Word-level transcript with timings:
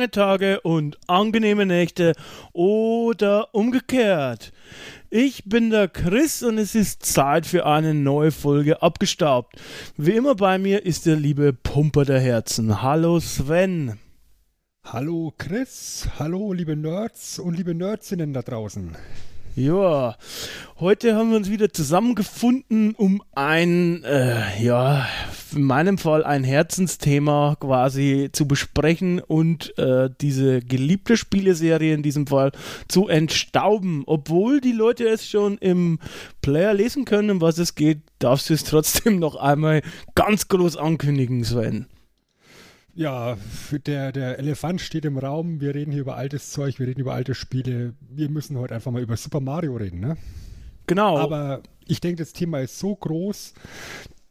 Lange 0.00 0.10
Tage 0.10 0.60
und 0.62 0.96
angenehme 1.08 1.66
Nächte 1.66 2.14
oder 2.54 3.54
umgekehrt. 3.54 4.50
Ich 5.10 5.44
bin 5.44 5.68
der 5.68 5.88
Chris 5.88 6.42
und 6.42 6.56
es 6.56 6.74
ist 6.74 7.04
Zeit 7.04 7.44
für 7.44 7.66
eine 7.66 7.92
neue 7.92 8.30
Folge 8.30 8.80
abgestaubt. 8.80 9.56
Wie 9.98 10.12
immer 10.12 10.36
bei 10.36 10.56
mir 10.56 10.86
ist 10.86 11.04
der 11.04 11.16
liebe 11.16 11.52
Pumper 11.52 12.06
der 12.06 12.18
Herzen. 12.18 12.80
Hallo 12.80 13.20
Sven. 13.20 13.98
Hallo 14.84 15.34
Chris, 15.36 16.08
hallo 16.18 16.54
liebe 16.54 16.76
Nerds 16.76 17.38
und 17.38 17.54
liebe 17.58 17.74
Nerdsinnen 17.74 18.32
da 18.32 18.40
draußen. 18.40 18.96
Ja, 19.60 20.16
heute 20.78 21.14
haben 21.14 21.28
wir 21.32 21.36
uns 21.36 21.50
wieder 21.50 21.70
zusammengefunden, 21.70 22.94
um 22.94 23.22
ein, 23.34 24.02
äh, 24.04 24.58
ja, 24.64 25.06
in 25.54 25.64
meinem 25.64 25.98
Fall 25.98 26.24
ein 26.24 26.44
Herzensthema 26.44 27.56
quasi 27.60 28.30
zu 28.32 28.48
besprechen 28.48 29.20
und 29.20 29.76
äh, 29.76 30.08
diese 30.18 30.60
geliebte 30.60 31.18
Spieleserie 31.18 31.92
in 31.92 32.02
diesem 32.02 32.26
Fall 32.26 32.52
zu 32.88 33.08
entstauben. 33.08 34.04
Obwohl 34.06 34.62
die 34.62 34.72
Leute 34.72 35.06
es 35.06 35.28
schon 35.28 35.58
im 35.58 35.98
Player 36.40 36.72
lesen 36.72 37.04
können, 37.04 37.28
um 37.28 37.40
was 37.42 37.58
es 37.58 37.74
geht, 37.74 37.98
darfst 38.18 38.48
du 38.48 38.54
es 38.54 38.64
trotzdem 38.64 39.18
noch 39.18 39.36
einmal 39.36 39.82
ganz 40.14 40.48
groß 40.48 40.78
ankündigen, 40.78 41.44
Sven. 41.44 41.86
Ja, 42.94 43.36
der, 43.86 44.12
der 44.12 44.38
Elefant 44.38 44.80
steht 44.80 45.04
im 45.04 45.18
Raum. 45.18 45.60
Wir 45.60 45.74
reden 45.74 45.92
hier 45.92 46.02
über 46.02 46.16
altes 46.16 46.50
Zeug, 46.50 46.78
wir 46.78 46.86
reden 46.86 47.00
über 47.00 47.14
alte 47.14 47.34
Spiele. 47.34 47.94
Wir 48.08 48.28
müssen 48.28 48.58
heute 48.58 48.74
einfach 48.74 48.90
mal 48.90 49.02
über 49.02 49.16
Super 49.16 49.40
Mario 49.40 49.76
reden, 49.76 50.00
ne? 50.00 50.16
Genau. 50.86 51.18
Aber 51.18 51.62
ich 51.86 52.00
denke, 52.00 52.22
das 52.22 52.32
Thema 52.32 52.60
ist 52.60 52.78
so 52.78 52.94
groß, 52.94 53.54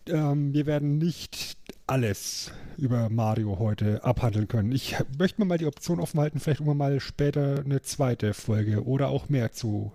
ähm, 0.08 0.54
wir 0.54 0.66
werden 0.66 0.98
nicht 0.98 1.58
alles 1.88 2.52
über 2.78 3.10
Mario 3.10 3.60
heute 3.60 4.04
abhandeln 4.04 4.48
können. 4.48 4.72
Ich 4.72 4.96
möchte 5.18 5.42
mir 5.42 5.46
mal 5.46 5.58
die 5.58 5.66
Option 5.66 6.00
offen 6.00 6.20
halten, 6.20 6.40
vielleicht 6.40 6.60
irgendwann 6.60 6.78
mal 6.78 7.00
später 7.00 7.64
eine 7.64 7.82
zweite 7.82 8.34
Folge 8.34 8.86
oder 8.86 9.10
auch 9.10 9.30
mehr 9.30 9.52
zu 9.52 9.92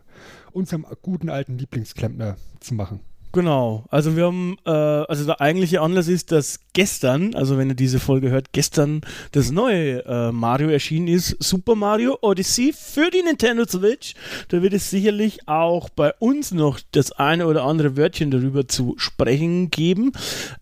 unserem 0.53 0.87
guten 1.03 1.31
alten 1.31 1.59
Lieblingsklempner 1.59 2.37
zu 2.61 2.75
machen. 2.75 3.01
Genau. 3.35 3.85
Also 3.91 4.17
wir 4.17 4.27
haben, 4.27 4.57
äh, 4.65 4.71
also 4.71 5.25
der 5.25 5.41
eigentliche 5.41 5.81
Anlass 5.81 6.07
ist, 6.07 6.31
dass 6.31 6.61
gestern, 6.73 7.35
also 7.35 7.59
wenn 7.59 7.69
ihr 7.69 7.75
diese 7.75 7.99
Folge 7.99 8.31
hört, 8.31 8.53
gestern 8.53 9.01
das 9.33 9.51
neue 9.51 10.05
äh, 10.05 10.31
Mario 10.31 10.69
erschienen 10.69 11.09
ist, 11.09 11.37
Super 11.43 11.75
Mario 11.75 12.17
Odyssey 12.23 12.73
für 12.73 13.11
die 13.11 13.25
Nintendo 13.25 13.65
Switch. 13.67 14.15
Da 14.51 14.63
wird 14.63 14.73
es 14.73 14.89
sicherlich 14.89 15.49
auch 15.49 15.89
bei 15.89 16.15
uns 16.21 16.53
noch 16.53 16.79
das 16.93 17.11
eine 17.11 17.49
oder 17.49 17.65
andere 17.65 17.97
Wörtchen 17.97 18.31
darüber 18.31 18.69
zu 18.69 18.95
sprechen 18.99 19.69
geben. 19.69 20.13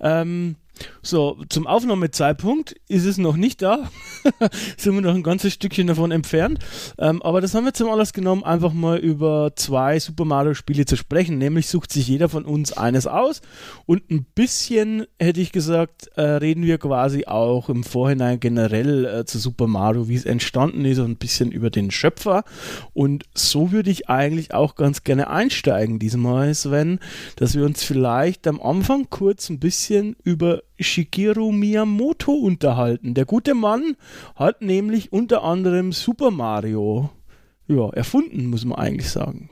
Ähm, 0.00 0.56
so, 1.04 1.36
zum 1.48 1.66
Aufnahmezeitpunkt 1.66 2.76
ist 2.88 3.04
es 3.04 3.18
noch 3.18 3.36
nicht 3.36 3.60
da. 3.60 3.90
Sind 4.76 4.94
wir 4.94 5.00
noch 5.00 5.14
ein 5.14 5.24
ganzes 5.24 5.52
Stückchen 5.52 5.88
davon 5.88 6.12
entfernt. 6.12 6.60
Ähm, 6.96 7.20
aber 7.22 7.40
das 7.40 7.54
haben 7.54 7.64
wir 7.64 7.74
zum 7.74 7.90
Anlass 7.90 8.12
genommen, 8.12 8.44
einfach 8.44 8.72
mal 8.72 8.98
über 8.98 9.52
zwei 9.56 9.98
Super 9.98 10.24
Mario-Spiele 10.24 10.84
zu 10.84 10.96
sprechen. 10.96 11.38
Nämlich 11.38 11.66
sucht 11.66 11.90
sich 11.90 12.06
jeder 12.06 12.28
von 12.28 12.44
uns 12.44 12.72
eines 12.72 13.08
aus. 13.08 13.40
Und 13.84 14.12
ein 14.12 14.24
bisschen, 14.36 15.06
hätte 15.18 15.40
ich 15.40 15.50
gesagt, 15.50 16.06
äh, 16.14 16.22
reden 16.22 16.64
wir 16.64 16.78
quasi 16.78 17.26
auch 17.26 17.68
im 17.68 17.82
Vorhinein 17.82 18.38
generell 18.38 19.04
äh, 19.04 19.24
zu 19.24 19.40
Super 19.40 19.66
Mario, 19.66 20.08
wie 20.08 20.14
es 20.14 20.24
entstanden 20.24 20.84
ist 20.84 21.00
und 21.00 21.10
ein 21.10 21.16
bisschen 21.16 21.50
über 21.50 21.70
den 21.70 21.90
Schöpfer. 21.90 22.44
Und 22.92 23.24
so 23.34 23.72
würde 23.72 23.90
ich 23.90 24.08
eigentlich 24.08 24.54
auch 24.54 24.76
ganz 24.76 25.02
gerne 25.02 25.30
einsteigen 25.30 25.98
diesmal, 25.98 26.54
Sven, 26.54 27.00
dass 27.34 27.56
wir 27.56 27.64
uns 27.64 27.82
vielleicht 27.82 28.46
am 28.46 28.60
Anfang 28.60 29.08
kurz 29.10 29.50
ein 29.50 29.58
bisschen 29.58 30.14
über 30.22 30.62
Shigeru 30.78 31.52
Miyamoto 31.52 32.32
unterhalten. 32.32 33.14
Der 33.14 33.24
gute 33.24 33.54
Mann 33.54 33.96
hat 34.34 34.62
nämlich 34.62 35.12
unter 35.12 35.42
anderem 35.42 35.92
Super 35.92 36.30
Mario 36.30 37.10
ja, 37.68 37.90
erfunden, 37.90 38.46
muss 38.46 38.64
man 38.64 38.78
eigentlich 38.78 39.10
sagen. 39.10 39.50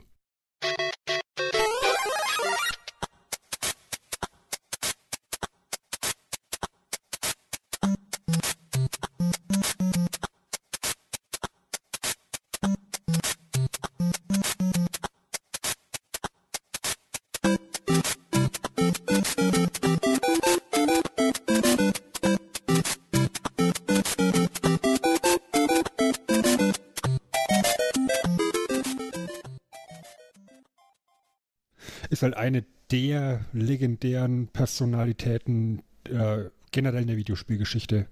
Ist 32.21 32.23
halt 32.23 32.37
eine 32.37 32.63
der 32.91 33.45
legendären 33.51 34.47
Personalitäten 34.47 35.81
äh, 36.07 36.49
generell 36.71 37.01
in 37.01 37.07
der 37.07 37.17
Videospielgeschichte. 37.17 38.05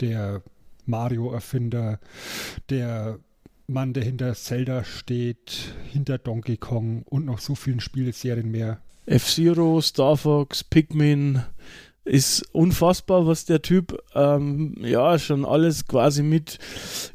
Der 0.00 0.42
Mario-Erfinder, 0.86 2.00
der 2.70 3.18
Mann, 3.66 3.92
der 3.92 4.04
hinter 4.04 4.34
Zelda 4.34 4.84
steht, 4.84 5.74
hinter 5.84 6.16
Donkey 6.16 6.56
Kong 6.56 7.02
und 7.02 7.26
noch 7.26 7.40
so 7.40 7.54
vielen 7.54 7.80
Spieleserien 7.80 8.50
mehr. 8.50 8.80
F-Zero, 9.04 9.82
Star 9.82 10.16
Fox, 10.16 10.64
Pikmin, 10.64 11.42
ist 12.04 12.42
unfassbar, 12.52 13.26
was 13.28 13.44
der 13.44 13.62
Typ 13.62 13.96
ähm, 14.14 14.74
ja 14.80 15.18
schon 15.20 15.44
alles 15.44 15.86
quasi 15.86 16.24
mit 16.24 16.58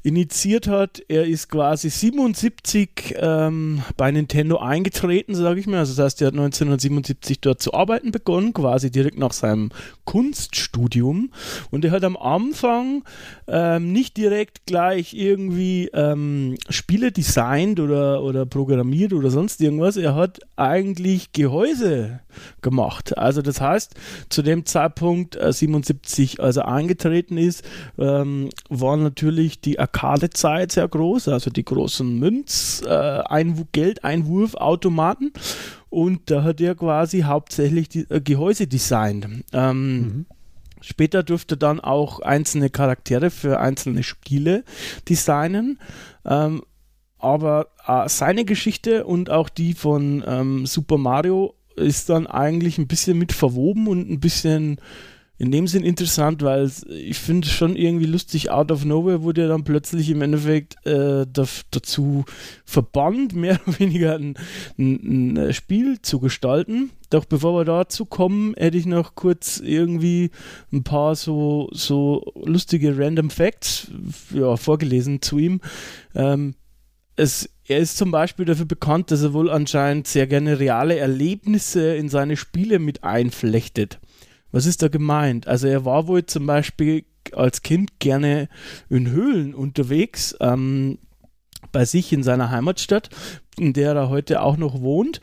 initiiert 0.02 0.68
hat. 0.68 1.02
Er 1.10 1.26
ist 1.26 1.50
quasi 1.50 1.90
77 1.90 3.16
ähm, 3.18 3.82
bei 3.98 4.12
Nintendo 4.12 4.58
eingetreten, 4.58 5.36
sage 5.36 5.60
ich 5.60 5.68
mal. 5.68 5.80
Also 5.80 5.94
das 5.94 6.06
heißt, 6.06 6.22
er 6.22 6.28
hat 6.28 6.36
1977 6.36 7.42
dort 7.42 7.62
zu 7.62 7.74
arbeiten 7.74 8.12
begonnen, 8.12 8.54
quasi 8.54 8.90
direkt 8.90 9.20
nach 9.20 9.34
seinem 9.34 9.72
Kunststudium. 10.06 11.32
Und 11.70 11.84
er 11.84 11.92
hat 11.92 12.06
am 12.06 12.16
Anfang 12.16 13.04
ähm, 13.48 13.92
nicht 13.92 14.16
direkt 14.16 14.66
gleich 14.68 15.14
irgendwie 15.14 15.90
ähm, 15.94 16.56
Spiele 16.70 17.12
designt 17.12 17.82
oder, 17.82 18.24
oder 18.24 18.46
programmiert 18.46 19.12
oder 19.12 19.32
sonst 19.32 19.60
irgendwas. 19.60 19.98
Er 19.98 20.16
hat 20.16 20.40
eigentlich 20.56 21.34
Gehäuse 21.34 22.22
gemacht. 22.62 23.18
Also 23.18 23.42
das 23.42 23.60
heißt, 23.60 23.96
zu 24.30 24.42
dem 24.42 24.66
Zeitpunkt 24.66 24.77
äh, 25.36 25.52
77, 25.52 26.40
als 26.42 26.58
er 26.58 26.68
eingetreten 26.68 27.38
ist, 27.38 27.64
ähm, 27.98 28.50
war 28.70 28.98
natürlich 28.98 29.62
die 29.62 29.80
Arcade-Zeit 29.80 30.72
sehr 30.72 30.88
groß, 30.88 31.28
also 31.30 31.50
die 31.50 31.66
großen 31.66 32.20
Münz, 32.20 32.82
äh, 32.86 33.22
Geldeinwurfautomaten. 33.72 35.34
Und 35.90 36.30
da 36.30 36.44
hat 36.44 36.62
er 36.62 36.76
quasi 36.76 37.22
hauptsächlich 37.22 37.90
die 37.90 38.06
äh, 38.10 38.22
Gehäuse 38.22 38.68
designt. 38.68 39.28
Ähm, 39.54 39.98
mhm. 39.98 40.26
Später 40.82 41.24
durfte 41.24 41.58
dann 41.58 41.80
auch 41.80 42.20
einzelne 42.20 42.70
Charaktere 42.70 43.30
für 43.30 43.60
einzelne 43.60 44.04
Spiele 44.04 44.64
designen. 45.10 45.80
Ähm, 46.26 46.62
aber 47.20 47.68
äh, 47.88 48.08
seine 48.10 48.46
Geschichte 48.46 49.06
und 49.06 49.30
auch 49.30 49.50
die 49.50 49.74
von 49.74 50.24
ähm, 50.28 50.66
Super 50.66 50.98
Mario 50.98 51.57
ist 51.78 52.10
dann 52.10 52.28
eigentlich 52.28 52.78
ein 52.78 52.88
bisschen 52.88 53.18
mit 53.18 53.32
verwoben 53.32 53.88
und 53.88 54.10
ein 54.10 54.20
bisschen 54.20 54.80
in 55.40 55.52
dem 55.52 55.68
Sinn 55.68 55.84
interessant, 55.84 56.42
weil 56.42 56.72
ich 56.90 57.20
finde 57.20 57.48
schon 57.48 57.76
irgendwie 57.76 58.08
lustig, 58.08 58.50
out 58.50 58.72
of 58.72 58.86
nowhere 58.86 59.22
wurde 59.22 59.44
er 59.44 59.48
dann 59.50 59.64
plötzlich 59.64 60.10
im 60.10 60.24
Endeffekt 60.24 60.84
äh, 60.86 61.28
dazu 61.72 62.26
verbannt, 62.66 63.36
mehr 63.36 63.60
oder 63.68 63.80
weniger 63.80 64.16
ein, 64.16 64.34
ein, 64.80 65.38
ein, 65.38 65.54
Spiel 65.54 66.02
zu 66.02 66.20
gestalten. 66.20 66.90
Doch 67.12 67.26
bevor 67.26 67.60
wir 67.60 67.66
dazu 67.66 68.06
kommen, 68.06 68.56
hätte 68.58 68.78
ich 68.78 68.88
noch 68.88 69.14
kurz 69.14 69.60
irgendwie 69.60 70.32
ein 70.74 70.84
paar 70.84 71.16
so, 71.16 71.70
so 71.72 72.34
lustige 72.44 72.98
Random 72.98 73.30
Facts 73.30 73.92
ja, 74.34 74.58
vorgelesen 74.58 75.22
zu 75.22 75.38
ihm. 75.38 75.62
Ähm, 76.16 76.56
es, 77.18 77.50
er 77.68 77.80
ist 77.80 77.98
zum 77.98 78.12
Beispiel 78.12 78.46
dafür 78.46 78.66
bekannt, 78.66 79.12
dass 79.12 79.24
er 79.24 79.34
wohl 79.34 79.50
anscheinend 79.50 80.08
sehr 80.08 80.28
gerne 80.28 80.60
reale 80.60 80.98
Erlebnisse 80.98 81.96
in 81.96 82.08
seine 82.10 82.38
Spiele 82.38 82.80
mit 82.80 83.04
einflechtet. 83.04 84.00
Was 84.52 84.66
ist 84.66 84.82
da 84.82 84.88
gemeint? 84.88 85.48
Also 85.48 85.68
er 85.68 85.84
war 85.84 86.08
wohl 86.08 86.26
zum 86.26 86.46
Beispiel 86.46 87.04
als 87.34 87.64
Kind 87.64 88.00
gerne 88.00 88.48
in 88.90 89.10
Höhlen 89.10 89.54
unterwegs, 89.54 90.36
ähm, 90.40 91.00
bei 91.72 91.84
sich 91.84 92.14
in 92.14 92.24
seiner 92.24 92.52
Heimatstadt, 92.52 93.10
in 93.58 93.74
der 93.74 93.94
er 93.94 94.10
heute 94.10 94.42
auch 94.42 94.56
noch 94.56 94.82
wohnt. 94.82 95.20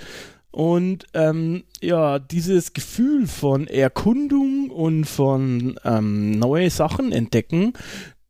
Und 0.50 1.06
ähm, 1.14 1.64
ja, 1.80 2.18
dieses 2.18 2.74
Gefühl 2.74 3.26
von 3.26 3.66
Erkundung 3.66 4.70
und 4.70 5.04
von 5.04 5.80
ähm, 5.84 6.30
neue 6.38 6.70
Sachen 6.70 7.10
entdecken, 7.10 7.72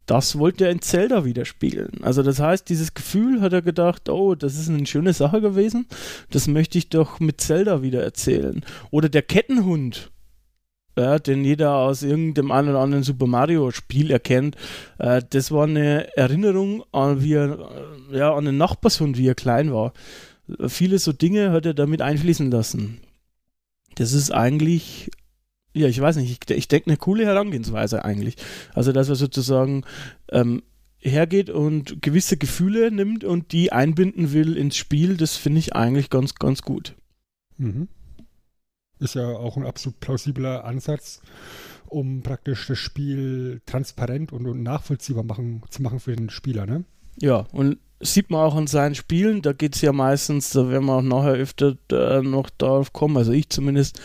das 0.07 0.39
wollte 0.39 0.65
er 0.65 0.71
in 0.71 0.83
Zelda 0.83 1.25
widerspiegeln. 1.25 2.03
Also 2.03 2.23
das 2.23 2.39
heißt, 2.39 2.69
dieses 2.69 2.95
Gefühl 2.95 3.41
hat 3.41 3.53
er 3.53 3.63
gedacht, 3.63 4.09
oh, 4.09 4.35
das 4.35 4.59
ist 4.59 4.69
eine 4.69 4.87
schöne 4.87 5.13
Sache 5.13 5.41
gewesen, 5.41 5.87
das 6.31 6.47
möchte 6.47 6.79
ich 6.79 6.89
doch 6.89 7.21
mit 7.21 7.41
Zelda 7.41 7.83
wieder 7.83 8.03
erzählen. 8.03 8.65
Oder 8.91 9.09
der 9.09 9.23
Kettenhund, 9.23 10.11
ja, 10.97 11.19
den 11.19 11.45
jeder 11.45 11.77
aus 11.77 12.03
irgendeinem 12.03 12.53
einen 12.53 12.69
oder 12.69 12.81
anderen 12.81 13.03
Super 13.03 13.27
Mario 13.27 13.71
Spiel 13.71 14.11
erkennt. 14.11 14.57
Äh, 14.99 15.23
das 15.29 15.51
war 15.51 15.65
eine 15.65 16.17
Erinnerung 16.17 16.85
an, 16.93 17.23
wie 17.23 17.35
er, 17.35 17.71
ja, 18.13 18.35
an 18.35 18.45
den 18.45 18.59
Nachbarshund, 18.59 19.19
wie 19.19 19.29
er 19.29 19.35
klein 19.35 19.73
war. 19.73 19.93
Viele 20.69 20.99
so 20.99 21.13
Dinge 21.13 21.53
hat 21.53 21.67
er 21.67 21.75
damit 21.75 22.03
einfließen 22.03 22.51
lassen. 22.51 23.01
Das 23.97 24.13
ist 24.13 24.31
eigentlich, 24.31 25.11
ja, 25.75 25.89
ich 25.89 26.01
weiß 26.01 26.17
nicht, 26.17 26.31
ich, 26.31 26.57
ich 26.57 26.69
denke 26.69 26.89
eine 26.89 26.97
coole 26.97 27.27
Herangehensweise 27.27 28.05
eigentlich. 28.05 28.37
Also, 28.75 28.93
dass 28.93 29.09
er 29.09 29.17
sozusagen 29.17 29.85
ähm, 30.31 30.63
hergeht 30.99 31.51
und 31.51 32.01
gewisse 32.01 32.37
Gefühle 32.37 32.91
nimmt 32.91 33.25
und 33.25 33.53
die 33.53 33.73
einbinden 33.73 34.33
will 34.33 34.57
ins 34.57 34.77
Spiel, 34.77 35.17
das 35.17 35.37
finde 35.37 35.59
ich 35.59 35.75
eigentlich 35.75 36.11
ganz, 36.11 36.37
ganz 36.37 36.63
gut. 36.63 36.95
Mhm. 37.59 37.89
Ist 39.01 39.17
ja 39.17 39.29
auch 39.29 39.57
ein 39.57 39.67
absolut 39.67 40.01
plausibler 40.01 40.65
Ansatz, 40.65 41.21
um 41.87 42.23
praktisch 42.23 42.67
das 42.69 42.79
Spiel 42.79 43.61
transparent 43.67 44.33
und, 44.33 44.47
und 44.47 44.63
nachvollziehbar 44.63 45.25
machen, 45.25 45.63
zu 45.69 45.83
machen 45.83 46.01
für 46.01 46.15
den 46.15 46.31
Spieler, 46.31 46.67
ne? 46.67 46.85
Ja, 47.21 47.47
und 47.53 47.79
sieht 48.01 48.31
man 48.31 48.41
auch 48.41 48.57
an 48.57 48.67
seinen 48.67 48.95
Spielen, 48.95 49.43
da 49.43 49.53
geht 49.53 49.75
es 49.75 49.83
ja 49.83 49.93
meistens, 49.93 50.51
da 50.51 50.69
werden 50.69 50.87
wir 50.87 50.95
auch 50.95 51.03
nachher 51.03 51.35
öfter 51.35 51.77
äh, 51.91 52.23
noch 52.23 52.51
darauf 52.51 52.93
kommen, 52.93 53.17
also 53.17 53.33
ich 53.33 53.49
zumindest, 53.51 54.01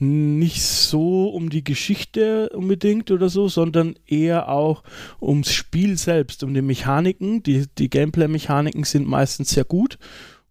nicht 0.00 0.62
so 0.62 1.28
um 1.28 1.50
die 1.50 1.64
Geschichte 1.64 2.50
unbedingt 2.50 3.10
oder 3.10 3.28
so, 3.28 3.48
sondern 3.48 3.94
eher 4.06 4.48
auch 4.48 4.82
ums 5.20 5.52
Spiel 5.52 5.96
selbst, 5.96 6.42
um 6.42 6.54
die 6.54 6.62
Mechaniken. 6.62 7.42
Die, 7.42 7.66
die 7.78 7.90
Gameplay-Mechaniken 7.90 8.84
sind 8.84 9.06
meistens 9.06 9.50
sehr 9.50 9.64
gut 9.64 9.98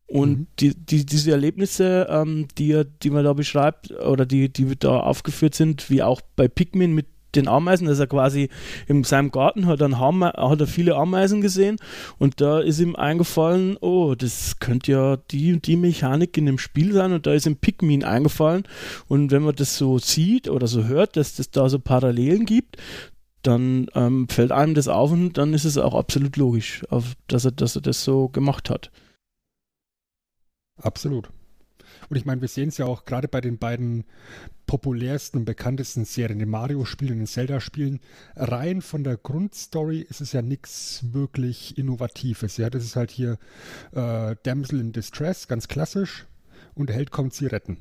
und 0.07 0.29
mhm. 0.29 0.47
die, 0.59 0.75
die, 0.75 1.05
diese 1.05 1.31
Erlebnisse, 1.31 2.07
ähm, 2.09 2.47
die, 2.57 2.83
die 3.03 3.09
man 3.09 3.25
da 3.25 3.33
beschreibt 3.33 3.91
oder 3.91 4.25
die, 4.25 4.51
die 4.51 4.77
da 4.77 5.01
aufgeführt 5.01 5.53
sind, 5.53 5.89
wie 5.89 6.01
auch 6.01 6.21
bei 6.35 6.47
Pikmin 6.47 6.93
mit 6.93 7.07
den 7.37 7.47
Ameisen, 7.47 7.87
dass 7.87 7.99
er 7.99 8.07
quasi 8.07 8.49
in 8.87 9.03
seinem 9.03 9.31
Garten 9.31 9.65
hat, 9.65 9.81
dann 9.81 9.99
hat 9.99 10.59
er 10.59 10.67
viele 10.67 10.95
Ameisen 10.95 11.41
gesehen 11.41 11.77
und 12.17 12.41
da 12.41 12.59
ist 12.59 12.79
ihm 12.79 12.95
eingefallen, 12.95 13.77
oh, 13.79 14.15
das 14.15 14.59
könnte 14.59 14.91
ja 14.91 15.17
die 15.31 15.59
die 15.59 15.77
Mechanik 15.77 16.37
in 16.37 16.45
dem 16.45 16.57
Spiel 16.57 16.93
sein 16.93 17.13
und 17.13 17.25
da 17.25 17.33
ist 17.33 17.45
ihm 17.45 17.57
Pikmin 17.57 18.03
eingefallen 18.03 18.63
und 19.07 19.31
wenn 19.31 19.43
man 19.43 19.55
das 19.55 19.77
so 19.77 19.99
sieht 19.99 20.49
oder 20.49 20.67
so 20.67 20.85
hört, 20.85 21.15
dass 21.15 21.35
das 21.35 21.51
da 21.51 21.69
so 21.69 21.79
Parallelen 21.79 22.45
gibt, 22.45 22.77
dann 23.43 23.87
ähm, 23.95 24.27
fällt 24.27 24.51
einem 24.51 24.73
das 24.73 24.87
auf 24.87 25.11
und 25.11 25.37
dann 25.37 25.53
ist 25.53 25.65
es 25.65 25.77
auch 25.77 25.95
absolut 25.95 26.35
logisch, 26.37 26.83
auf, 26.89 27.13
dass, 27.27 27.45
er, 27.45 27.51
dass 27.51 27.75
er 27.75 27.81
das 27.81 28.03
so 28.03 28.27
gemacht 28.27 28.69
hat. 28.69 28.91
Absolut. 30.81 31.29
Und 32.09 32.15
ich 32.15 32.25
meine, 32.25 32.41
wir 32.41 32.47
sehen 32.47 32.69
es 32.69 32.77
ja 32.77 32.85
auch 32.85 33.05
gerade 33.05 33.27
bei 33.27 33.41
den 33.41 33.57
beiden 33.57 34.05
populärsten 34.65 35.39
und 35.39 35.45
bekanntesten 35.45 36.05
Serien, 36.05 36.39
den 36.39 36.49
Mario-Spielen 36.49 37.13
und 37.13 37.19
den 37.19 37.27
Zelda-Spielen. 37.27 37.99
Rein 38.35 38.81
von 38.81 39.03
der 39.03 39.17
Grundstory 39.17 40.01
ist 40.01 40.21
es 40.21 40.33
ja 40.33 40.41
nichts 40.41 41.05
wirklich 41.11 41.77
Innovatives. 41.77 42.57
Ja, 42.57 42.69
das 42.69 42.83
ist 42.83 42.95
halt 42.95 43.11
hier 43.11 43.37
äh, 43.93 44.35
Damsel 44.43 44.79
in 44.79 44.91
Distress, 44.91 45.47
ganz 45.47 45.67
klassisch. 45.67 46.25
Und 46.75 46.89
der 46.89 46.95
Held 46.95 47.11
kommt 47.11 47.33
sie 47.33 47.47
retten. 47.47 47.77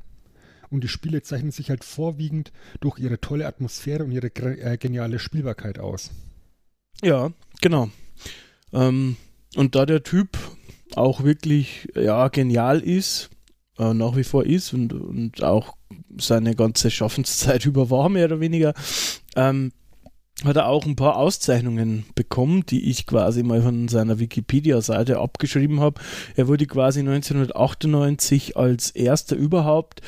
Und 0.71 0.83
die 0.83 0.89
Spiele 0.89 1.23
zeichnen 1.23 1.53
sich 1.53 1.71
halt 1.71 1.85
vorwiegend 1.85 2.53
durch 2.81 2.99
ihre 2.99 3.21
tolle 3.21 3.47
Atmosphäre 3.47 4.05
und 4.05 4.11
ihre 4.11 4.29
äh, 4.29 4.77
geniale 4.79 5.19
Spielbarkeit 5.19 5.79
aus. 5.79 6.11
Ja, 7.03 7.33
genau. 7.61 7.91
Ähm, 8.73 9.17
und 9.55 9.75
da 9.75 9.87
der 9.87 10.03
Typ 10.03 10.37
auch 10.95 11.23
wirklich 11.25 11.89
ja, 11.95 12.29
genial 12.29 12.81
ist, 12.81 13.31
äh, 13.79 13.95
nach 13.95 14.17
wie 14.17 14.25
vor 14.25 14.45
ist 14.45 14.73
und, 14.73 14.93
und 14.93 15.43
auch 15.43 15.77
seine 16.19 16.55
ganze 16.55 16.91
Schaffenszeit 16.91 17.65
über 17.67 17.91
war, 17.91 18.09
mehr 18.09 18.27
oder 18.27 18.41
weniger, 18.41 18.75
ähm, 19.37 19.73
hat 20.45 20.57
er 20.57 20.69
auch 20.69 20.85
ein 20.85 20.97
paar 20.97 21.17
Auszeichnungen 21.17 22.05
bekommen, 22.15 22.65
die 22.67 22.91
ich 22.91 23.07
quasi 23.07 23.43
mal 23.43 23.63
von 23.63 23.89
seiner 23.89 24.19
Wikipedia-Seite 24.19 25.19
abgeschrieben 25.19 25.81
habe. 25.81 26.01
Er 26.35 26.47
wurde 26.47 26.67
quasi 26.67 27.01
1998 27.01 28.57
als 28.57 28.91
erster 28.91 29.35
überhaupt 29.35 30.03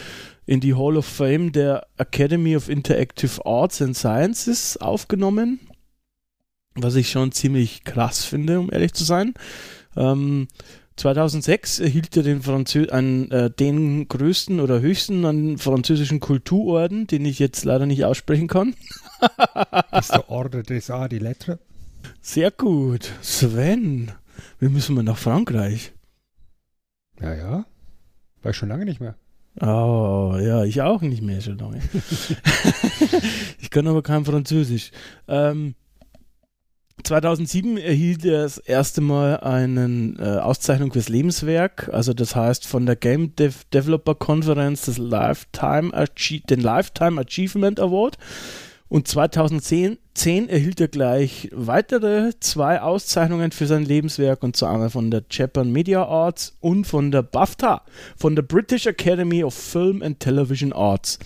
in 0.45 0.61
die 0.61 0.75
Hall 0.75 0.97
of 0.97 1.07
Fame 1.07 1.53
der 1.53 1.87
Academy 1.97 2.57
of 2.57 2.69
Interactive 2.69 3.45
Arts 3.47 3.81
and 3.81 3.97
Sciences 3.97 4.77
aufgenommen, 4.77 5.61
was 6.75 6.95
ich 6.95 7.11
schon 7.11 7.33
ziemlich 7.33 7.85
krass 7.85 8.25
finde, 8.25 8.61
um 8.61 8.71
ehrlich 8.71 8.93
zu 8.93 9.05
sein. 9.05 9.33
Ähm, 9.97 10.49
2006 10.99 11.79
erhielt 11.79 12.17
er 12.17 12.23
den, 12.25 12.43
Franzö 12.43 12.87
einen, 12.91 13.31
äh, 13.31 13.51
den 13.51 14.09
größten 14.09 14.61
oder 14.61 14.81
höchsten 14.81 15.25
an 15.25 15.57
französischen 15.57 16.21
Kulturorden, 16.21 17.07
den 17.07 17.25
ich 17.25 17.39
jetzt 17.39 17.65
leider 17.65 17.87
nicht 17.87 18.05
aussprechen 18.05 18.49
kann. 18.49 18.75
das 19.91 20.07
ist 20.07 20.13
der 20.13 20.29
Ordre 20.29 20.63
des 20.63 20.91
Arts 20.91 21.11
die 21.11 21.19
Lettres. 21.19 21.59
Sehr 22.21 22.51
gut. 22.51 23.13
Sven, 23.23 24.13
wie 24.59 24.69
müssen 24.69 24.97
wir 24.97 25.03
nach 25.03 25.19
Frankreich? 25.19 25.93
Ja, 27.21 27.35
ja. 27.35 27.65
War 28.43 28.51
ich 28.51 28.57
schon 28.57 28.69
lange 28.69 28.85
nicht 28.85 29.01
mehr. 29.01 29.17
Oh, 29.61 30.37
ja, 30.41 30.65
ich 30.65 30.83
auch 30.83 31.03
nicht 31.03 31.23
mehr 31.23 31.41
schon 31.41 31.59
lange. 31.59 31.81
ich 33.61 33.71
kann 33.71 33.87
aber 33.87 34.03
kein 34.03 34.25
Französisch. 34.25 34.91
Ähm, 35.27 35.75
2007 37.03 37.79
erhielt 37.79 38.25
er 38.25 38.43
das 38.43 38.59
erste 38.59 39.01
Mal 39.01 39.41
eine 39.41 40.15
äh, 40.19 40.41
Auszeichnung 40.41 40.93
fürs 40.93 41.09
Lebenswerk, 41.09 41.91
also 41.93 42.13
das 42.13 42.35
heißt 42.35 42.67
von 42.67 42.87
der 42.87 42.97
Game 42.97 43.35
Dev 43.37 43.65
Developer 43.73 44.15
Conference 44.15 44.87
das 44.87 44.99
Lifetime 44.99 45.93
den 46.51 46.61
Lifetime 46.61 47.21
Achievement 47.21 47.81
Award. 47.81 48.19
Und 48.89 49.07
2010 49.07 49.99
10 50.15 50.49
erhielt 50.49 50.81
er 50.81 50.89
gleich 50.89 51.49
weitere 51.53 52.33
zwei 52.41 52.81
Auszeichnungen 52.81 53.53
für 53.53 53.67
sein 53.67 53.85
Lebenswerk 53.85 54.43
und 54.43 54.57
zwar 54.57 54.73
einmal 54.73 54.91
von 54.91 55.11
der 55.11 55.23
Japan 55.31 55.71
Media 55.71 56.05
Arts 56.05 56.57
und 56.61 56.87
von 56.87 57.13
der 57.13 57.23
BAFTA, 57.23 57.83
von 58.17 58.35
der 58.35 58.43
British 58.43 58.87
Academy 58.87 59.45
of 59.45 59.55
Film 59.55 60.03
and 60.03 60.19
Television 60.19 60.73
Arts. 60.73 61.19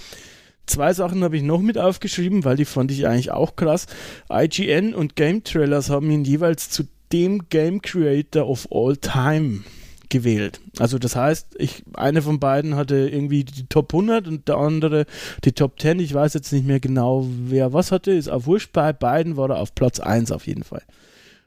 Zwei 0.67 0.93
Sachen 0.93 1.25
habe 1.25 1.37
ich 1.37 1.43
noch 1.43 1.61
mit 1.61 1.79
aufgeschrieben, 1.79 2.45
weil 2.45 2.57
die 2.57 2.65
fand 2.65 2.91
ich 2.91 3.07
eigentlich 3.07 3.31
auch 3.31 3.57
krass. 3.57 3.87
IGN 4.31 4.95
und 4.95 5.17
Game 5.17 5.45
Trailers 5.45 5.91
haben 5.91 6.11
ihn 6.11 6.25
jeweils 6.25 6.71
zu 6.71 6.85
dem 7.13 7.49
Game 7.49 7.83
Creator 7.83 8.49
of 8.49 8.69
All 8.71 8.97
Time 8.97 9.61
gewählt. 10.09 10.61
Also 10.79 10.99
das 10.99 11.17
heißt, 11.17 11.57
ich, 11.59 11.83
eine 11.95 12.23
von 12.23 12.39
beiden 12.39 12.77
hatte 12.77 13.09
irgendwie 13.09 13.45
die 13.45 13.67
Top 13.67 13.93
100 13.93 14.29
und 14.29 14.47
der 14.47 14.57
andere 14.57 15.07
die 15.45 15.53
Top 15.53 15.81
10. 15.81 15.99
Ich 16.01 16.15
weiß 16.15 16.35
jetzt 16.35 16.53
nicht 16.53 16.67
mehr 16.67 16.81
genau, 16.81 17.27
wer 17.27 17.73
was 17.73 17.91
hatte. 17.93 18.13
Ist 18.13 18.29
auch 18.29 18.47
wurscht. 18.47 18.73
Bei 18.73 18.93
beiden 18.93 19.37
war 19.37 19.51
er 19.51 19.59
auf 19.59 19.75
Platz 19.75 20.01
1 20.01 20.31
auf 20.31 20.47
jeden 20.47 20.65
Fall 20.65 20.83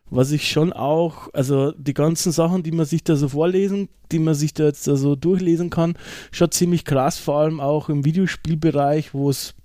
was 0.09 0.31
ich 0.31 0.49
schon 0.49 0.71
auch, 0.71 1.33
also 1.33 1.71
die 1.71 1.93
ganzen 1.93 2.31
Sachen, 2.31 2.63
die 2.63 2.71
man 2.71 2.85
sich 2.85 3.03
da 3.03 3.15
so 3.15 3.29
vorlesen, 3.29 3.89
die 4.11 4.19
man 4.19 4.35
sich 4.35 4.53
da 4.53 4.65
jetzt 4.65 4.87
da 4.87 4.95
so 4.95 5.15
durchlesen 5.15 5.69
kann, 5.69 5.97
schon 6.31 6.51
ziemlich 6.51 6.85
krass, 6.85 7.17
vor 7.17 7.39
allem 7.39 7.59
auch 7.59 7.89
im 7.89 8.05
Videospielbereich, 8.05 9.13
wo 9.13 9.29
es 9.29 9.55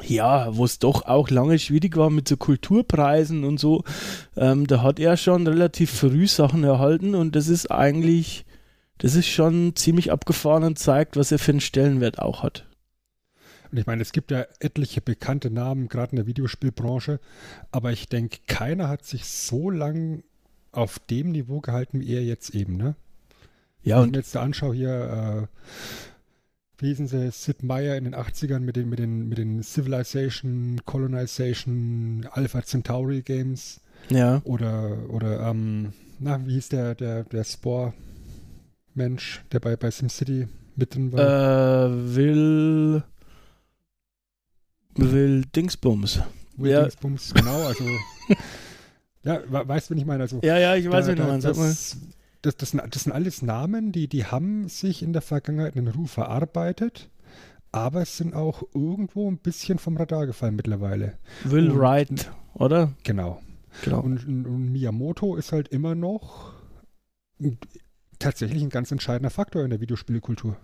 ja, 0.00 0.56
wo 0.56 0.64
es 0.64 0.78
doch 0.78 1.04
auch 1.04 1.28
lange 1.28 1.58
schwierig 1.58 1.96
war 1.96 2.08
mit 2.08 2.26
so 2.26 2.38
Kulturpreisen 2.38 3.44
und 3.44 3.60
so, 3.60 3.84
ähm, 4.36 4.66
da 4.66 4.82
hat 4.82 4.98
er 4.98 5.18
schon 5.18 5.46
relativ 5.46 5.90
früh 5.90 6.26
Sachen 6.26 6.64
erhalten 6.64 7.14
und 7.14 7.36
das 7.36 7.48
ist 7.48 7.70
eigentlich, 7.70 8.46
das 8.98 9.14
ist 9.14 9.28
schon 9.28 9.76
ziemlich 9.76 10.10
abgefahren 10.10 10.64
und 10.64 10.78
zeigt, 10.78 11.16
was 11.18 11.30
er 11.30 11.38
für 11.38 11.52
einen 11.52 11.60
Stellenwert 11.60 12.18
auch 12.18 12.42
hat. 12.42 12.66
Und 13.72 13.78
ich 13.78 13.86
meine, 13.86 14.02
es 14.02 14.12
gibt 14.12 14.30
ja 14.30 14.44
etliche 14.60 15.00
bekannte 15.00 15.50
Namen, 15.50 15.88
gerade 15.88 16.12
in 16.12 16.16
der 16.16 16.26
Videospielbranche, 16.26 17.20
aber 17.70 17.90
ich 17.90 18.06
denke, 18.06 18.38
keiner 18.46 18.88
hat 18.88 19.06
sich 19.06 19.24
so 19.24 19.70
lang 19.70 20.22
auf 20.72 20.98
dem 20.98 21.32
Niveau 21.32 21.60
gehalten 21.60 22.00
wie 22.00 22.14
er 22.14 22.22
jetzt 22.22 22.54
eben, 22.54 22.76
ne? 22.76 22.96
Ja, 23.82 23.96
Wenn 23.96 24.02
und 24.02 24.08
ich 24.08 24.12
mir 24.12 24.18
jetzt 24.18 24.34
da 24.34 24.42
anschaue 24.42 24.74
hier, 24.74 25.48
äh, 25.48 25.58
wie 26.78 26.88
hießen 26.88 27.06
sie, 27.06 27.30
Sid 27.30 27.62
Meier 27.62 27.96
in 27.96 28.04
den 28.04 28.14
80ern 28.14 28.60
mit 28.60 28.76
den, 28.76 28.90
mit 28.90 28.98
den, 28.98 29.28
mit 29.28 29.38
den 29.38 29.62
Civilization, 29.62 30.82
Colonization, 30.84 32.28
Alpha 32.30 32.62
Centauri 32.62 33.22
Games. 33.22 33.80
Ja. 34.10 34.42
Oder, 34.44 35.08
oder, 35.08 35.48
ähm, 35.48 35.94
na, 36.18 36.44
wie 36.46 36.54
hieß 36.54 36.68
der, 36.70 36.94
der, 36.94 37.24
der 37.24 37.44
Spore-Mensch, 37.44 39.44
der 39.50 39.60
bei, 39.60 39.76
bei 39.76 39.90
SimCity 39.90 40.48
mit 40.76 40.94
drin 40.94 41.12
war? 41.12 41.86
Äh, 41.86 42.14
Will. 42.14 43.02
Will 44.96 45.42
Dingsbums. 45.54 46.20
Will 46.56 46.70
Ja. 46.72 46.80
Dingsbums, 46.82 47.32
genau, 47.34 47.62
also. 47.62 47.84
ja, 49.24 49.40
we- 49.48 49.68
weißt 49.68 49.88
du, 49.90 49.94
wen 49.94 49.98
ich 49.98 50.06
meine? 50.06 50.22
Also, 50.24 50.40
Ja, 50.42 50.58
ja, 50.58 50.74
ich 50.76 50.88
weiß, 50.90 51.06
da- 51.06 51.12
wie 51.12 51.16
du 51.16 51.22
meinst. 51.24 51.46
Das, 51.46 51.96
das, 52.42 52.56
das, 52.56 52.70
sind, 52.70 52.82
das 52.94 53.04
sind 53.04 53.12
alles 53.12 53.42
Namen, 53.42 53.92
die, 53.92 54.08
die 54.08 54.26
haben 54.26 54.68
sich 54.68 55.02
in 55.02 55.12
der 55.12 55.22
Vergangenheit 55.22 55.76
einen 55.76 55.88
Ruf 55.88 56.16
erarbeitet, 56.16 57.08
aber 57.70 58.02
es 58.02 58.16
sind 58.16 58.34
auch 58.34 58.62
irgendwo 58.74 59.30
ein 59.30 59.38
bisschen 59.38 59.78
vom 59.78 59.96
Radar 59.96 60.26
gefallen 60.26 60.56
mittlerweile. 60.56 61.18
Will 61.44 61.70
und- 61.70 61.78
Wright, 61.78 62.30
oder? 62.54 62.92
Genau. 63.04 63.40
Genau. 63.84 64.00
Und, 64.00 64.26
und, 64.26 64.46
und 64.46 64.72
Miyamoto 64.72 65.36
ist 65.36 65.52
halt 65.52 65.68
immer 65.68 65.94
noch 65.94 66.52
tatsächlich 68.18 68.62
ein 68.62 68.68
ganz 68.68 68.90
entscheidender 68.92 69.30
Faktor 69.30 69.64
in 69.64 69.70
der 69.70 69.80
Videospielkultur. 69.80 70.56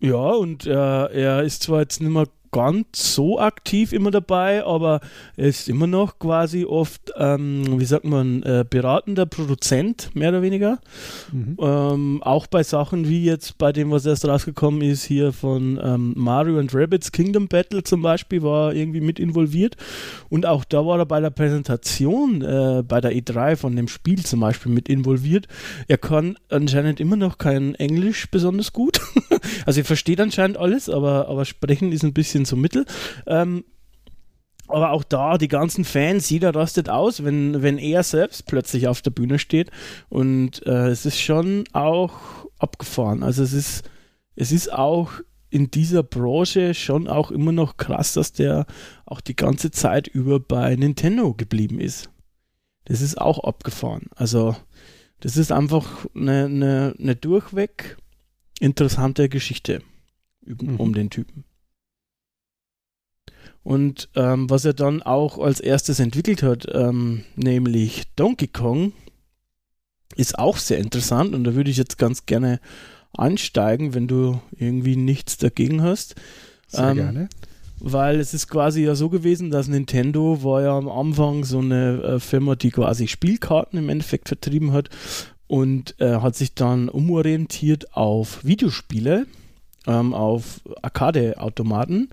Ja, 0.00 0.14
und 0.16 0.66
äh, 0.66 0.70
er 0.72 1.42
ist 1.42 1.64
zwar 1.64 1.80
jetzt 1.80 2.00
nicht 2.00 2.10
mehr 2.10 2.26
ganz 2.52 3.14
so 3.14 3.40
aktiv 3.40 3.92
immer 3.92 4.10
dabei, 4.10 4.64
aber 4.64 5.00
er 5.36 5.48
ist 5.48 5.68
immer 5.68 5.86
noch 5.86 6.18
quasi 6.18 6.64
oft, 6.66 7.12
ähm, 7.16 7.80
wie 7.80 7.84
sagt 7.84 8.04
man, 8.04 8.42
äh, 8.42 8.64
beratender 8.68 9.26
Produzent, 9.26 10.14
mehr 10.14 10.28
oder 10.28 10.42
weniger. 10.42 10.78
Mhm. 11.32 11.56
Ähm, 11.58 12.22
auch 12.22 12.46
bei 12.46 12.62
Sachen 12.62 13.08
wie 13.08 13.24
jetzt 13.24 13.56
bei 13.58 13.72
dem, 13.72 13.90
was 13.90 14.04
erst 14.04 14.26
rausgekommen 14.26 14.82
ist, 14.82 15.04
hier 15.04 15.32
von 15.32 15.80
ähm, 15.82 16.12
Mario 16.16 16.58
and 16.58 16.74
Rabbids 16.74 17.10
Kingdom 17.10 17.48
Battle 17.48 17.82
zum 17.82 18.02
Beispiel, 18.02 18.42
war 18.42 18.68
er 18.68 18.76
irgendwie 18.76 19.00
mit 19.00 19.18
involviert. 19.18 19.76
Und 20.28 20.44
auch 20.44 20.64
da 20.64 20.84
war 20.84 20.98
er 20.98 21.06
bei 21.06 21.20
der 21.20 21.30
Präsentation 21.30 22.42
äh, 22.42 22.82
bei 22.86 23.00
der 23.00 23.12
E3 23.12 23.56
von 23.56 23.74
dem 23.74 23.88
Spiel 23.88 24.24
zum 24.24 24.40
Beispiel 24.40 24.70
mit 24.70 24.88
involviert. 24.88 25.48
Er 25.88 25.98
kann 25.98 26.36
anscheinend 26.50 27.00
immer 27.00 27.16
noch 27.16 27.38
kein 27.38 27.74
Englisch 27.76 28.30
besonders 28.30 28.72
gut. 28.72 29.00
also 29.66 29.80
er 29.80 29.84
versteht 29.84 30.20
anscheinend 30.20 30.58
alles, 30.58 30.90
aber, 30.90 31.28
aber 31.28 31.46
sprechen 31.46 31.92
ist 31.92 32.04
ein 32.04 32.12
bisschen 32.12 32.41
so 32.44 32.56
mittel. 32.56 32.84
Ähm, 33.26 33.64
aber 34.68 34.92
auch 34.92 35.04
da, 35.04 35.38
die 35.38 35.48
ganzen 35.48 35.84
Fans, 35.84 36.30
jeder 36.30 36.54
rastet 36.54 36.88
aus, 36.88 37.24
wenn, 37.24 37.62
wenn 37.62 37.78
er 37.78 38.02
selbst 38.02 38.46
plötzlich 38.46 38.88
auf 38.88 39.02
der 39.02 39.10
Bühne 39.10 39.38
steht. 39.38 39.70
Und 40.08 40.64
äh, 40.66 40.88
es 40.88 41.04
ist 41.04 41.20
schon 41.20 41.64
auch 41.72 42.46
abgefahren. 42.58 43.22
Also 43.22 43.42
es 43.42 43.52
ist, 43.52 43.90
es 44.36 44.52
ist 44.52 44.72
auch 44.72 45.12
in 45.50 45.70
dieser 45.70 46.02
Branche 46.02 46.72
schon 46.72 47.08
auch 47.08 47.30
immer 47.30 47.52
noch 47.52 47.76
krass, 47.76 48.14
dass 48.14 48.32
der 48.32 48.64
auch 49.04 49.20
die 49.20 49.36
ganze 49.36 49.70
Zeit 49.70 50.08
über 50.08 50.40
bei 50.40 50.74
Nintendo 50.76 51.34
geblieben 51.34 51.78
ist. 51.78 52.08
Das 52.86 53.02
ist 53.02 53.20
auch 53.20 53.44
abgefahren. 53.44 54.06
Also 54.16 54.56
das 55.20 55.36
ist 55.36 55.52
einfach 55.52 56.06
eine, 56.14 56.46
eine, 56.46 56.94
eine 56.98 57.16
durchweg 57.16 57.98
interessante 58.60 59.28
Geschichte 59.28 59.82
um, 60.46 60.56
Mhm. 60.66 60.80
um 60.80 60.94
den 60.94 61.10
Typen. 61.10 61.44
Und 63.62 64.08
ähm, 64.16 64.50
was 64.50 64.64
er 64.64 64.74
dann 64.74 65.02
auch 65.02 65.38
als 65.38 65.60
erstes 65.60 66.00
entwickelt 66.00 66.42
hat, 66.42 66.66
ähm, 66.72 67.24
nämlich 67.36 68.04
Donkey 68.16 68.48
Kong, 68.48 68.92
ist 70.16 70.38
auch 70.38 70.58
sehr 70.58 70.78
interessant 70.78 71.34
und 71.34 71.44
da 71.44 71.54
würde 71.54 71.70
ich 71.70 71.76
jetzt 71.76 71.96
ganz 71.96 72.26
gerne 72.26 72.60
einsteigen, 73.16 73.94
wenn 73.94 74.08
du 74.08 74.40
irgendwie 74.56 74.96
nichts 74.96 75.36
dagegen 75.36 75.82
hast. 75.82 76.16
Sehr 76.68 76.88
Ähm, 76.88 76.96
gerne. 76.96 77.28
Weil 77.78 78.20
es 78.20 78.32
ist 78.32 78.48
quasi 78.48 78.84
ja 78.84 78.94
so 78.94 79.08
gewesen, 79.08 79.50
dass 79.50 79.68
Nintendo 79.68 80.44
war 80.44 80.62
ja 80.62 80.76
am 80.76 80.88
Anfang 80.88 81.44
so 81.44 81.58
eine 81.58 82.02
äh, 82.02 82.20
Firma, 82.20 82.54
die 82.54 82.70
quasi 82.70 83.08
Spielkarten 83.08 83.78
im 83.78 83.88
Endeffekt 83.88 84.28
vertrieben 84.28 84.72
hat 84.72 84.88
und 85.48 86.00
äh, 86.00 86.16
hat 86.16 86.36
sich 86.36 86.54
dann 86.54 86.88
umorientiert 86.88 87.94
auf 87.96 88.44
Videospiele, 88.44 89.26
ähm, 89.86 90.14
auf 90.14 90.60
Arcade-Automaten, 90.80 92.10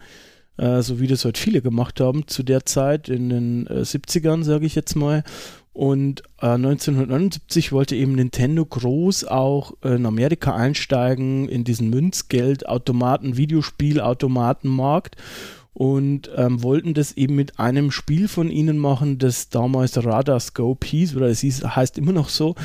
äh, 0.59 0.81
so 0.81 0.99
wie 0.99 1.07
das 1.07 1.25
halt 1.25 1.37
viele 1.37 1.61
gemacht 1.61 1.99
haben 1.99 2.27
zu 2.27 2.43
der 2.43 2.65
Zeit 2.65 3.09
in 3.09 3.29
den 3.29 3.67
äh, 3.67 3.81
70ern, 3.81 4.43
sage 4.43 4.65
ich 4.65 4.75
jetzt 4.75 4.95
mal. 4.95 5.23
Und 5.71 6.23
äh, 6.41 6.47
1979 6.47 7.71
wollte 7.71 7.95
eben 7.95 8.13
Nintendo 8.13 8.65
groß 8.65 9.25
auch 9.25 9.73
äh, 9.83 9.95
in 9.95 10.05
Amerika 10.05 10.53
einsteigen 10.53 11.47
in 11.47 11.63
diesen 11.63 11.89
Münzgeldautomaten, 11.89 13.37
Videospielautomatenmarkt 13.37 15.15
und 15.73 16.29
ähm, 16.35 16.61
wollten 16.61 16.93
das 16.93 17.13
eben 17.13 17.35
mit 17.35 17.59
einem 17.59 17.91
Spiel 17.91 18.27
von 18.27 18.49
ihnen 18.49 18.77
machen, 18.77 19.19
das 19.19 19.47
damals 19.47 20.03
Radarscope 20.03 20.85
hieß, 20.85 21.15
oder 21.15 21.27
es 21.27 21.39
hieß, 21.39 21.63
heißt 21.63 21.97
immer 21.97 22.11
noch 22.11 22.27
so. 22.27 22.55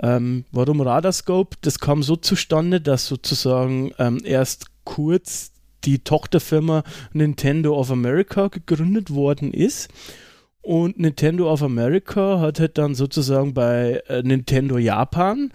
Ähm, 0.00 0.44
warum 0.52 0.80
Radarscope? 0.80 1.56
Das 1.62 1.80
kam 1.80 2.04
so 2.04 2.14
zustande, 2.14 2.80
dass 2.80 3.08
sozusagen 3.08 3.90
ähm, 3.98 4.20
erst 4.22 4.66
kurz 4.84 5.50
die 5.84 6.00
Tochterfirma 6.00 6.82
Nintendo 7.12 7.78
of 7.78 7.90
America 7.90 8.48
gegründet 8.48 9.10
worden 9.10 9.52
ist. 9.52 9.88
Und 10.62 10.98
Nintendo 10.98 11.50
of 11.50 11.62
America 11.62 12.40
hat 12.40 12.60
halt 12.60 12.76
dann 12.76 12.94
sozusagen 12.94 13.54
bei 13.54 14.02
äh, 14.08 14.22
Nintendo 14.22 14.76
Japan 14.76 15.50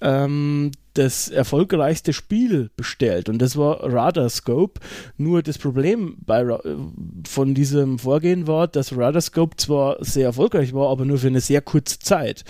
ähm, 0.00 0.70
das 0.94 1.28
erfolgreichste 1.28 2.12
Spiel 2.12 2.70
bestellt 2.76 3.28
und 3.28 3.42
das 3.42 3.56
war 3.56 3.82
Radarscope. 3.82 4.80
Nur 5.16 5.42
das 5.42 5.58
Problem 5.58 6.16
bei, 6.24 6.44
von 7.26 7.54
diesem 7.54 7.98
Vorgehen 7.98 8.46
war, 8.46 8.68
dass 8.68 8.96
Radarscope 8.96 9.56
zwar 9.56 9.96
sehr 10.04 10.26
erfolgreich 10.26 10.72
war, 10.72 10.90
aber 10.90 11.04
nur 11.04 11.18
für 11.18 11.26
eine 11.26 11.40
sehr 11.40 11.62
kurze 11.62 11.98
Zeit. 11.98 12.44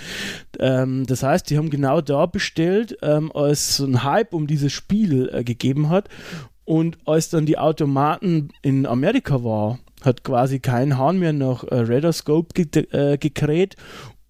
Ähm, 0.59 1.07
das 1.07 1.23
heißt, 1.23 1.49
die 1.49 1.57
haben 1.57 1.71
genau 1.71 2.03
da 2.03 2.27
bestellt, 2.27 2.99
ähm, 3.01 3.33
als 3.33 3.79
so 3.79 3.87
ein 3.87 4.05
Hype 4.05 4.35
um 4.35 4.47
dieses 4.47 4.73
Spiel 4.73 5.31
äh, 5.33 5.43
gegeben 5.43 5.89
hat 5.89 6.11
und 6.65 6.99
als 7.07 7.31
dann 7.31 7.47
die 7.47 7.59
Automaten 7.59 8.49
in 8.63 8.87
Amerika 8.87 9.45
war, 9.45 9.79
hat 10.03 10.25
quasi 10.25 10.61
kein 10.61 10.99
Hahn 10.99 11.19
mehr 11.19 11.33
nach 11.33 11.65
äh, 11.65 11.81
Radarscope 11.81 12.55
ge 12.55 12.87
äh, 12.91 13.19
gekräht 13.19 13.77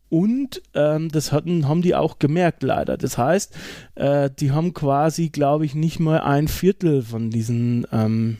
und 0.08 0.62
ähm, 0.74 1.08
das 1.10 1.32
hatten, 1.32 1.66
haben 1.66 1.82
die 1.82 1.96
auch 1.96 2.20
gemerkt, 2.20 2.62
leider. 2.62 2.96
Das 2.96 3.18
heißt, 3.18 3.52
äh, 3.96 4.30
die 4.38 4.52
haben 4.52 4.72
quasi, 4.72 5.30
glaube 5.30 5.64
ich, 5.64 5.74
nicht 5.74 5.98
mal 5.98 6.20
ein 6.20 6.46
Viertel 6.46 7.02
von 7.02 7.30
diesen 7.30 7.84
ähm, 7.90 8.38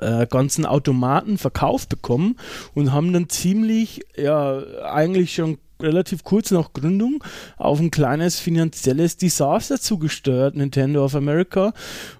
äh, 0.00 0.26
ganzen 0.26 0.66
Automaten 0.66 1.38
verkauft 1.38 1.88
bekommen 1.88 2.36
und 2.74 2.92
haben 2.92 3.14
dann 3.14 3.30
ziemlich, 3.30 4.02
ja, 4.16 4.62
eigentlich 4.84 5.34
schon 5.34 5.56
relativ 5.80 6.24
kurz 6.24 6.50
nach 6.50 6.72
Gründung 6.72 7.22
auf 7.56 7.80
ein 7.80 7.90
kleines 7.90 8.38
finanzielles 8.38 9.16
Desaster 9.16 9.80
zugesteuert, 9.80 10.56
Nintendo 10.56 11.04
of 11.04 11.14
America. 11.14 11.72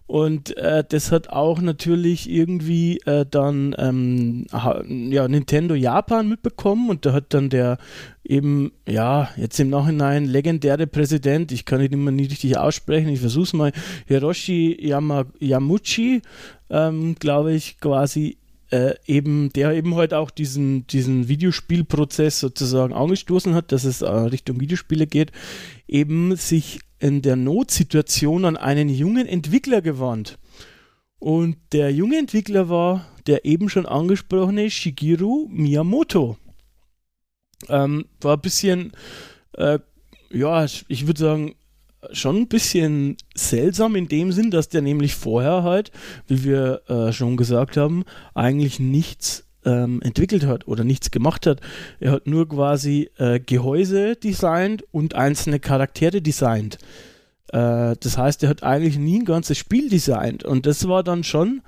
Und 0.07 0.57
äh, 0.57 0.85
das 0.89 1.11
hat 1.11 1.31
auch 1.31 1.61
natürlich 1.61 2.31
irgendwie 2.31 2.99
äh, 3.07 3.27
dann 3.29 3.75
ähm, 3.77 4.47
ja, 4.53 5.27
Nintendo 5.27 5.75
Japan 5.75 6.29
mitbekommen 6.29 6.91
und 6.91 7.05
da 7.05 7.13
hat 7.13 7.35
dann 7.35 7.51
der 7.51 7.79
eben, 8.23 8.73
ja, 8.87 9.31
jetzt 9.37 9.59
im 9.59 9.71
Nachhinein 9.71 10.25
legendäre 10.25 10.87
Präsident, 10.87 11.51
ich 11.51 11.65
kann 11.65 11.81
ihn 11.81 11.93
immer 11.93 12.11
nicht 12.13 12.31
richtig 12.31 12.57
aussprechen, 12.57 13.09
ich 13.09 13.21
versuch's 13.21 13.53
mal, 13.53 13.73
Hiroshi 14.07 14.77
Yama, 14.81 15.27
Yamuchi, 15.41 16.23
ähm, 16.71 17.17
glaube 17.19 17.55
ich, 17.55 17.81
quasi 17.81 18.39
äh, 18.71 18.95
eben, 19.07 19.53
der 19.53 19.73
eben 19.73 19.95
halt 19.95 20.15
auch 20.15 20.31
diesen, 20.31 20.87
diesen 20.87 21.29
Videospielprozess 21.29 22.41
sozusagen 22.41 22.93
angestoßen 22.93 23.55
hat, 23.55 23.73
dass 23.73 23.85
es 23.85 24.03
äh, 24.03 24.09
Richtung 24.09 24.61
Videospiele 24.61 25.07
geht, 25.07 25.33
eben 25.87 26.37
sich 26.37 26.81
in 26.99 27.23
der 27.23 27.37
Notsituation 27.37 28.45
an 28.45 28.57
einen 28.57 28.89
jungen 28.89 29.27
Entwickler 29.27 29.83
gewandt. 29.83 30.39
Und 31.19 31.57
der 31.73 31.93
junge 31.93 32.19
Entwickler 32.19 32.69
war 32.69 33.07
der 33.27 33.45
eben 33.45 33.69
schon 33.69 33.87
angesprochene 33.87 34.71
Shigeru 34.71 35.49
Miyamoto. 35.51 36.37
Ähm, 37.69 38.07
war 38.21 38.37
ein 38.37 38.41
bisschen, 38.41 38.93
äh, 39.55 39.79
ja, 40.31 40.65
ich 40.65 41.07
würde 41.07 41.21
sagen, 41.21 41.55
schon 42.13 42.37
ein 42.37 42.49
bisschen 42.49 43.17
seltsam 43.35 43.97
in 43.97 44.09
dem 44.09 44.33
Sinn, 44.33 44.51
dass 44.51 44.69
der 44.69 44.83
nämlich 44.83 45.15
vorher 45.15 45.63
halt, 45.63 45.91
wie 46.27 46.45
wir 46.45 46.83
äh, 46.89 47.13
schon 47.13 47.37
gesagt 47.37 47.77
haben, 47.77 48.05
eigentlich 48.35 48.79
nichts 48.81 49.45
ähm, 49.65 50.01
entwickelt 50.03 50.47
hat 50.47 50.69
oder 50.69 50.85
nichts 50.85 51.11
gemacht 51.11 51.47
hat. 51.47 51.61
Er 52.01 52.13
hat 52.13 52.27
nur 52.27 52.49
quasi 52.49 53.11
äh, 53.19 53.41
Gehäuse 53.41 54.17
designt 54.17 54.85
und 54.93 55.15
einzelne 55.15 55.61
Charaktere 55.61 56.23
designt. 56.23 56.79
Äh, 57.49 57.97
das 58.01 58.17
heißt, 58.17 58.43
er 58.45 58.49
hat 58.49 58.63
eigentlich 58.63 58.99
nie 58.99 59.19
ein 59.19 59.25
ganzes 59.25 59.59
Spiel 59.59 59.89
designt 59.89 60.45
und 60.45 60.67
das 60.67 60.89
war 60.89 61.03
dann 61.03 61.25
schon 61.25 61.63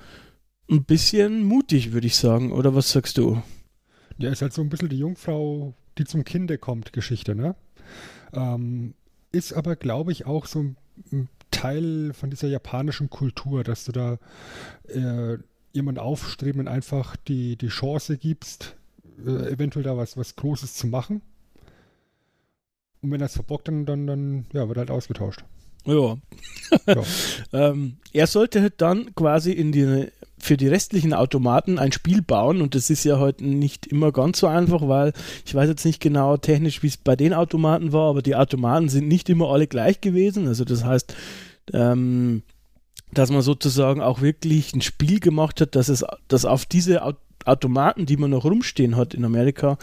ein 0.70 0.84
bisschen 0.84 1.42
mutig, 1.42 1.92
würde 1.92 2.06
ich 2.06 2.16
sagen. 2.16 2.52
Oder 2.52 2.74
was 2.74 2.90
sagst 2.90 3.18
du? 3.18 3.42
Ja, 4.18 4.30
ist 4.30 4.42
halt 4.42 4.52
so 4.52 4.62
ein 4.62 4.68
bisschen 4.68 4.88
die 4.88 4.98
Jungfrau, 4.98 5.74
die 5.96 6.04
zum 6.04 6.24
Kinde 6.24 6.58
kommt, 6.58 6.92
Geschichte, 6.92 7.34
ne? 7.34 7.54
Ähm, 8.32 8.94
ist 9.32 9.52
aber, 9.52 9.76
glaube 9.76 10.12
ich, 10.12 10.26
auch 10.26 10.46
so 10.46 10.60
ein, 11.12 11.28
Teil 11.50 12.12
von 12.12 12.30
dieser 12.30 12.48
japanischen 12.48 13.08
Kultur, 13.08 13.64
dass 13.64 13.84
du 13.84 13.92
da 13.92 14.18
äh, 14.86 15.38
jemand 15.72 15.98
aufstrebenden 15.98 16.68
einfach 16.68 17.16
die, 17.16 17.56
die 17.56 17.68
Chance 17.68 18.18
gibst, 18.18 18.76
äh, 19.24 19.50
eventuell 19.50 19.82
da 19.82 19.96
was, 19.96 20.16
was 20.16 20.36
Großes 20.36 20.74
zu 20.74 20.86
machen. 20.86 21.22
Und 23.00 23.10
wenn 23.10 23.20
er 23.20 23.26
es 23.26 23.34
verbockt, 23.34 23.68
dann, 23.68 23.86
dann, 23.86 24.06
dann 24.06 24.46
ja, 24.52 24.68
wird 24.68 24.78
halt 24.78 24.90
ausgetauscht. 24.90 25.44
Ja. 25.84 26.18
Ja. 26.86 27.02
ähm, 27.52 27.96
er 28.12 28.26
sollte 28.26 28.70
dann 28.70 29.14
quasi 29.14 29.52
in 29.52 29.72
die 29.72 30.08
für 30.40 30.56
die 30.56 30.68
restlichen 30.68 31.14
Automaten 31.14 31.78
ein 31.78 31.92
Spiel 31.92 32.22
bauen 32.22 32.60
und 32.60 32.74
das 32.74 32.90
ist 32.90 33.04
ja 33.04 33.18
heute 33.18 33.44
nicht 33.44 33.86
immer 33.86 34.12
ganz 34.12 34.38
so 34.38 34.46
einfach, 34.46 34.86
weil 34.88 35.12
ich 35.44 35.54
weiß 35.54 35.68
jetzt 35.68 35.84
nicht 35.84 36.00
genau 36.00 36.36
technisch, 36.36 36.82
wie 36.82 36.88
es 36.88 36.96
bei 36.96 37.16
den 37.16 37.34
Automaten 37.34 37.92
war, 37.92 38.10
aber 38.10 38.22
die 38.22 38.36
Automaten 38.36 38.88
sind 38.88 39.08
nicht 39.08 39.28
immer 39.28 39.50
alle 39.50 39.66
gleich 39.66 40.00
gewesen. 40.00 40.46
Also 40.46 40.64
das 40.64 40.84
heißt, 40.84 41.14
ähm, 41.72 42.42
dass 43.12 43.30
man 43.30 43.42
sozusagen 43.42 44.00
auch 44.00 44.20
wirklich 44.20 44.74
ein 44.74 44.82
Spiel 44.82 45.20
gemacht 45.20 45.60
hat, 45.60 45.74
dass 45.74 45.88
es, 45.88 46.04
dass 46.28 46.44
auf 46.44 46.66
diese 46.66 47.02
Automaten, 47.44 48.06
die 48.06 48.16
man 48.16 48.30
noch 48.30 48.44
rumstehen 48.44 48.96
hat 48.96 49.14
in 49.14 49.24
Amerika, 49.24 49.78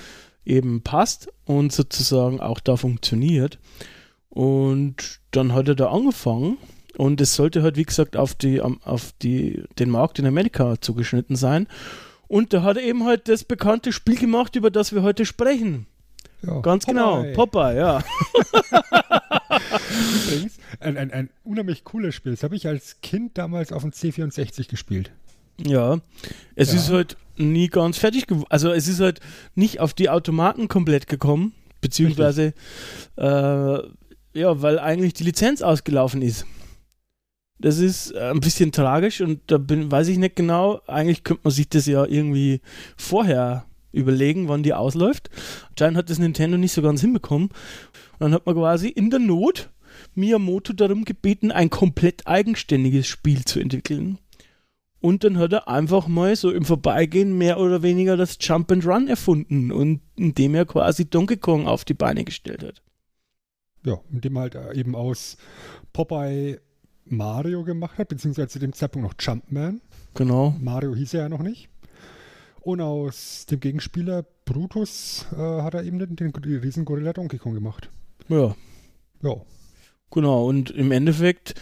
eben 0.45 0.81
passt 0.81 1.27
und 1.45 1.71
sozusagen 1.71 2.39
auch 2.39 2.59
da 2.59 2.77
funktioniert. 2.77 3.59
Und 4.29 5.19
dann 5.31 5.53
hat 5.53 5.67
er 5.67 5.75
da 5.75 5.87
angefangen 5.87 6.57
und 6.97 7.21
es 7.21 7.35
sollte 7.35 7.63
halt, 7.63 7.77
wie 7.77 7.83
gesagt, 7.83 8.17
auf, 8.17 8.35
die, 8.35 8.61
auf 8.61 9.13
die, 9.21 9.63
den 9.79 9.89
Markt 9.89 10.19
in 10.19 10.25
Amerika 10.25 10.79
zugeschnitten 10.79 11.35
sein. 11.35 11.67
Und 12.27 12.53
da 12.53 12.63
hat 12.63 12.77
er 12.77 12.83
eben 12.83 13.05
halt 13.05 13.27
das 13.29 13.43
bekannte 13.43 13.91
Spiel 13.91 14.17
gemacht, 14.17 14.55
über 14.55 14.71
das 14.71 14.93
wir 14.93 15.03
heute 15.03 15.25
sprechen. 15.25 15.85
Ja, 16.41 16.59
Ganz 16.59 16.85
genau, 16.85 17.23
Popeye. 17.33 17.33
genau, 17.33 17.45
Popeye, 17.45 17.77
ja. 17.77 18.03
Übrigens, 20.25 20.57
ein, 20.79 20.97
ein, 20.97 21.11
ein 21.11 21.29
unheimlich 21.43 21.83
cooles 21.83 22.15
Spiel. 22.15 22.33
Das 22.33 22.43
habe 22.43 22.55
ich 22.55 22.67
als 22.67 23.01
Kind 23.01 23.37
damals 23.37 23.71
auf 23.71 23.81
dem 23.83 23.91
C64 23.91 24.69
gespielt. 24.69 25.11
Ja, 25.57 25.99
es 26.55 26.71
ja. 26.71 26.79
ist 26.79 26.89
halt 26.89 27.17
nie 27.37 27.67
ganz 27.67 27.97
fertig 27.97 28.27
geworden. 28.27 28.47
Also 28.49 28.71
es 28.71 28.87
ist 28.87 28.99
halt 28.99 29.19
nicht 29.55 29.79
auf 29.79 29.93
die 29.93 30.09
Automaten 30.09 30.67
komplett 30.67 31.07
gekommen, 31.07 31.53
beziehungsweise 31.81 32.53
äh, 33.17 33.79
ja, 34.35 34.61
weil 34.61 34.79
eigentlich 34.79 35.13
die 35.13 35.23
Lizenz 35.23 35.61
ausgelaufen 35.61 36.21
ist. 36.21 36.45
Das 37.59 37.79
ist 37.79 38.11
äh, 38.11 38.31
ein 38.31 38.41
bisschen 38.41 38.71
tragisch 38.71 39.21
und 39.21 39.39
da 39.47 39.57
bin, 39.57 39.91
weiß 39.91 40.09
ich 40.09 40.17
nicht 40.17 40.35
genau. 40.35 40.81
Eigentlich 40.87 41.23
könnte 41.23 41.41
man 41.45 41.53
sich 41.53 41.69
das 41.69 41.85
ja 41.85 42.05
irgendwie 42.05 42.61
vorher 42.97 43.65
überlegen, 43.91 44.47
wann 44.49 44.63
die 44.63 44.73
ausläuft. 44.73 45.29
Anscheinend 45.69 45.97
hat 45.97 46.09
das 46.09 46.19
Nintendo 46.19 46.57
nicht 46.57 46.73
so 46.73 46.81
ganz 46.81 47.01
hinbekommen. 47.01 47.49
Und 47.49 48.19
dann 48.19 48.33
hat 48.33 48.45
man 48.45 48.55
quasi 48.55 48.89
in 48.89 49.09
der 49.09 49.19
Not 49.19 49.69
Miyamoto 50.13 50.73
darum 50.73 51.05
gebeten, 51.05 51.51
ein 51.51 51.69
komplett 51.69 52.27
eigenständiges 52.27 53.07
Spiel 53.07 53.45
zu 53.45 53.59
entwickeln. 53.59 54.19
Und 54.99 55.23
dann 55.23 55.37
hat 55.37 55.53
er 55.53 55.67
einfach 55.67 56.07
mal 56.07 56.35
so 56.35 56.51
im 56.51 56.65
Vorbeigehen 56.65 57.37
mehr 57.37 57.59
oder 57.59 57.83
weniger 57.83 58.17
das 58.17 58.37
Jump 58.41 58.71
and 58.71 58.85
Run 58.85 59.07
erfunden 59.07 59.71
und 59.71 60.01
indem 60.15 60.55
er 60.55 60.65
quasi 60.65 61.07
Donkey 61.07 61.37
Kong 61.37 61.67
auf 61.67 61.85
die 61.85 61.93
Beine 61.93 62.23
gestellt 62.23 62.63
hat. 62.63 62.81
Ja, 63.85 63.99
indem 64.11 64.35
er 64.35 64.41
halt 64.41 64.55
eben 64.75 64.95
aus 64.95 65.37
Popeye 65.93 66.59
Mario 67.05 67.63
gemacht 67.63 67.97
hat, 67.97 68.09
beziehungsweise 68.09 68.49
zu 68.49 68.59
dem 68.59 68.73
Zeitpunkt 68.73 69.07
noch 69.07 69.15
Jumpman. 69.19 69.81
Genau. 70.15 70.55
Mario 70.59 70.95
hieß 70.95 71.13
er 71.13 71.21
ja 71.21 71.29
noch 71.29 71.41
nicht. 71.41 71.69
Und 72.61 72.81
aus 72.81 73.45
dem 73.45 73.59
Gegenspieler 73.59 74.25
Brutus 74.45 75.25
äh, 75.33 75.61
hat 75.61 75.75
er 75.75 75.83
eben 75.83 75.99
den, 75.99 76.15
den, 76.15 76.31
Riesengorilla 76.31 77.13
Donkey 77.13 77.37
Kong 77.37 77.53
gemacht. 77.53 77.89
Ja. 78.27 78.55
Ja. 79.21 79.35
Genau, 80.11 80.47
und 80.47 80.71
im 80.71 80.91
Endeffekt 80.91 81.55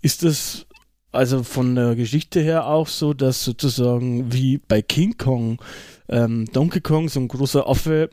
ist 0.00 0.22
das 0.22 0.66
also 1.10 1.42
von 1.42 1.74
der 1.74 1.94
Geschichte 1.94 2.40
her 2.40 2.66
auch 2.66 2.88
so, 2.88 3.14
dass 3.14 3.44
sozusagen 3.44 4.32
wie 4.32 4.58
bei 4.58 4.82
King 4.82 5.16
Kong 5.16 5.60
ähm, 6.08 6.46
Donkey 6.52 6.80
Kong, 6.80 7.08
so 7.08 7.20
ein 7.20 7.28
großer 7.28 7.68
Affe, 7.68 8.10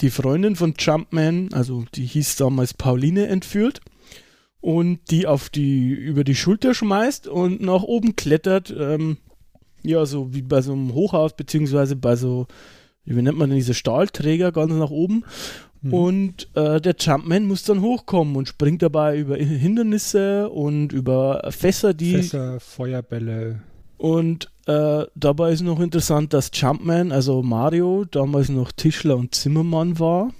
die 0.00 0.10
Freundin 0.10 0.56
von 0.56 0.74
Jumpman, 0.78 1.50
also 1.52 1.84
die 1.94 2.06
hieß 2.06 2.36
damals 2.36 2.74
Pauline, 2.74 3.26
entführt 3.26 3.80
und 4.62 5.00
die 5.10 5.26
auf 5.26 5.50
die 5.50 5.90
über 5.90 6.24
die 6.24 6.34
Schulter 6.34 6.72
schmeißt 6.72 7.28
und 7.28 7.60
nach 7.60 7.82
oben 7.82 8.16
klettert 8.16 8.74
ähm, 8.76 9.18
ja, 9.82 10.06
so 10.06 10.32
wie 10.32 10.42
bei 10.42 10.62
so 10.62 10.72
einem 10.72 10.94
Hochhaus, 10.94 11.34
beziehungsweise 11.34 11.96
bei 11.96 12.16
so, 12.16 12.46
wie 13.04 13.20
nennt 13.20 13.38
man 13.38 13.50
denn 13.50 13.58
diese 13.58 13.74
Stahlträger 13.74 14.52
ganz 14.52 14.72
nach 14.72 14.90
oben. 14.90 15.24
Mhm. 15.82 15.94
Und 15.94 16.48
äh, 16.54 16.80
der 16.80 16.94
Jumpman 16.98 17.46
muss 17.46 17.64
dann 17.64 17.82
hochkommen 17.82 18.36
und 18.36 18.48
springt 18.48 18.82
dabei 18.82 19.18
über 19.18 19.36
Hindernisse 19.36 20.48
und 20.48 20.92
über 20.92 21.48
Fässer, 21.50 21.94
die. 21.94 22.14
Fässer, 22.14 22.60
Feuerbälle. 22.60 23.62
Und 23.98 24.50
äh, 24.66 25.04
dabei 25.14 25.52
ist 25.52 25.62
noch 25.62 25.80
interessant, 25.80 26.32
dass 26.32 26.50
Jumpman, 26.54 27.12
also 27.12 27.42
Mario, 27.42 28.04
damals 28.04 28.48
noch 28.48 28.72
Tischler 28.72 29.16
und 29.16 29.34
Zimmermann 29.34 29.98
war. 29.98 30.32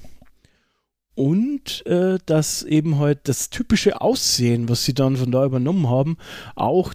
Und 1.14 1.85
äh, 1.87 2.18
dass 2.25 2.62
eben 2.62 2.98
halt 2.98 3.29
das 3.29 3.51
typische 3.51 4.01
Aussehen, 4.01 4.68
was 4.68 4.85
sie 4.85 4.94
dann 4.94 5.16
von 5.16 5.31
da 5.31 5.44
übernommen 5.44 5.88
haben, 5.90 6.16
auch 6.55 6.94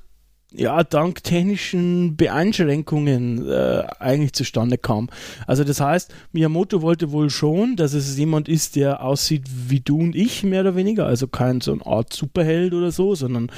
ja, 0.53 0.83
dank 0.83 1.23
technischen 1.23 2.15
Beeinschränkungen 2.15 3.49
äh, 3.49 3.83
eigentlich 3.99 4.31
zustande 4.31 4.77
kam. 4.77 5.09
Also 5.45 5.65
das 5.65 5.81
heißt, 5.81 6.13
Miyamoto 6.31 6.81
wollte 6.81 7.11
wohl 7.11 7.29
schon, 7.29 7.75
dass 7.75 7.93
es 7.93 8.17
jemand 8.17 8.47
ist, 8.47 8.77
der 8.77 9.03
aussieht 9.03 9.43
wie 9.67 9.81
du 9.81 9.99
und 9.99 10.15
ich, 10.15 10.43
mehr 10.43 10.61
oder 10.61 10.75
weniger, 10.77 11.05
also 11.05 11.27
kein 11.27 11.59
so 11.59 11.73
eine 11.73 11.85
Art 11.85 12.13
Superheld 12.13 12.73
oder 12.73 12.91
so, 12.91 13.13
sondern 13.13 13.51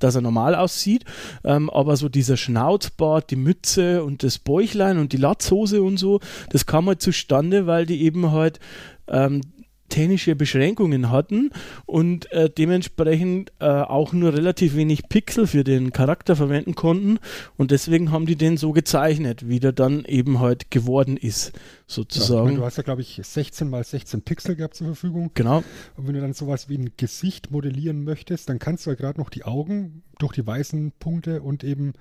dass 0.00 0.16
er 0.16 0.20
normal 0.20 0.54
aussieht. 0.54 1.04
Ähm, 1.44 1.70
aber 1.70 1.96
so 1.96 2.10
dieser 2.10 2.36
Schnauzbart, 2.36 3.30
die 3.30 3.36
Mütze 3.36 4.04
und 4.04 4.22
das 4.22 4.38
Bäuchlein 4.38 4.98
und 4.98 5.14
die 5.14 5.18
Latzhose 5.18 5.82
und 5.82 5.96
so, 5.96 6.20
das 6.50 6.66
kam 6.66 6.86
halt 6.88 7.00
zustande, 7.00 7.66
weil 7.66 7.86
die 7.86 8.02
eben 8.02 8.32
halt 8.32 8.60
ähm, 9.08 9.40
technische 9.88 10.36
Beschränkungen 10.36 11.10
hatten 11.10 11.50
und 11.86 12.30
äh, 12.32 12.50
dementsprechend 12.50 13.52
äh, 13.60 13.66
auch 13.66 14.12
nur 14.12 14.32
relativ 14.32 14.76
wenig 14.76 15.08
Pixel 15.08 15.46
für 15.46 15.64
den 15.64 15.92
Charakter 15.92 16.36
verwenden 16.36 16.74
konnten 16.74 17.18
und 17.56 17.70
deswegen 17.70 18.10
haben 18.10 18.26
die 18.26 18.36
den 18.36 18.56
so 18.56 18.72
gezeichnet, 18.72 19.48
wie 19.48 19.60
der 19.60 19.72
dann 19.72 20.04
eben 20.04 20.40
halt 20.40 20.70
geworden 20.70 21.16
ist, 21.16 21.52
sozusagen. 21.86 22.38
Ja, 22.38 22.44
meine, 22.44 22.56
du 22.58 22.64
hast 22.64 22.76
ja, 22.76 22.82
glaube 22.82 23.02
ich, 23.02 23.20
16 23.22 23.68
mal 23.68 23.84
16 23.84 24.22
Pixel 24.22 24.56
gehabt 24.56 24.74
zur 24.74 24.88
Verfügung. 24.88 25.30
Genau. 25.34 25.64
Und 25.96 26.06
wenn 26.06 26.14
du 26.14 26.20
dann 26.20 26.34
sowas 26.34 26.68
wie 26.68 26.78
ein 26.78 26.92
Gesicht 26.96 27.50
modellieren 27.50 28.04
möchtest, 28.04 28.48
dann 28.48 28.58
kannst 28.58 28.86
du 28.86 28.90
ja 28.90 28.96
gerade 28.96 29.20
noch 29.20 29.30
die 29.30 29.44
Augen 29.44 30.02
durch 30.18 30.32
die 30.32 30.46
weißen 30.46 30.92
Punkte 30.98 31.42
und 31.42 31.64
eben 31.64 31.94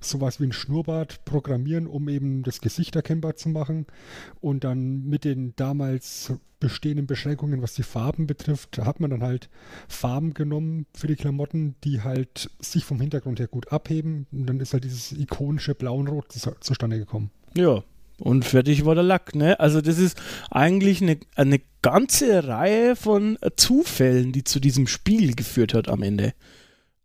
sowas 0.00 0.40
wie 0.40 0.44
ein 0.44 0.52
Schnurrbart 0.52 1.24
programmieren, 1.24 1.86
um 1.86 2.08
eben 2.08 2.42
das 2.42 2.60
Gesicht 2.60 2.96
erkennbar 2.96 3.36
zu 3.36 3.48
machen. 3.48 3.86
Und 4.40 4.64
dann 4.64 5.04
mit 5.04 5.24
den 5.24 5.54
damals 5.56 6.32
bestehenden 6.58 7.06
Beschränkungen, 7.06 7.62
was 7.62 7.74
die 7.74 7.82
Farben 7.82 8.26
betrifft, 8.26 8.78
hat 8.78 9.00
man 9.00 9.10
dann 9.10 9.22
halt 9.22 9.48
Farben 9.88 10.34
genommen 10.34 10.86
für 10.94 11.06
die 11.06 11.16
Klamotten, 11.16 11.74
die 11.84 12.02
halt 12.02 12.50
sich 12.60 12.84
vom 12.84 13.00
Hintergrund 13.00 13.40
her 13.40 13.48
gut 13.48 13.72
abheben. 13.72 14.26
Und 14.30 14.46
dann 14.46 14.60
ist 14.60 14.72
halt 14.72 14.84
dieses 14.84 15.12
ikonische 15.12 15.74
Blau 15.74 15.96
und 15.96 16.08
Rot 16.08 16.32
zustande 16.60 16.98
gekommen. 16.98 17.30
Ja, 17.54 17.82
und 18.18 18.44
fertig 18.44 18.84
war 18.84 18.94
der 18.94 19.04
Lack, 19.04 19.34
ne? 19.34 19.58
Also 19.58 19.80
das 19.80 19.98
ist 19.98 20.20
eigentlich 20.50 21.00
eine, 21.00 21.18
eine 21.34 21.60
ganze 21.80 22.46
Reihe 22.46 22.94
von 22.94 23.38
Zufällen, 23.56 24.32
die 24.32 24.44
zu 24.44 24.60
diesem 24.60 24.86
Spiel 24.86 25.34
geführt 25.34 25.72
hat 25.72 25.88
am 25.88 26.02
Ende. 26.02 26.34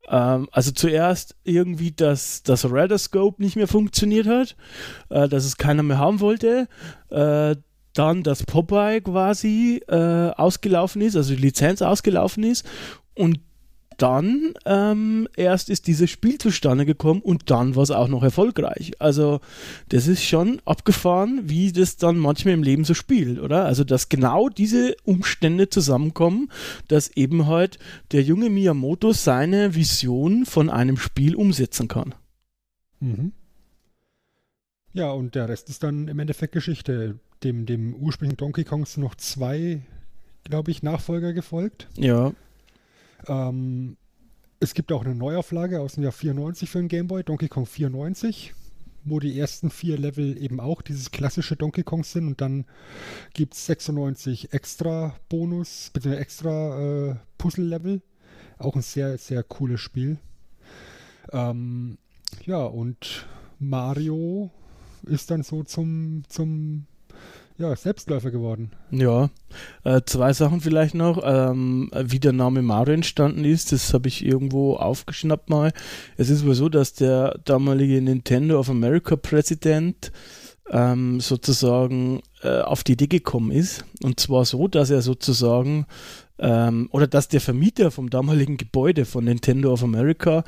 Ähm, 0.10 0.48
also 0.52 0.72
zuerst 0.72 1.36
irgendwie, 1.44 1.92
dass 1.92 2.44
das 2.44 2.70
Radarscope 2.70 3.42
nicht 3.42 3.56
mehr 3.56 3.68
funktioniert 3.68 4.28
hat, 4.28 4.56
äh, 5.10 5.28
dass 5.28 5.46
es 5.46 5.58
keiner 5.58 5.84
mehr 5.84 5.98
haben 5.98 6.20
wollte. 6.20 6.68
Äh, 7.10 7.56
dann, 7.94 8.24
dass 8.24 8.44
Popeye 8.44 9.02
quasi 9.02 9.82
äh, 9.88 10.30
ausgelaufen 10.32 11.02
ist, 11.02 11.16
also 11.16 11.34
die 11.34 11.42
Lizenz 11.42 11.82
ausgelaufen 11.82 12.44
ist. 12.44 12.66
Und 13.14 13.40
dann 13.98 14.54
ähm, 14.66 15.28
erst 15.36 15.70
ist 15.70 15.88
dieses 15.88 16.10
Spiel 16.10 16.38
zustande 16.38 16.86
gekommen 16.86 17.22
und 17.22 17.50
dann 17.50 17.76
war 17.76 17.84
es 17.84 17.92
auch 17.92 18.08
noch 18.08 18.24
erfolgreich. 18.24 18.94
Also 19.00 19.40
das 19.90 20.08
ist 20.08 20.24
schon 20.24 20.62
abgefahren, 20.66 21.42
wie 21.46 21.72
das 21.72 21.98
dann 21.98 22.18
manchmal 22.18 22.54
im 22.54 22.64
Leben 22.64 22.86
so 22.86 22.94
spielt, 22.94 23.40
oder? 23.40 23.66
Also 23.66 23.84
dass 23.84 24.10
genau 24.10 24.50
diese 24.50 24.96
Umstände 25.04 25.70
zusammenkommen, 25.70 26.50
dass 26.88 27.16
eben 27.16 27.48
halt 27.48 27.80
der 28.12 28.22
junge 28.22 28.50
Miyamoto 28.50 29.12
seine 29.12 29.76
Vision 29.76 30.46
von 30.46 30.70
einem 30.70 30.98
Spiel 30.98 31.36
umsetzen 31.36 31.88
kann. 31.88 32.16
Mhm. 33.00 33.32
Ja, 34.94 35.12
und 35.12 35.36
der 35.36 35.50
Rest 35.50 35.70
ist 35.70 35.84
dann 35.84 36.08
im 36.08 36.20
Endeffekt 36.20 36.54
Geschichte. 36.54 37.20
Dem, 37.44 37.66
dem 37.66 37.94
ursprünglichen 37.94 38.38
Donkey 38.38 38.64
Kong 38.64 38.86
sind 38.86 39.04
noch 39.04 39.16
zwei, 39.16 39.82
glaube 40.46 40.72
ich, 40.72 40.84
Nachfolger 40.84 41.34
gefolgt. 41.34 41.90
Ja. 41.98 42.32
Ähm, 43.28 43.98
es 44.60 44.74
gibt 44.74 44.92
auch 44.92 45.04
eine 45.04 45.16
Neuauflage 45.16 45.82
aus 45.82 45.94
dem 45.94 46.04
Jahr 46.04 46.12
94 46.12 46.70
für 46.70 46.80
den 46.80 46.88
Game 46.88 47.08
Boy, 47.08 47.24
Donkey 47.24 47.48
Kong 47.48 47.66
94, 47.66 48.54
wo 49.04 49.20
die 49.20 49.38
ersten 49.38 49.70
vier 49.70 49.98
Level 49.98 50.42
eben 50.42 50.60
auch 50.60 50.82
dieses 50.82 51.12
klassische 51.12 51.56
Donkey 51.56 51.84
Kong 51.84 52.04
sind 52.04 52.28
und 52.28 52.42
dann 52.42 52.66
gibt 53.34 53.54
es 53.54 53.66
96 53.66 54.54
extra 54.54 55.16
Bonus, 55.30 55.92
bzw. 55.94 56.16
extra 56.16 57.10
äh, 57.12 57.16
Puzzle-Level. 57.38 58.02
Auch 58.58 58.76
ein 58.76 58.82
sehr, 58.82 59.18
sehr 59.18 59.44
cooles 59.44 59.82
Spiel. 59.82 60.18
Ähm, 61.32 61.98
ja, 62.46 62.64
und 62.64 63.28
Mario 63.60 64.52
ist 65.04 65.32
dann 65.32 65.44
so 65.44 65.64
zum, 65.64 66.24
zum 66.30 66.88
ja, 67.58 67.76
Selbstläufer 67.76 68.32
geworden. 68.32 68.72
Ja, 68.92 69.30
äh, 69.84 70.02
zwei 70.06 70.34
Sachen 70.34 70.60
vielleicht 70.62 70.94
noch. 70.94 71.22
Ähm, 71.24 71.90
wie 71.94 72.20
der 72.20 72.34
Name 72.34 72.62
Mario 72.62 72.94
entstanden 72.94 73.46
ist, 73.46 73.72
das 73.72 73.94
habe 73.94 74.08
ich 74.08 74.26
irgendwo 74.26 74.76
aufgeschnappt 74.76 75.50
mal. 75.50 75.72
Es 76.18 76.30
ist 76.30 76.46
wohl 76.46 76.56
so, 76.56 76.68
dass 76.68 76.94
der 76.94 77.40
damalige 77.46 78.02
Nintendo 78.02 78.60
of 78.60 78.70
America 78.70 79.16
Präsident 79.16 80.12
ähm, 80.70 81.20
sozusagen 81.20 82.22
äh, 82.42 82.62
auf 82.62 82.84
die 82.84 82.94
Idee 82.94 83.08
gekommen 83.08 83.52
ist. 83.52 83.86
Und 84.04 84.20
zwar 84.20 84.46
so, 84.46 84.68
dass 84.68 84.90
er 84.90 85.02
sozusagen 85.02 85.86
ähm, 86.40 86.90
oder 86.92 87.08
dass 87.08 87.28
der 87.28 87.42
Vermieter 87.42 87.92
vom 87.92 88.10
damaligen 88.10 88.58
Gebäude 88.58 89.06
von 89.06 89.24
Nintendo 89.24 89.72
of 89.72 89.84
America 89.84 90.44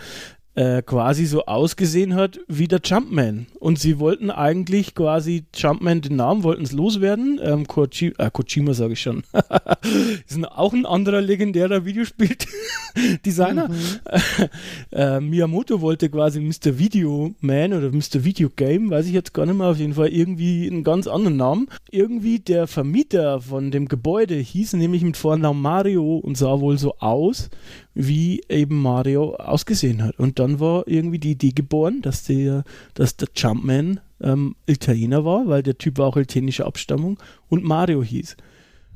äh, 0.57 0.81
quasi 0.81 1.27
so 1.27 1.45
ausgesehen 1.45 2.15
hat 2.15 2.39
wie 2.47 2.67
der 2.67 2.81
Jumpman. 2.83 3.45
Und 3.59 3.77
sie 3.77 3.99
wollten 3.99 4.31
eigentlich 4.31 4.95
quasi 4.95 5.45
Jumpman, 5.55 6.01
den 6.01 6.15
Namen 6.15 6.41
wollten 6.41 6.63
es 6.63 6.71
loswerden. 6.71 7.39
Ähm, 7.43 7.67
Koji 7.67 8.15
äh, 8.17 8.31
Kojima 8.31 8.73
sage 8.73 8.93
ich 8.93 9.01
schon. 9.01 9.21
ist 10.27 10.43
auch 10.43 10.73
ein 10.73 10.87
anderer 10.87 11.21
legendärer 11.21 11.85
Videospiel-Designer. 11.85 13.69
Mhm. 13.77 14.47
äh, 14.91 15.19
Miyamoto 15.19 15.81
wollte 15.81 16.09
quasi 16.09 16.39
Mr. 16.39 16.79
Video 16.79 17.35
Man 17.41 17.73
oder 17.73 17.91
Mr. 17.91 18.23
Video 18.23 18.49
Game, 18.55 18.89
weiß 18.89 19.07
ich 19.07 19.13
jetzt 19.13 19.33
gar 19.33 19.45
nicht 19.45 19.57
mehr, 19.57 19.67
auf 19.67 19.77
jeden 19.77 19.93
Fall 19.93 20.07
irgendwie 20.07 20.67
einen 20.67 20.83
ganz 20.83 21.07
anderen 21.07 21.37
Namen. 21.37 21.67
Irgendwie 21.91 22.39
der 22.39 22.65
Vermieter 22.67 23.41
von 23.41 23.71
dem 23.71 23.87
Gebäude 23.87 24.35
hieß 24.35 24.73
nämlich 24.73 25.03
mit 25.03 25.17
Vornamen 25.17 25.61
Mario 25.61 26.17
und 26.17 26.37
sah 26.37 26.59
wohl 26.59 26.77
so 26.77 26.95
aus 26.99 27.49
wie 27.97 28.43
eben 28.47 28.79
Mario 28.79 29.35
ausgesehen 29.35 30.03
hat. 30.03 30.19
Und 30.19 30.37
dann 30.37 30.59
war 30.59 30.87
irgendwie 30.87 31.17
die 31.17 31.31
Idee 31.31 31.51
geboren, 31.51 32.01
dass 32.03 32.23
der, 32.23 32.63
dass 32.93 33.17
der 33.17 33.29
Jumpman 33.35 33.99
ähm, 34.21 34.55
Italiener 34.67 35.25
war, 35.25 35.47
weil 35.47 35.63
der 35.63 35.77
Typ 35.79 35.97
war 35.97 36.07
auch 36.07 36.17
italienischer 36.17 36.67
Abstammung 36.67 37.17
und 37.49 37.63
Mario 37.63 38.03
hieß. 38.03 38.37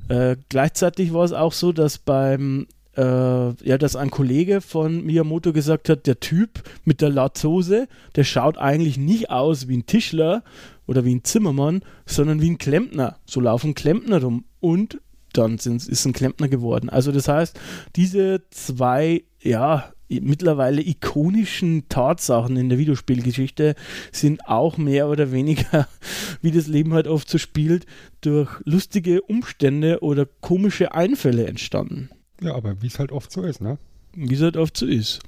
Äh, 0.10 0.36
gleichzeitig 0.50 1.14
war 1.14 1.24
es 1.24 1.34
auch 1.34 1.54
so, 1.54 1.72
dass 1.72 1.98
beim 1.98 2.68
äh, 2.96 3.02
ja, 3.02 3.78
dass 3.78 3.96
ein 3.96 4.12
Kollege 4.12 4.62
von 4.62 5.06
Miyamoto 5.06 5.54
gesagt 5.54 5.90
hat, 5.90 6.08
der 6.08 6.20
Typ 6.20 6.62
mit 6.84 7.02
der 7.02 7.10
Latzhose, 7.10 7.88
der 8.16 8.24
schaut 8.24 8.58
eigentlich 8.58 8.98
nicht 8.98 9.30
aus 9.30 9.68
wie 9.68 9.78
ein 9.78 9.86
Tischler 9.86 10.44
oder 10.88 11.06
wie 11.06 11.16
ein 11.16 11.24
Zimmermann, 11.24 11.84
sondern 12.06 12.42
wie 12.42 12.52
ein 12.52 12.58
Klempner. 12.58 13.18
So 13.26 13.40
laufen 13.40 13.76
Klempner 13.76 14.22
rum. 14.22 14.44
Und 14.60 15.00
dann 15.34 15.58
sind, 15.58 15.88
ist 15.88 16.06
ein 16.06 16.14
Klempner 16.14 16.48
geworden. 16.48 16.90
Also 16.90 17.12
das 17.12 17.28
heißt, 17.28 17.60
diese 17.96 18.44
zwei, 18.50 19.24
ja, 19.42 19.92
mittlerweile 20.20 20.82
ikonischen 20.82 21.88
Tatsachen 21.88 22.58
in 22.58 22.70
der 22.70 22.78
Videospielgeschichte 22.78 23.76
sind 24.12 24.46
auch 24.48 24.78
mehr 24.78 25.08
oder 25.08 25.32
weniger, 25.32 25.88
wie 26.42 26.52
das 26.52 26.68
Leben 26.68 26.94
halt 26.94 27.08
oft 27.08 27.30
so 27.30 27.38
spielt, 27.38 27.86
durch 28.20 28.50
lustige 28.66 29.22
Umstände 29.22 30.02
oder 30.02 30.26
komische 30.26 30.94
Einfälle 30.94 31.48
entstanden. 31.48 32.10
Ja, 32.42 32.56
aber 32.56 32.82
wie 32.82 32.88
es 32.88 33.00
halt 33.00 33.12
oft 33.12 33.32
so 33.32 33.44
ist, 33.44 33.62
ne? 33.62 33.78
Wie 34.14 34.34
es 34.34 34.42
halt 34.42 34.58
oft 34.58 34.76
so 34.76 34.86
ist. 34.86 35.20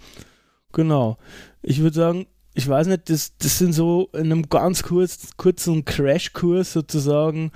Genau. 0.74 1.18
Ich 1.62 1.80
würde 1.80 1.96
sagen, 1.96 2.26
ich 2.56 2.68
weiß 2.68 2.88
nicht, 2.88 3.10
das, 3.10 3.38
das 3.38 3.58
sind 3.58 3.74
so 3.74 4.10
in 4.14 4.32
einem 4.32 4.50
ganz 4.50 4.84
kurz, 4.84 5.38
kurzen 5.38 5.86
Crashkurs 5.86 6.74
sozusagen 6.74 7.52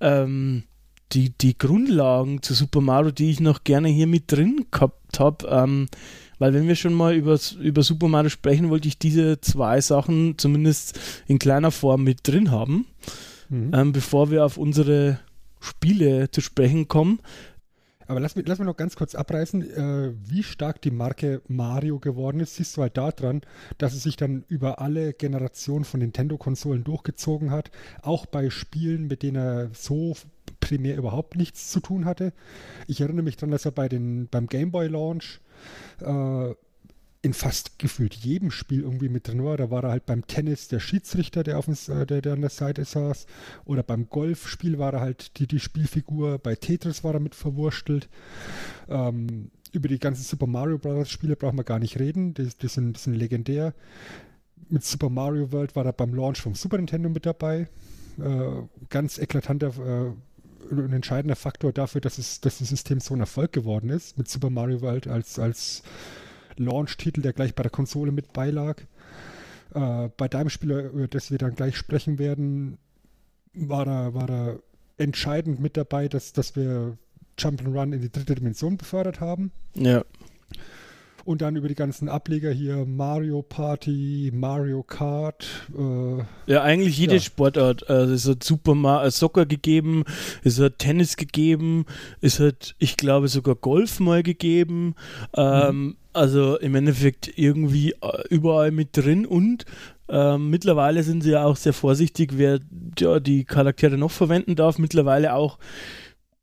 ähm, 0.00 0.64
die, 1.12 1.30
die 1.30 1.56
Grundlagen 1.56 2.42
zu 2.42 2.54
Super 2.54 2.80
Mario, 2.80 3.10
die 3.10 3.30
ich 3.30 3.40
noch 3.40 3.64
gerne 3.64 3.88
hier 3.88 4.06
mit 4.06 4.30
drin 4.32 4.66
gehabt 4.70 5.18
habe. 5.18 5.46
Ähm, 5.48 5.88
weil 6.38 6.54
wenn 6.54 6.68
wir 6.68 6.74
schon 6.74 6.94
mal 6.94 7.14
über, 7.14 7.38
über 7.60 7.82
Super 7.82 8.08
Mario 8.08 8.30
sprechen, 8.30 8.70
wollte 8.70 8.88
ich 8.88 8.98
diese 8.98 9.40
zwei 9.40 9.80
Sachen 9.80 10.38
zumindest 10.38 10.98
in 11.26 11.38
kleiner 11.38 11.70
Form 11.70 12.02
mit 12.02 12.26
drin 12.26 12.50
haben, 12.50 12.86
mhm. 13.48 13.72
ähm, 13.74 13.92
bevor 13.92 14.30
wir 14.30 14.44
auf 14.44 14.56
unsere 14.56 15.20
Spiele 15.60 16.30
zu 16.30 16.40
sprechen 16.40 16.88
kommen. 16.88 17.20
Aber 18.10 18.18
lass 18.18 18.34
mich, 18.34 18.44
lass 18.48 18.58
mich 18.58 18.66
noch 18.66 18.76
ganz 18.76 18.96
kurz 18.96 19.14
abreißen, 19.14 19.70
äh, 19.70 20.12
wie 20.28 20.42
stark 20.42 20.82
die 20.82 20.90
Marke 20.90 21.42
Mario 21.46 22.00
geworden 22.00 22.40
ist. 22.40 22.56
Siehst 22.56 22.76
du 22.76 22.82
halt 22.82 22.96
daran, 22.96 23.42
dass 23.78 23.94
es 23.94 24.02
sich 24.02 24.16
dann 24.16 24.44
über 24.48 24.80
alle 24.80 25.12
Generationen 25.12 25.84
von 25.84 26.00
Nintendo-Konsolen 26.00 26.82
durchgezogen 26.82 27.52
hat. 27.52 27.70
Auch 28.02 28.26
bei 28.26 28.50
Spielen, 28.50 29.06
mit 29.06 29.22
denen 29.22 29.36
er 29.36 29.70
so 29.74 30.16
primär 30.58 30.96
überhaupt 30.96 31.36
nichts 31.36 31.70
zu 31.70 31.78
tun 31.78 32.04
hatte. 32.04 32.32
Ich 32.88 33.00
erinnere 33.00 33.22
mich 33.22 33.36
daran, 33.36 33.52
dass 33.52 33.64
er 33.64 33.70
bei 33.70 33.88
den, 33.88 34.26
beim 34.26 34.48
Game 34.48 34.72
Boy 34.72 34.88
Launch 34.88 35.40
äh, 36.00 36.54
in 37.22 37.34
fast 37.34 37.78
gefühlt 37.78 38.14
jedem 38.14 38.50
Spiel 38.50 38.80
irgendwie 38.80 39.10
mit 39.10 39.28
drin 39.28 39.44
war. 39.44 39.56
Da 39.56 39.70
war 39.70 39.84
er 39.84 39.90
halt 39.90 40.06
beim 40.06 40.26
Tennis 40.26 40.68
der 40.68 40.80
Schiedsrichter, 40.80 41.42
der, 41.42 41.58
auf 41.58 41.66
dem, 41.66 41.74
äh, 41.94 42.06
der, 42.06 42.22
der 42.22 42.32
an 42.32 42.40
der 42.40 42.50
Seite 42.50 42.84
saß. 42.84 43.26
Oder 43.66 43.82
beim 43.82 44.08
Golfspiel 44.08 44.78
war 44.78 44.94
er 44.94 45.00
halt 45.00 45.38
die, 45.38 45.46
die 45.46 45.60
Spielfigur. 45.60 46.38
Bei 46.38 46.54
Tetris 46.54 47.04
war 47.04 47.14
er 47.14 47.20
mit 47.20 47.34
verwurstelt. 47.34 48.08
Ähm, 48.88 49.50
über 49.72 49.88
die 49.88 49.98
ganzen 49.98 50.22
Super 50.22 50.46
Mario 50.46 50.78
Bros. 50.78 51.10
Spiele 51.10 51.36
brauchen 51.36 51.58
wir 51.58 51.64
gar 51.64 51.78
nicht 51.78 51.98
reden. 51.98 52.32
Die, 52.34 52.48
die, 52.48 52.68
sind, 52.68 52.96
die 52.96 53.00
sind 53.00 53.14
legendär. 53.14 53.74
Mit 54.70 54.84
Super 54.84 55.10
Mario 55.10 55.52
World 55.52 55.76
war 55.76 55.84
er 55.84 55.92
beim 55.92 56.14
Launch 56.14 56.40
vom 56.40 56.54
Super 56.54 56.78
Nintendo 56.78 57.10
mit 57.10 57.26
dabei. 57.26 57.68
Äh, 58.18 58.62
ganz 58.88 59.18
eklatanter 59.18 59.68
äh, 60.08 60.12
ein 60.70 60.92
entscheidender 60.92 61.36
Faktor 61.36 61.72
dafür, 61.72 62.00
dass, 62.00 62.18
es, 62.18 62.40
dass 62.40 62.58
das 62.58 62.68
System 62.68 63.00
so 63.00 63.14
ein 63.14 63.20
Erfolg 63.20 63.52
geworden 63.52 63.90
ist, 63.90 64.16
mit 64.18 64.28
Super 64.28 64.50
Mario 64.50 64.80
World 64.80 65.08
als, 65.08 65.38
als 65.38 65.82
Launch-Titel, 66.56 67.22
der 67.22 67.32
gleich 67.32 67.54
bei 67.54 67.62
der 67.62 67.70
Konsole 67.70 68.12
mit 68.12 68.32
beilag. 68.32 68.82
Äh, 69.74 70.08
bei 70.16 70.28
deinem 70.28 70.50
Spiel, 70.50 70.70
über 70.70 71.08
das 71.08 71.30
wir 71.30 71.38
dann 71.38 71.54
gleich 71.54 71.76
sprechen 71.76 72.18
werden, 72.18 72.78
war 73.54 73.84
da, 73.84 74.14
war 74.14 74.26
da 74.26 74.56
entscheidend 74.96 75.60
mit 75.60 75.76
dabei, 75.76 76.08
dass, 76.08 76.32
dass 76.32 76.56
wir 76.56 76.96
Jump'n'Run 77.38 77.94
in 77.94 78.00
die 78.00 78.10
dritte 78.10 78.34
Dimension 78.34 78.76
befördert 78.76 79.20
haben. 79.20 79.50
Ja 79.74 80.04
und 81.24 81.42
dann 81.42 81.56
über 81.56 81.68
die 81.68 81.74
ganzen 81.74 82.08
Ableger 82.08 82.50
hier 82.50 82.84
Mario 82.86 83.42
Party, 83.42 84.30
Mario 84.34 84.82
Kart. 84.82 85.46
Äh, 85.76 86.52
ja, 86.52 86.62
eigentlich 86.62 86.98
jede 86.98 87.14
ja. 87.14 87.20
Sportart. 87.20 87.88
Also 87.88 88.14
es 88.14 88.28
hat 88.28 88.42
Super 88.42 88.74
Mario, 88.74 89.08
äh, 89.08 89.10
Soccer 89.10 89.46
gegeben, 89.46 90.04
es 90.44 90.60
hat 90.60 90.78
Tennis 90.78 91.16
gegeben, 91.16 91.86
es 92.20 92.40
hat, 92.40 92.74
ich 92.78 92.96
glaube, 92.96 93.28
sogar 93.28 93.54
Golf 93.54 94.00
mal 94.00 94.22
gegeben. 94.22 94.94
Ähm, 95.36 95.84
mhm. 95.84 95.96
Also 96.12 96.58
im 96.58 96.74
Endeffekt 96.74 97.30
irgendwie 97.36 97.92
äh, 97.92 98.28
überall 98.30 98.72
mit 98.72 98.96
drin 98.96 99.26
und 99.26 99.64
ähm, 100.08 100.50
mittlerweile 100.50 101.04
sind 101.04 101.22
sie 101.22 101.30
ja 101.30 101.44
auch 101.44 101.56
sehr 101.56 101.72
vorsichtig, 101.72 102.32
wer 102.36 102.58
ja, 102.98 103.20
die 103.20 103.44
Charaktere 103.44 103.96
noch 103.96 104.10
verwenden 104.10 104.56
darf. 104.56 104.78
Mittlerweile 104.78 105.34
auch 105.34 105.58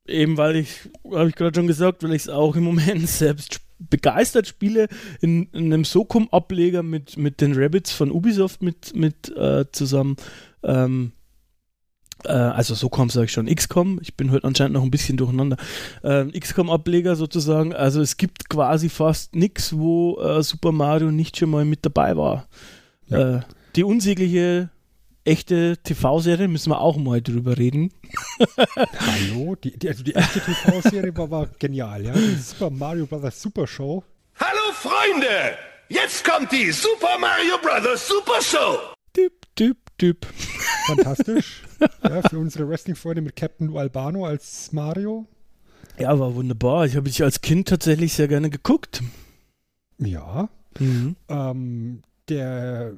eben, 0.07 0.37
weil 0.37 0.55
ich, 0.55 0.89
habe 1.11 1.27
ich 1.29 1.35
gerade 1.35 1.59
schon 1.59 1.67
gesagt, 1.67 2.01
weil 2.03 2.13
ich 2.13 2.23
es 2.23 2.29
auch 2.29 2.55
im 2.55 2.63
Moment 2.63 3.07
selbst 3.09 3.55
spiele 3.55 3.66
begeistert 3.79 4.47
spiele, 4.47 4.87
in, 5.21 5.47
in 5.53 5.65
einem 5.65 5.83
Socom-Ableger 5.83 6.83
mit, 6.83 7.17
mit 7.17 7.41
den 7.41 7.53
Rabbits 7.55 7.91
von 7.91 8.11
Ubisoft 8.11 8.61
mit, 8.61 8.95
mit 8.95 9.35
äh, 9.35 9.65
zusammen. 9.71 10.15
Ähm, 10.63 11.11
äh, 12.23 12.31
also 12.31 12.75
SOCOM 12.75 13.09
sage 13.09 13.25
ich 13.25 13.31
schon, 13.31 13.47
XCOM, 13.47 13.99
ich 14.01 14.15
bin 14.15 14.31
heute 14.31 14.45
anscheinend 14.45 14.73
noch 14.73 14.83
ein 14.83 14.91
bisschen 14.91 15.17
durcheinander. 15.17 15.57
Ähm, 16.03 16.31
XCOM-Ableger 16.31 17.15
sozusagen, 17.15 17.73
also 17.73 18.01
es 18.01 18.17
gibt 18.17 18.49
quasi 18.49 18.89
fast 18.89 19.35
nichts, 19.35 19.77
wo 19.77 20.19
äh, 20.19 20.41
Super 20.43 20.71
Mario 20.71 21.11
nicht 21.11 21.37
schon 21.37 21.49
mal 21.49 21.65
mit 21.65 21.85
dabei 21.85 22.17
war. 22.17 22.47
Ja. 23.07 23.37
Äh, 23.37 23.41
die 23.75 23.83
unsägliche 23.83 24.69
echte 25.27 25.77
TV-Serie, 25.83 26.47
müssen 26.47 26.71
wir 26.71 26.79
auch 26.79 26.97
mal 26.97 27.21
drüber 27.21 27.57
reden. 27.57 27.93
Hallo, 28.57 29.55
die, 29.55 29.77
die, 29.77 29.89
also 29.89 30.03
die 30.03 30.15
echte 30.15 30.39
TV-Serie 30.39 31.15
war, 31.17 31.29
war, 31.29 31.47
genial, 31.59 32.05
ja. 32.05 32.13
Die 32.13 32.35
Super 32.35 32.69
Mario 32.69 33.05
Bros. 33.05 33.41
Super 33.41 33.67
Show. 33.67 34.03
Hallo 34.39 34.73
Freunde, 34.73 35.57
jetzt 35.89 36.23
kommt 36.23 36.51
die 36.51 36.71
Super 36.71 37.19
Mario 37.19 37.57
Bros. 37.61 38.07
Super 38.07 38.41
Show. 38.41 38.77
Typ, 39.13 39.33
typ, 39.55 39.77
typ. 39.97 40.25
Fantastisch. 40.87 41.63
ja, 42.03 42.21
für 42.21 42.39
unsere 42.39 42.67
Wrestling-Freunde 42.69 43.21
mit 43.21 43.35
Captain 43.35 43.75
Albano 43.75 44.25
als 44.25 44.71
Mario. 44.71 45.27
Ja, 45.99 46.17
war 46.17 46.33
wunderbar. 46.35 46.85
Ich 46.85 46.95
habe 46.95 47.09
dich 47.09 47.23
als 47.23 47.41
Kind 47.41 47.67
tatsächlich 47.67 48.13
sehr 48.13 48.27
gerne 48.27 48.49
geguckt. 48.49 49.01
Ja. 49.97 50.49
Mhm. 50.79 51.15
Ähm, 51.27 52.01
der 52.29 52.93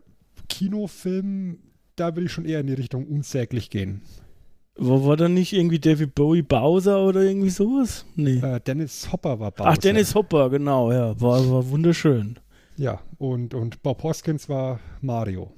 Kinofilm 0.49 1.59
da 1.99 2.15
würde 2.15 2.25
ich 2.25 2.31
schon 2.31 2.45
eher 2.45 2.59
in 2.59 2.67
die 2.67 2.73
Richtung 2.73 3.05
unsäglich 3.07 3.69
gehen. 3.69 4.01
Wo 4.77 5.05
war 5.05 5.17
da 5.17 5.27
nicht 5.27 5.51
irgendwie 5.51 5.79
David 5.79 6.15
Bowie 6.15 6.41
Bowser 6.41 7.05
oder 7.05 7.21
irgendwie 7.21 7.49
sowas? 7.49 8.05
Nee. 8.15 8.39
Äh, 8.39 8.61
Dennis 8.61 9.11
Hopper 9.11 9.39
war 9.39 9.51
Bowser. 9.51 9.69
Ach, 9.71 9.77
Dennis 9.77 10.15
Hopper, 10.15 10.49
genau, 10.49 10.91
ja. 10.91 11.19
War, 11.19 11.49
war 11.51 11.69
wunderschön. 11.69 12.39
Ja, 12.77 13.01
und, 13.17 13.53
und 13.53 13.83
Bob 13.83 14.01
Hoskins 14.03 14.47
war 14.47 14.79
Mario. 15.01 15.51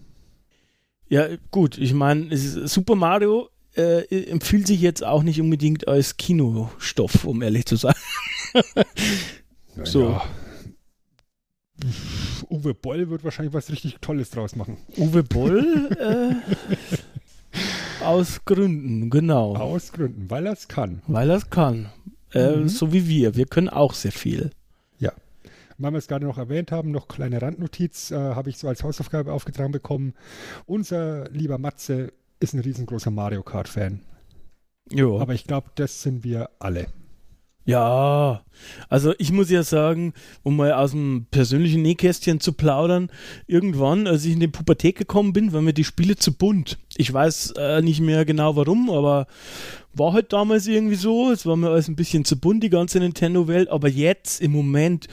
Ja, 1.08 1.28
gut, 1.52 1.78
ich 1.78 1.94
meine, 1.94 2.36
Super 2.36 2.96
Mario 2.96 3.50
äh, 3.76 4.06
empfiehlt 4.26 4.66
sich 4.66 4.82
jetzt 4.82 5.04
auch 5.04 5.22
nicht 5.22 5.40
unbedingt 5.40 5.88
als 5.88 6.18
Kinostoff, 6.18 7.26
um 7.26 7.44
ehrlich 7.44 7.66
zu 7.66 7.76
sein. 7.76 7.94
so. 9.84 10.10
Ja. 10.10 10.24
Uwe 12.50 12.74
Boll 12.74 13.10
wird 13.10 13.24
wahrscheinlich 13.24 13.54
was 13.54 13.72
richtig 13.72 13.98
Tolles 14.02 14.30
draus 14.30 14.56
machen. 14.56 14.78
Uwe 14.98 15.24
Boll? 15.24 15.90
äh, 16.00 16.36
Aus 18.04 18.44
Gründen, 18.46 19.10
genau. 19.10 19.56
Aus 19.56 19.92
Gründen, 19.92 20.30
weil 20.30 20.48
er 20.48 20.54
es 20.54 20.68
kann. 20.68 21.02
Weil 21.08 21.30
er 21.30 21.38
es 21.38 21.50
kann. 21.50 21.90
Äh, 22.34 22.56
Mhm. 22.56 22.70
So 22.70 22.94
wie 22.94 23.08
wir. 23.08 23.36
Wir 23.36 23.46
können 23.46 23.70
auch 23.70 23.94
sehr 23.94 24.12
viel. 24.12 24.52
Ja. 25.00 25.12
Weil 25.78 25.92
wir 25.92 25.98
es 25.98 26.08
gerade 26.08 26.26
noch 26.26 26.38
erwähnt 26.38 26.72
haben, 26.72 26.92
noch 26.92 27.08
kleine 27.08 27.42
Randnotiz, 27.42 28.12
äh, 28.12 28.16
habe 28.16 28.50
ich 28.50 28.58
so 28.58 28.68
als 28.68 28.84
Hausaufgabe 28.84 29.34
aufgetragen 29.34 29.72
bekommen. 29.72 30.14
Unser 30.66 31.30
lieber 31.30 31.58
Matze 31.58 32.14
ist 32.40 32.54
ein 32.54 32.60
riesengroßer 32.62 33.12
Mario 33.12 33.44
Kart-Fan. 33.44 34.02
Jo. 34.92 35.20
Aber 35.20 35.34
ich 35.34 35.46
glaube, 35.46 35.70
das 35.76 36.02
sind 36.02 36.24
wir 36.24 36.50
alle. 36.60 36.88
Ja, 37.64 38.42
also 38.90 39.14
ich 39.20 39.32
muss 39.32 39.50
ja 39.52 39.64
sagen, 39.64 40.14
um 40.44 40.56
mal 40.56 40.74
aus 40.74 40.92
dem 40.92 41.28
persönlichen 41.30 41.82
Nähkästchen 41.84 42.40
zu 42.40 42.54
plaudern, 42.54 43.12
irgendwann, 43.48 44.08
als 44.08 44.26
ich 44.26 44.34
in 44.34 44.40
die 44.40 44.48
Pubertät 44.48 44.98
gekommen 44.98 45.32
bin, 45.32 45.54
waren 45.54 45.66
mir 45.66 45.74
die 45.74 45.84
Spiele 45.84 46.16
zu 46.16 46.34
bunt. 46.34 46.80
Ich 46.98 47.14
weiß 47.14 47.54
äh, 47.58 47.82
nicht 47.82 48.02
mehr 48.02 48.26
genau 48.26 48.56
warum, 48.56 48.90
aber 48.90 49.28
war 49.94 50.14
halt 50.14 50.34
damals 50.34 50.68
irgendwie 50.68 50.96
so. 50.96 51.32
Es 51.32 51.46
war 51.46 51.56
mir 51.56 51.70
alles 51.70 51.88
ein 51.88 51.96
bisschen 51.96 52.26
zu 52.26 52.40
bunt, 52.40 52.64
die 52.64 52.70
ganze 52.70 53.00
Nintendo-Welt. 53.00 53.70
Aber 53.70 53.90
jetzt 53.90 54.42
im 54.42 54.52
Moment, 54.52 55.08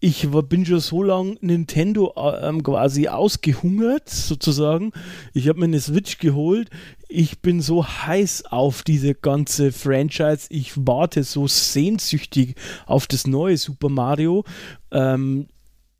ich 0.00 0.32
war, 0.32 0.42
bin 0.42 0.64
schon 0.64 0.80
so 0.80 1.02
lang 1.02 1.36
Nintendo 1.42 2.14
äh, 2.16 2.48
ähm, 2.48 2.62
quasi 2.62 3.08
ausgehungert, 3.08 4.08
sozusagen. 4.08 4.92
Ich 5.34 5.46
habe 5.48 5.58
mir 5.60 5.66
eine 5.66 5.80
Switch 5.80 6.18
geholt. 6.18 6.70
Ich 7.08 7.40
bin 7.40 7.60
so 7.60 7.86
heiß 7.86 8.46
auf 8.46 8.82
diese 8.82 9.14
ganze 9.14 9.72
Franchise. 9.72 10.46
Ich 10.48 10.72
warte 10.74 11.22
so 11.22 11.46
sehnsüchtig 11.46 12.54
auf 12.86 13.06
das 13.06 13.26
neue 13.26 13.58
Super 13.58 13.90
Mario. 13.90 14.44
Ähm, 14.90 15.48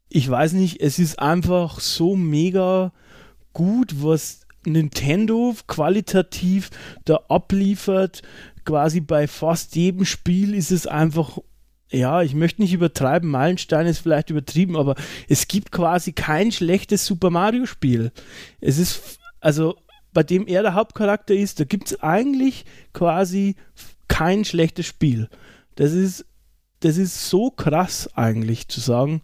ich 0.08 0.28
weiß 0.28 0.54
nicht, 0.54 0.80
es 0.80 0.98
ist 0.98 1.18
einfach 1.18 1.78
so 1.78 2.16
mega 2.16 2.92
gut, 3.52 4.02
was 4.02 4.46
Nintendo 4.64 5.54
qualitativ 5.66 6.70
da 7.04 7.20
abliefert. 7.28 8.22
Quasi 8.64 9.00
bei 9.00 9.28
fast 9.28 9.76
jedem 9.76 10.06
Spiel 10.06 10.54
ist 10.54 10.70
es 10.70 10.86
einfach 10.86 11.38
ja, 11.90 12.22
ich 12.22 12.34
möchte 12.34 12.62
nicht 12.62 12.72
übertreiben, 12.72 13.28
Meilenstein 13.28 13.86
ist 13.86 13.98
vielleicht 13.98 14.30
übertrieben, 14.30 14.76
aber 14.76 14.94
es 15.28 15.48
gibt 15.48 15.72
quasi 15.72 16.12
kein 16.12 16.52
schlechtes 16.52 17.04
Super 17.04 17.30
Mario 17.30 17.66
Spiel. 17.66 18.12
Es 18.60 18.78
ist, 18.78 19.18
also 19.40 19.76
bei 20.12 20.22
dem 20.22 20.46
er 20.46 20.62
der 20.62 20.74
Hauptcharakter 20.74 21.34
ist, 21.34 21.60
da 21.60 21.64
gibt 21.64 21.88
es 21.90 22.02
eigentlich 22.02 22.64
quasi 22.92 23.56
kein 24.08 24.44
schlechtes 24.44 24.86
Spiel. 24.86 25.28
Das 25.76 25.92
ist, 25.92 26.26
das 26.80 26.96
ist 26.96 27.28
so 27.28 27.50
krass 27.50 28.08
eigentlich 28.14 28.68
zu 28.68 28.80
sagen. 28.80 29.22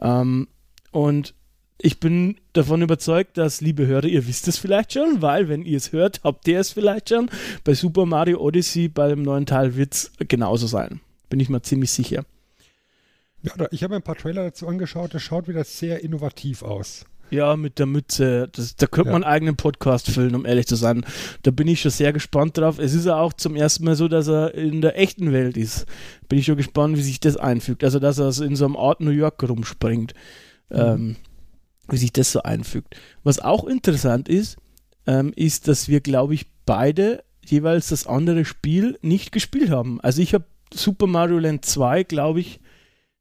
Ähm, 0.00 0.48
und 0.90 1.34
ich 1.78 2.00
bin 2.00 2.36
davon 2.52 2.82
überzeugt, 2.82 3.36
dass, 3.36 3.60
liebe 3.60 3.86
Hörer, 3.86 4.06
ihr 4.06 4.26
wisst 4.26 4.48
es 4.48 4.58
vielleicht 4.58 4.92
schon, 4.92 5.20
weil 5.22 5.48
wenn 5.48 5.64
ihr 5.64 5.76
es 5.76 5.92
hört, 5.92 6.20
habt 6.24 6.46
ihr 6.48 6.60
es 6.60 6.70
vielleicht 6.70 7.10
schon. 7.10 7.30
Bei 7.64 7.74
Super 7.74 8.06
Mario 8.06 8.40
Odyssey, 8.40 8.88
bei 8.88 9.08
dem 9.08 9.22
neuen 9.22 9.46
Teil, 9.46 9.76
wird 9.76 9.94
es 9.94 10.12
genauso 10.18 10.66
sein. 10.66 11.00
Bin 11.34 11.40
ich 11.40 11.48
mir 11.48 11.62
ziemlich 11.62 11.90
sicher. 11.90 12.24
Ja, 13.42 13.50
da, 13.56 13.66
ich 13.72 13.82
habe 13.82 13.94
mir 13.94 13.96
ein 13.96 14.04
paar 14.04 14.14
Trailer 14.14 14.44
dazu 14.44 14.68
angeschaut. 14.68 15.14
Das 15.14 15.22
schaut 15.22 15.48
wieder 15.48 15.64
sehr 15.64 16.04
innovativ 16.04 16.62
aus. 16.62 17.06
Ja, 17.28 17.56
mit 17.56 17.80
der 17.80 17.86
Mütze. 17.86 18.48
Das, 18.52 18.76
da 18.76 18.86
könnte 18.86 19.08
Ja. 19.08 19.14
man 19.14 19.24
einen 19.24 19.32
eigenen 19.34 19.56
Podcast 19.56 20.08
füllen, 20.12 20.36
um 20.36 20.46
ehrlich 20.46 20.68
zu 20.68 20.76
sein. 20.76 21.04
Da 21.42 21.50
bin 21.50 21.66
ich 21.66 21.80
schon 21.80 21.90
sehr 21.90 22.12
gespannt 22.12 22.56
drauf. 22.56 22.78
Es 22.78 22.94
ist 22.94 23.06
ja 23.06 23.16
auch 23.16 23.32
zum 23.32 23.56
ersten 23.56 23.82
Mal 23.84 23.96
so, 23.96 24.06
dass 24.06 24.28
er 24.28 24.54
in 24.54 24.80
der 24.80 24.96
echten 24.96 25.32
Welt 25.32 25.56
ist. 25.56 25.86
Bin 26.28 26.38
ich 26.38 26.44
schon 26.46 26.56
gespannt, 26.56 26.96
wie 26.96 27.02
sich 27.02 27.18
das 27.18 27.36
einfügt. 27.36 27.82
Also, 27.82 27.98
dass 27.98 28.20
er 28.20 28.30
so 28.30 28.44
in 28.44 28.54
so 28.54 28.64
einem 28.64 28.76
Ort 28.76 29.00
New 29.00 29.10
York 29.10 29.42
rumspringt. 29.42 30.14
Ähm, 30.70 31.16
wie 31.88 31.96
sich 31.96 32.12
das 32.12 32.30
so 32.30 32.44
einfügt. 32.44 32.94
Was 33.24 33.40
auch 33.40 33.64
interessant 33.64 34.28
ist, 34.28 34.56
ähm, 35.08 35.32
ist, 35.34 35.66
dass 35.66 35.88
wir, 35.88 36.00
glaube 36.00 36.34
ich, 36.34 36.46
beide 36.64 37.24
jeweils 37.44 37.88
das 37.88 38.06
andere 38.06 38.44
Spiel 38.44 38.96
nicht 39.02 39.32
gespielt 39.32 39.70
haben. 39.70 40.00
Also 40.00 40.22
ich 40.22 40.32
habe 40.32 40.44
Super 40.74 41.06
Mario 41.06 41.38
Land 41.38 41.64
2, 41.64 42.04
glaube 42.04 42.40
ich, 42.40 42.60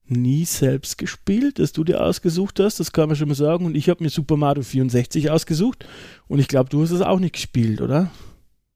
nie 0.06 0.46
selbst 0.46 0.98
gespielt, 0.98 1.60
das 1.60 1.72
du 1.72 1.84
dir 1.84 2.04
ausgesucht 2.04 2.60
hast, 2.60 2.80
das 2.80 2.92
kann 2.92 3.08
man 3.08 3.16
schon 3.16 3.30
mal 3.30 3.36
sagen. 3.36 3.66
Und 3.66 3.76
ich 3.76 3.90
habe 3.90 4.04
mir 4.04 4.10
Super 4.10 4.38
Mario 4.38 4.64
64 4.64 5.30
ausgesucht 5.32 5.86
und 6.28 6.40
ich 6.40 6.48
glaube, 6.48 6.70
du 6.70 6.82
hast 6.82 6.92
es 6.92 7.02
auch 7.02 7.20
nicht 7.20 7.34
gespielt, 7.34 7.82
oder? 7.82 8.12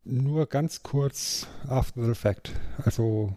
Nur 0.04 0.46
ganz 0.46 0.84
kurz 0.84 1.48
after 1.68 2.06
the 2.06 2.16
fact. 2.16 2.52
Also, 2.84 3.36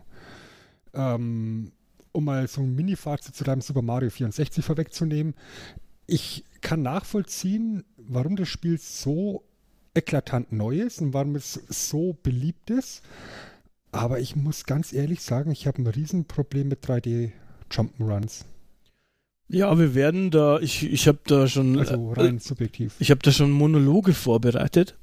ähm, 0.94 1.72
um 2.12 2.24
mal 2.24 2.46
so 2.46 2.60
ein 2.60 2.74
Mini-Fazit 2.74 3.34
zu 3.34 3.44
deinem 3.44 3.60
Super 3.60 3.82
Mario 3.82 4.10
64 4.10 4.64
vorwegzunehmen. 4.64 5.34
Ich 6.06 6.44
kann 6.60 6.82
nachvollziehen, 6.82 7.84
warum 7.96 8.36
das 8.36 8.48
Spiel 8.48 8.78
so 8.78 9.44
eklatant 9.94 10.52
neu 10.52 10.80
ist 10.80 11.00
und 11.00 11.12
warum 11.12 11.34
es 11.34 11.54
so 11.68 12.16
beliebt 12.22 12.70
ist. 12.70 13.02
Aber 13.92 14.20
ich 14.20 14.36
muss 14.36 14.64
ganz 14.64 14.92
ehrlich 14.92 15.20
sagen, 15.22 15.50
ich 15.50 15.66
habe 15.66 15.82
ein 15.82 15.86
Riesenproblem 15.86 16.68
mit 16.68 16.84
3D 16.84 17.32
Jump'n'Runs. 17.70 18.44
Ja, 19.48 19.76
wir 19.78 19.94
werden 19.94 20.30
da, 20.30 20.60
ich, 20.60 20.84
ich 20.84 21.08
habe 21.08 21.18
da 21.26 21.48
schon, 21.48 21.76
Also 21.78 22.12
äh, 22.12 22.20
rein 22.20 22.38
subjektiv. 22.38 22.94
ich 23.00 23.10
habe 23.10 23.20
da 23.22 23.32
schon 23.32 23.50
Monologe 23.50 24.14
vorbereitet. 24.14 24.96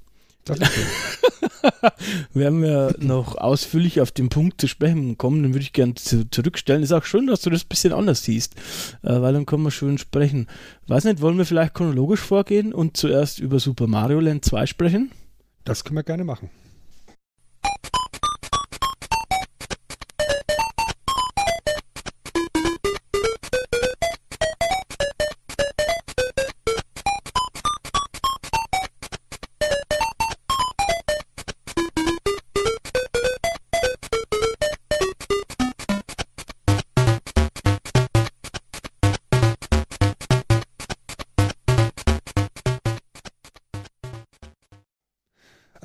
Das 0.46 0.60
ist 0.60 0.70
werden 2.34 2.62
wir 2.62 2.96
noch 3.00 3.36
ausführlich 3.36 4.00
auf 4.00 4.12
den 4.12 4.30
Punkt 4.30 4.62
zu 4.62 4.68
sprechen 4.68 5.18
kommen, 5.18 5.44
den 5.44 5.54
würde 5.54 5.64
ich 5.64 5.74
gerne 5.74 5.96
zu, 5.96 6.30
zurückstellen. 6.30 6.82
Ist 6.82 6.94
auch 6.94 7.04
schön, 7.04 7.28
dass 7.28 7.42
du 7.42 7.50
das 7.50 7.66
ein 7.66 7.68
bisschen 7.68 7.92
anders 7.92 8.24
siehst, 8.24 8.56
äh, 9.04 9.22
weil 9.22 9.34
dann 9.34 9.46
können 9.46 9.64
wir 9.64 9.72
schön 9.72 9.98
sprechen. 9.98 10.48
Weiß 10.88 11.04
nicht, 11.04 11.20
wollen 11.20 11.38
wir 11.38 11.46
vielleicht 11.46 11.74
chronologisch 11.74 12.22
vorgehen 12.22 12.74
und 12.74 12.96
zuerst 12.96 13.40
über 13.40 13.60
Super 13.60 13.88
Mario 13.88 14.22
Land 14.22 14.46
2 14.46 14.66
sprechen? 14.66 15.12
Das 15.66 15.84
können 15.84 15.98
wir 15.98 16.04
gerne 16.04 16.24
machen. 16.24 16.50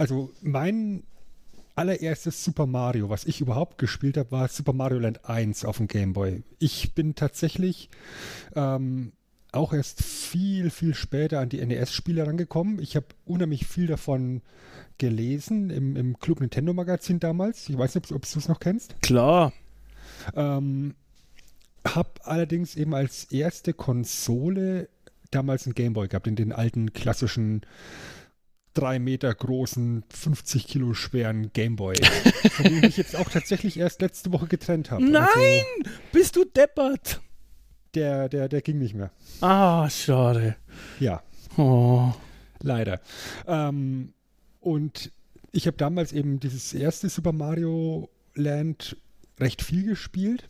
Also 0.02 0.32
mein 0.40 1.04
allererstes 1.76 2.42
Super 2.42 2.66
Mario, 2.66 3.08
was 3.08 3.24
ich 3.24 3.40
überhaupt 3.40 3.78
gespielt 3.78 4.16
habe, 4.16 4.32
war 4.32 4.48
Super 4.48 4.72
Mario 4.72 4.98
Land 4.98 5.26
1 5.26 5.64
auf 5.64 5.76
dem 5.76 5.86
Game 5.86 6.12
Boy. 6.12 6.42
Ich 6.58 6.92
bin 6.96 7.14
tatsächlich 7.14 7.88
ähm, 8.56 9.12
auch 9.52 9.72
erst 9.72 10.02
viel, 10.02 10.70
viel 10.70 10.96
später 10.96 11.38
an 11.38 11.50
die 11.50 11.64
NES-Spiele 11.64 12.26
rangekommen. 12.26 12.80
Ich 12.80 12.96
habe 12.96 13.06
unheimlich 13.24 13.64
viel 13.64 13.86
davon 13.86 14.42
gelesen 14.98 15.70
im, 15.70 15.94
im 15.94 16.18
Club 16.18 16.40
Nintendo 16.40 16.72
Magazin 16.72 17.20
damals. 17.20 17.68
Ich 17.68 17.78
weiß 17.78 17.94
nicht, 17.94 18.10
ob, 18.10 18.22
du 18.22 18.38
es 18.40 18.48
noch 18.48 18.58
kennst. 18.58 19.00
Klar. 19.02 19.52
Ähm, 20.34 20.96
hab 21.86 22.22
allerdings 22.24 22.74
eben 22.74 22.92
als 22.92 23.30
erste 23.30 23.72
Konsole 23.72 24.88
damals 25.30 25.66
einen 25.66 25.76
Gameboy 25.76 26.08
gehabt, 26.08 26.26
in 26.26 26.34
den 26.34 26.50
alten 26.50 26.92
klassischen 26.92 27.62
drei 28.74 28.98
Meter 28.98 29.34
großen, 29.34 30.04
50 30.08 30.66
Kilo 30.66 30.94
schweren 30.94 31.52
Gameboy, 31.52 31.96
von 32.50 32.64
dem 32.64 32.84
ich 32.84 32.96
jetzt 32.96 33.16
auch 33.16 33.28
tatsächlich 33.28 33.78
erst 33.78 34.00
letzte 34.00 34.32
Woche 34.32 34.46
getrennt 34.46 34.90
habe. 34.90 35.04
Nein! 35.04 35.26
Also, 35.84 35.98
Bist 36.12 36.36
du 36.36 36.44
deppert? 36.44 37.20
der, 37.94 38.28
der, 38.30 38.48
der 38.48 38.62
ging 38.62 38.78
nicht 38.78 38.94
mehr. 38.94 39.10
Ah, 39.42 39.88
schade. 39.90 40.56
Ja, 40.98 41.22
Oh. 41.58 42.12
leider. 42.62 43.00
Ähm, 43.46 44.14
und 44.60 45.12
ich 45.50 45.66
habe 45.66 45.76
damals 45.76 46.12
eben 46.12 46.40
dieses 46.40 46.72
erste 46.72 47.10
Super 47.10 47.32
Mario 47.32 48.08
Land 48.34 48.96
recht 49.38 49.60
viel 49.60 49.84
gespielt. 49.84 50.48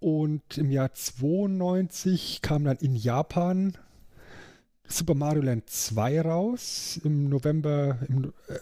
Und 0.00 0.56
im 0.56 0.70
Jahr 0.70 0.94
92 0.94 2.40
kam 2.40 2.64
dann 2.64 2.76
in 2.78 2.94
Japan 2.96 3.76
Super 4.88 5.14
Mario 5.14 5.42
Land 5.42 5.68
2 5.70 6.20
raus. 6.22 7.00
Im 7.04 7.28
November 7.28 7.98
im, 8.08 8.32
äh, 8.48 8.58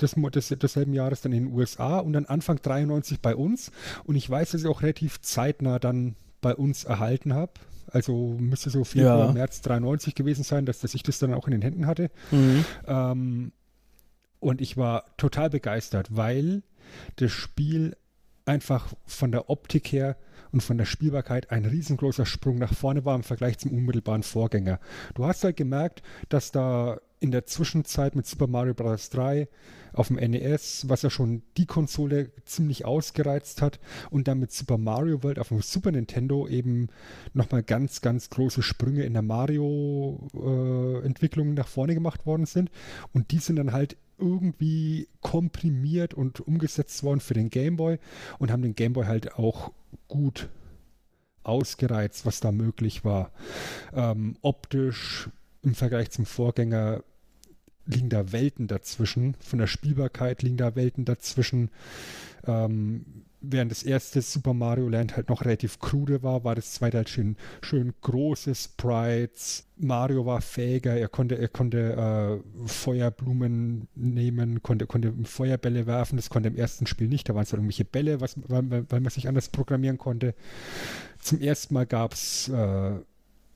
des, 0.00 0.14
des, 0.14 0.48
desselben 0.58 0.94
Jahres 0.94 1.20
dann 1.20 1.32
in 1.32 1.46
den 1.46 1.54
USA 1.54 1.98
und 1.98 2.12
dann 2.12 2.26
Anfang 2.26 2.60
93 2.60 3.20
bei 3.20 3.34
uns. 3.36 3.70
Und 4.04 4.16
ich 4.16 4.28
weiß, 4.28 4.50
dass 4.50 4.62
ich 4.62 4.66
auch 4.66 4.82
relativ 4.82 5.20
zeitnah 5.20 5.78
dann 5.78 6.16
bei 6.40 6.54
uns 6.54 6.84
erhalten 6.84 7.34
habe. 7.34 7.52
Also 7.92 8.36
müsste 8.38 8.70
so 8.70 8.84
Februar, 8.84 9.26
Ja. 9.26 9.32
März 9.32 9.62
93 9.62 10.14
gewesen 10.14 10.44
sein, 10.44 10.64
dass, 10.64 10.80
dass 10.80 10.94
ich 10.94 11.02
das 11.02 11.18
dann 11.18 11.34
auch 11.34 11.46
in 11.46 11.52
den 11.52 11.62
Händen 11.62 11.86
hatte. 11.86 12.10
Mhm. 12.30 12.64
Ähm, 12.86 13.52
und 14.38 14.60
ich 14.60 14.76
war 14.76 15.04
total 15.16 15.50
begeistert, 15.50 16.16
weil 16.16 16.62
das 17.16 17.30
Spiel 17.30 17.96
einfach 18.46 18.88
von 19.06 19.32
der 19.32 19.50
Optik 19.50 19.92
her 19.92 20.16
und 20.52 20.62
von 20.62 20.78
der 20.78 20.84
Spielbarkeit 20.84 21.50
ein 21.50 21.64
riesengroßer 21.64 22.26
Sprung 22.26 22.58
nach 22.58 22.74
vorne 22.74 23.04
war 23.04 23.16
im 23.16 23.22
Vergleich 23.22 23.58
zum 23.58 23.72
unmittelbaren 23.72 24.22
Vorgänger. 24.22 24.80
Du 25.14 25.24
hast 25.24 25.44
halt 25.44 25.56
gemerkt, 25.56 26.02
dass 26.28 26.52
da 26.52 27.00
in 27.20 27.30
der 27.30 27.46
Zwischenzeit 27.46 28.16
mit 28.16 28.26
Super 28.26 28.46
Mario 28.46 28.74
Bros. 28.74 29.10
3 29.10 29.48
auf 29.92 30.08
dem 30.08 30.16
NES, 30.16 30.88
was 30.88 31.02
ja 31.02 31.10
schon 31.10 31.42
die 31.56 31.66
Konsole 31.66 32.32
ziemlich 32.44 32.86
ausgereizt 32.86 33.60
hat 33.60 33.80
und 34.10 34.28
dann 34.28 34.38
mit 34.38 34.52
Super 34.52 34.78
Mario 34.78 35.22
World 35.22 35.38
auf 35.38 35.48
dem 35.48 35.60
Super 35.60 35.92
Nintendo 35.92 36.48
eben 36.48 36.88
nochmal 37.34 37.62
ganz, 37.62 38.00
ganz 38.00 38.30
große 38.30 38.62
Sprünge 38.62 39.02
in 39.02 39.12
der 39.12 39.20
Mario-Entwicklung 39.22 41.50
äh, 41.50 41.54
nach 41.54 41.68
vorne 41.68 41.92
gemacht 41.94 42.24
worden 42.26 42.46
sind. 42.46 42.70
Und 43.12 43.32
die 43.32 43.38
sind 43.38 43.56
dann 43.56 43.72
halt 43.72 43.96
irgendwie 44.18 45.08
komprimiert 45.20 46.14
und 46.14 46.40
umgesetzt 46.40 47.02
worden 47.02 47.20
für 47.20 47.34
den 47.34 47.50
Game 47.50 47.76
Boy 47.76 47.98
und 48.38 48.50
haben 48.50 48.62
den 48.62 48.74
Game 48.74 48.92
Boy 48.92 49.06
halt 49.06 49.34
auch 49.34 49.72
gut 50.08 50.48
ausgereizt, 51.42 52.26
was 52.26 52.40
da 52.40 52.52
möglich 52.52 53.04
war. 53.04 53.32
Ähm, 53.94 54.36
optisch 54.42 55.30
im 55.62 55.74
Vergleich 55.74 56.10
zum 56.10 56.26
Vorgänger 56.26 57.02
liegen 57.86 58.08
da 58.08 58.32
Welten 58.32 58.66
dazwischen. 58.66 59.34
Von 59.40 59.58
der 59.58 59.66
Spielbarkeit 59.66 60.42
liegen 60.42 60.56
da 60.56 60.76
Welten 60.76 61.04
dazwischen. 61.04 61.70
Ähm, 62.46 63.19
während 63.40 63.70
das 63.70 63.82
erste 63.82 64.20
Super 64.22 64.54
Mario 64.54 64.88
Land 64.88 65.16
halt 65.16 65.28
noch 65.28 65.44
relativ 65.44 65.78
krude 65.78 66.22
war, 66.22 66.44
war 66.44 66.54
das 66.54 66.72
zweite 66.72 66.98
halt 66.98 67.08
schön, 67.08 67.36
schön 67.62 67.94
große 68.00 68.54
Sprites. 68.54 69.66
Mario 69.76 70.26
war 70.26 70.42
fähiger, 70.42 70.96
er 70.96 71.08
konnte, 71.08 71.38
er 71.38 71.48
konnte 71.48 72.42
äh, 72.44 72.68
Feuerblumen 72.68 73.88
nehmen, 73.94 74.62
konnte, 74.62 74.86
konnte 74.86 75.14
Feuerbälle 75.24 75.86
werfen, 75.86 76.16
das 76.16 76.28
konnte 76.28 76.50
im 76.50 76.56
ersten 76.56 76.86
Spiel 76.86 77.08
nicht, 77.08 77.28
da 77.28 77.34
waren 77.34 77.44
es 77.44 77.52
halt 77.52 77.60
irgendwelche 77.60 77.86
Bälle, 77.86 78.20
was, 78.20 78.36
weil, 78.48 78.90
weil 78.90 79.00
man 79.00 79.10
sich 79.10 79.26
anders 79.26 79.48
programmieren 79.48 79.96
konnte. 79.96 80.34
Zum 81.18 81.40
ersten 81.40 81.74
Mal 81.74 81.86
gab 81.86 82.12
es 82.12 82.48
äh, 82.48 82.92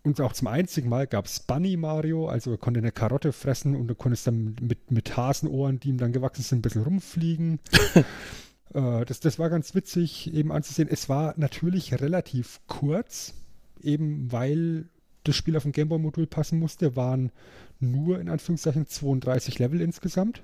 und 0.05 0.21
auch 0.21 0.35
zum 0.35 0.49
einzigen 0.49 0.91
Mal 0.91 1.07
gab 1.07 1.25
es 1.25 1.41
Bunny 1.41 1.79
Mario, 1.79 2.29
also 2.29 2.51
er 2.51 2.59
konnte 2.59 2.79
eine 2.79 2.93
Karotte 2.93 3.33
fressen 3.33 3.75
und 3.75 3.89
du 3.89 3.95
konntest 3.95 4.27
dann 4.27 4.55
mit, 4.61 4.91
mit 4.91 5.17
Hasenohren, 5.17 5.81
die 5.81 5.89
ihm 5.89 5.99
dann 5.99 6.13
gewachsen 6.13 6.43
sind, 6.43 6.59
ein 6.59 6.63
bisschen 6.63 6.83
rumfliegen. 6.83 7.59
äh, 8.75 9.05
das, 9.05 9.21
das 9.21 9.39
war 9.39 9.49
ganz 9.49 9.75
witzig 9.75 10.33
eben 10.35 10.53
anzusehen. 10.53 10.89
Es 10.91 11.09
war 11.09 11.35
natürlich 11.37 12.01
relativ 12.01 12.61
kurz, 12.67 13.35
eben 13.81 14.31
weil 14.31 14.89
das 15.23 15.37
Spiel 15.37 15.57
auf 15.57 15.63
dem 15.63 15.73
Gameboy-Modul 15.73 16.27
passen 16.27 16.59
musste, 16.59 16.97
waren 16.97 17.33
nur 17.81 18.21
in 18.21 18.29
Anführungszeichen 18.29 18.87
32 18.87 19.59
Level 19.59 19.81
insgesamt. 19.81 20.43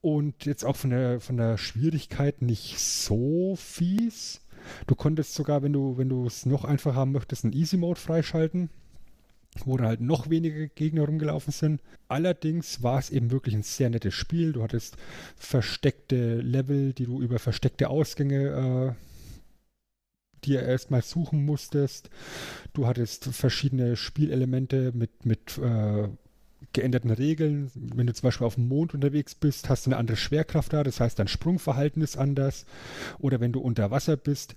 Und 0.00 0.44
jetzt 0.44 0.64
auch 0.64 0.76
von 0.76 0.90
der, 0.90 1.20
von 1.20 1.36
der 1.36 1.56
Schwierigkeit 1.56 2.42
nicht 2.42 2.78
so 2.78 3.56
fies. 3.56 4.42
Du 4.86 4.94
konntest 4.94 5.34
sogar, 5.34 5.62
wenn 5.62 5.72
du, 5.72 5.96
wenn 5.96 6.08
du 6.08 6.26
es 6.26 6.46
noch 6.46 6.64
einfacher 6.64 6.94
haben 6.94 7.12
möchtest, 7.12 7.44
einen 7.44 7.54
Easy 7.54 7.76
Mode 7.76 7.98
freischalten, 7.98 8.70
wo 9.64 9.76
da 9.76 9.84
halt 9.84 10.00
noch 10.00 10.30
weniger 10.30 10.66
Gegner 10.66 11.04
rumgelaufen 11.04 11.52
sind. 11.52 11.80
Allerdings 12.08 12.82
war 12.82 12.98
es 12.98 13.10
eben 13.10 13.30
wirklich 13.30 13.54
ein 13.54 13.62
sehr 13.62 13.90
nettes 13.90 14.14
Spiel. 14.14 14.52
Du 14.52 14.62
hattest 14.62 14.96
versteckte 15.36 16.40
Level, 16.40 16.92
die 16.92 17.04
du 17.04 17.20
über 17.20 17.38
versteckte 17.38 17.88
Ausgänge 17.88 18.94
äh, 18.96 20.44
dir 20.44 20.62
erstmal 20.62 21.02
suchen 21.02 21.44
musstest. 21.44 22.10
Du 22.72 22.86
hattest 22.86 23.24
verschiedene 23.26 23.96
Spielelemente 23.96 24.92
mit, 24.94 25.24
mit 25.24 25.58
äh, 25.58 26.08
geänderten 26.72 27.10
Regeln. 27.10 27.70
Wenn 27.74 28.06
du 28.06 28.14
zum 28.14 28.28
Beispiel 28.28 28.46
auf 28.46 28.54
dem 28.56 28.68
Mond 28.68 28.94
unterwegs 28.94 29.34
bist, 29.34 29.68
hast 29.68 29.86
du 29.86 29.90
eine 29.90 29.98
andere 29.98 30.16
Schwerkraft 30.16 30.72
da, 30.72 30.82
das 30.82 31.00
heißt 31.00 31.18
dein 31.18 31.28
Sprungverhalten 31.28 32.02
ist 32.02 32.16
anders. 32.16 32.66
Oder 33.18 33.40
wenn 33.40 33.52
du 33.52 33.60
unter 33.60 33.90
Wasser 33.90 34.16
bist, 34.16 34.54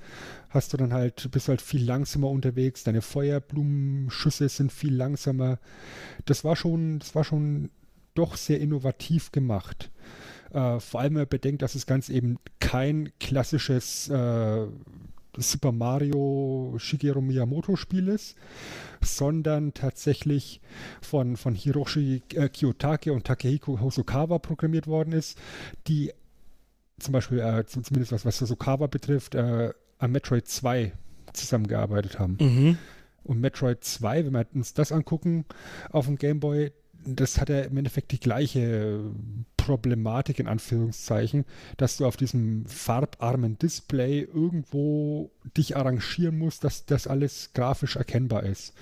hast 0.50 0.74
du 0.74 0.78
dann 0.78 0.94
halt, 0.94 1.30
bist 1.32 1.48
halt 1.50 1.62
viel 1.62 1.84
langsamer 1.84 2.30
unterwegs, 2.30 2.84
deine 2.84 3.02
Feuerblumenschüsse 3.02 4.50
sind 4.50 4.72
viel 4.72 4.96
langsamer. 4.96 5.60
Das 6.26 6.44
war 6.44 6.56
schon, 6.56 7.00
das 7.00 7.16
war 7.16 7.24
schon 7.24 7.70
doch 8.14 8.36
sehr 8.36 8.60
innovativ 8.60 9.32
gemacht. 9.32 9.92
Äh, 10.52 10.80
vor 10.80 11.02
allem, 11.02 11.14
wenn 11.16 11.22
man 11.22 11.30
bedenkt, 11.30 11.62
dass 11.62 11.74
das 11.74 11.86
Ganze 11.86 12.14
eben 12.14 12.38
kein 12.60 13.12
klassisches 13.20 14.10
äh, 14.10 14.68
Super 15.38 15.72
Mario 15.72 16.76
Shigeru 16.78 17.22
Miyamoto 17.22 17.76
Spiel 17.76 18.08
ist, 18.08 18.36
sondern 19.02 19.74
tatsächlich 19.74 20.62
von, 21.02 21.38
von 21.38 21.56
Hiroshi 21.56 22.24
äh, 22.34 22.50
Kiyotake 22.50 23.14
und 23.14 23.26
Takehiko 23.26 23.80
Hosokawa 23.80 24.40
programmiert 24.40 24.88
worden 24.88 25.14
ist, 25.14 25.38
die 25.88 26.12
zum 27.00 27.12
Beispiel, 27.14 27.40
äh, 27.40 27.66
zumindest 27.66 28.12
was, 28.12 28.26
was 28.26 28.42
Hosokawa 28.42 28.88
betrifft, 28.88 29.36
äh, 29.36 29.74
an 30.00 30.12
Metroid 30.12 30.48
2 30.48 30.94
zusammengearbeitet 31.34 32.20
haben. 32.20 32.38
Mhm. 32.40 32.78
Und 33.24 33.42
Metroid 33.42 33.84
2, 33.84 34.26
wenn 34.26 34.34
wir 34.34 34.48
uns 34.54 34.74
das 34.74 34.92
angucken 34.92 35.46
auf 35.92 36.06
dem 36.06 36.18
Game 36.18 36.40
Boy, 36.40 36.72
das 37.16 37.40
hat 37.40 37.50
ja 37.50 37.62
im 37.62 37.78
Endeffekt 37.78 38.12
die 38.12 38.20
gleiche 38.20 39.00
Problematik 39.56 40.40
in 40.40 40.48
Anführungszeichen, 40.48 41.46
dass 41.78 41.98
du 41.98 42.06
auf 42.06 42.18
diesem 42.18 42.66
farbarmen 42.66 43.58
Display 43.58 44.22
irgendwo 44.22 45.32
dich 45.58 45.76
arrangieren 45.76 46.38
musst, 46.38 46.64
dass 46.64 46.86
das 46.86 47.08
alles 47.08 47.52
grafisch 47.54 47.96
erkennbar 47.96 48.44
ist. 48.44 48.74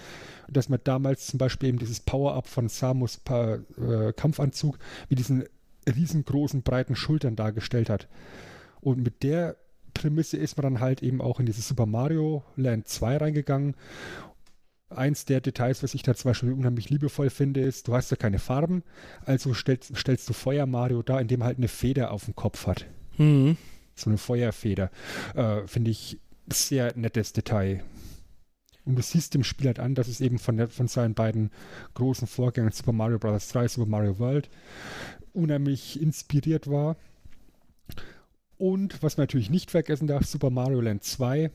Und 0.48 0.58
dass 0.58 0.70
man 0.70 0.80
damals 0.84 1.28
zum 1.28 1.40
Beispiel 1.40 1.70
eben 1.70 1.80
dieses 1.80 2.00
Power-Up 2.00 2.48
von 2.48 2.70
Samus 2.70 3.18
pa 3.18 3.60
äh, 3.78 4.14
Kampfanzug 4.14 4.78
mit 5.10 5.20
diesen 5.20 5.46
riesengroßen, 5.88 6.62
breiten 6.62 6.96
Schultern 6.96 7.36
dargestellt 7.36 7.90
hat. 7.90 8.08
Und 8.82 9.04
mit 9.04 9.24
der 9.24 9.56
Prämisse 9.94 10.38
ist 10.38 10.58
man 10.58 10.64
dann 10.76 10.80
halt 10.82 11.02
eben 11.02 11.22
auch 11.22 11.40
in 11.40 11.46
dieses 11.46 11.68
Super 11.68 11.86
Mario 11.86 12.44
Land 12.56 12.88
2 12.88 13.18
reingegangen 13.18 13.76
eins 14.90 15.26
der 15.26 15.42
Details, 15.42 15.84
was 15.84 15.94
ich 15.94 16.04
da 16.04 16.14
zum 16.16 16.30
Beispiel 16.30 16.52
unheimlich 16.52 16.90
liebevoll 16.90 17.30
finde, 17.30 17.62
ist, 17.62 17.88
du 17.88 17.96
hast 17.96 18.12
ja 18.12 18.18
keine 18.18 18.40
Farben, 18.40 18.84
also 19.26 19.54
stellst, 19.54 19.96
stellst 19.98 20.30
du 20.30 20.34
Feuer 20.34 20.66
Mario 20.66 21.02
da, 21.02 21.20
indem 21.20 21.42
er 21.42 21.48
halt 21.48 21.58
eine 21.58 21.68
Feder 21.68 22.12
auf 22.12 22.26
dem 22.26 22.36
Kopf 22.36 22.68
hat. 22.68 22.86
Mhm. 23.18 23.58
So 23.96 24.10
eine 24.10 24.18
Feuerfeder. 24.18 24.92
Äh, 25.36 25.68
finde 25.68 25.92
ich 25.92 26.20
sehr 26.52 26.96
nettes 26.96 27.34
Detail. 27.34 27.84
Und 28.84 28.98
du 28.98 29.02
siehst 29.02 29.34
dem 29.34 29.44
Spiel 29.44 29.68
halt 29.68 29.80
an, 29.80 29.96
dass 29.96 30.08
es 30.08 30.22
eben 30.22 30.38
von, 30.38 30.58
der, 30.58 30.68
von 30.68 30.88
seinen 30.88 31.16
beiden 31.16 31.50
großen 31.96 32.28
Vorgängern 32.28 32.72
Super 32.72 32.92
Mario 32.92 33.18
Bros. 33.18 33.48
3, 33.50 33.68
Super 33.68 33.90
Mario 33.90 34.20
World 34.20 34.50
unheimlich 35.34 36.00
inspiriert 36.00 36.70
war. 36.70 36.96
Und 38.58 39.02
was 39.02 39.18
man 39.18 39.24
natürlich 39.24 39.50
nicht 39.50 39.72
vergessen 39.72 40.08
darf, 40.08 40.26
Super 40.26 40.50
Mario 40.50 40.82
Land 40.82 41.04
2 41.04 41.52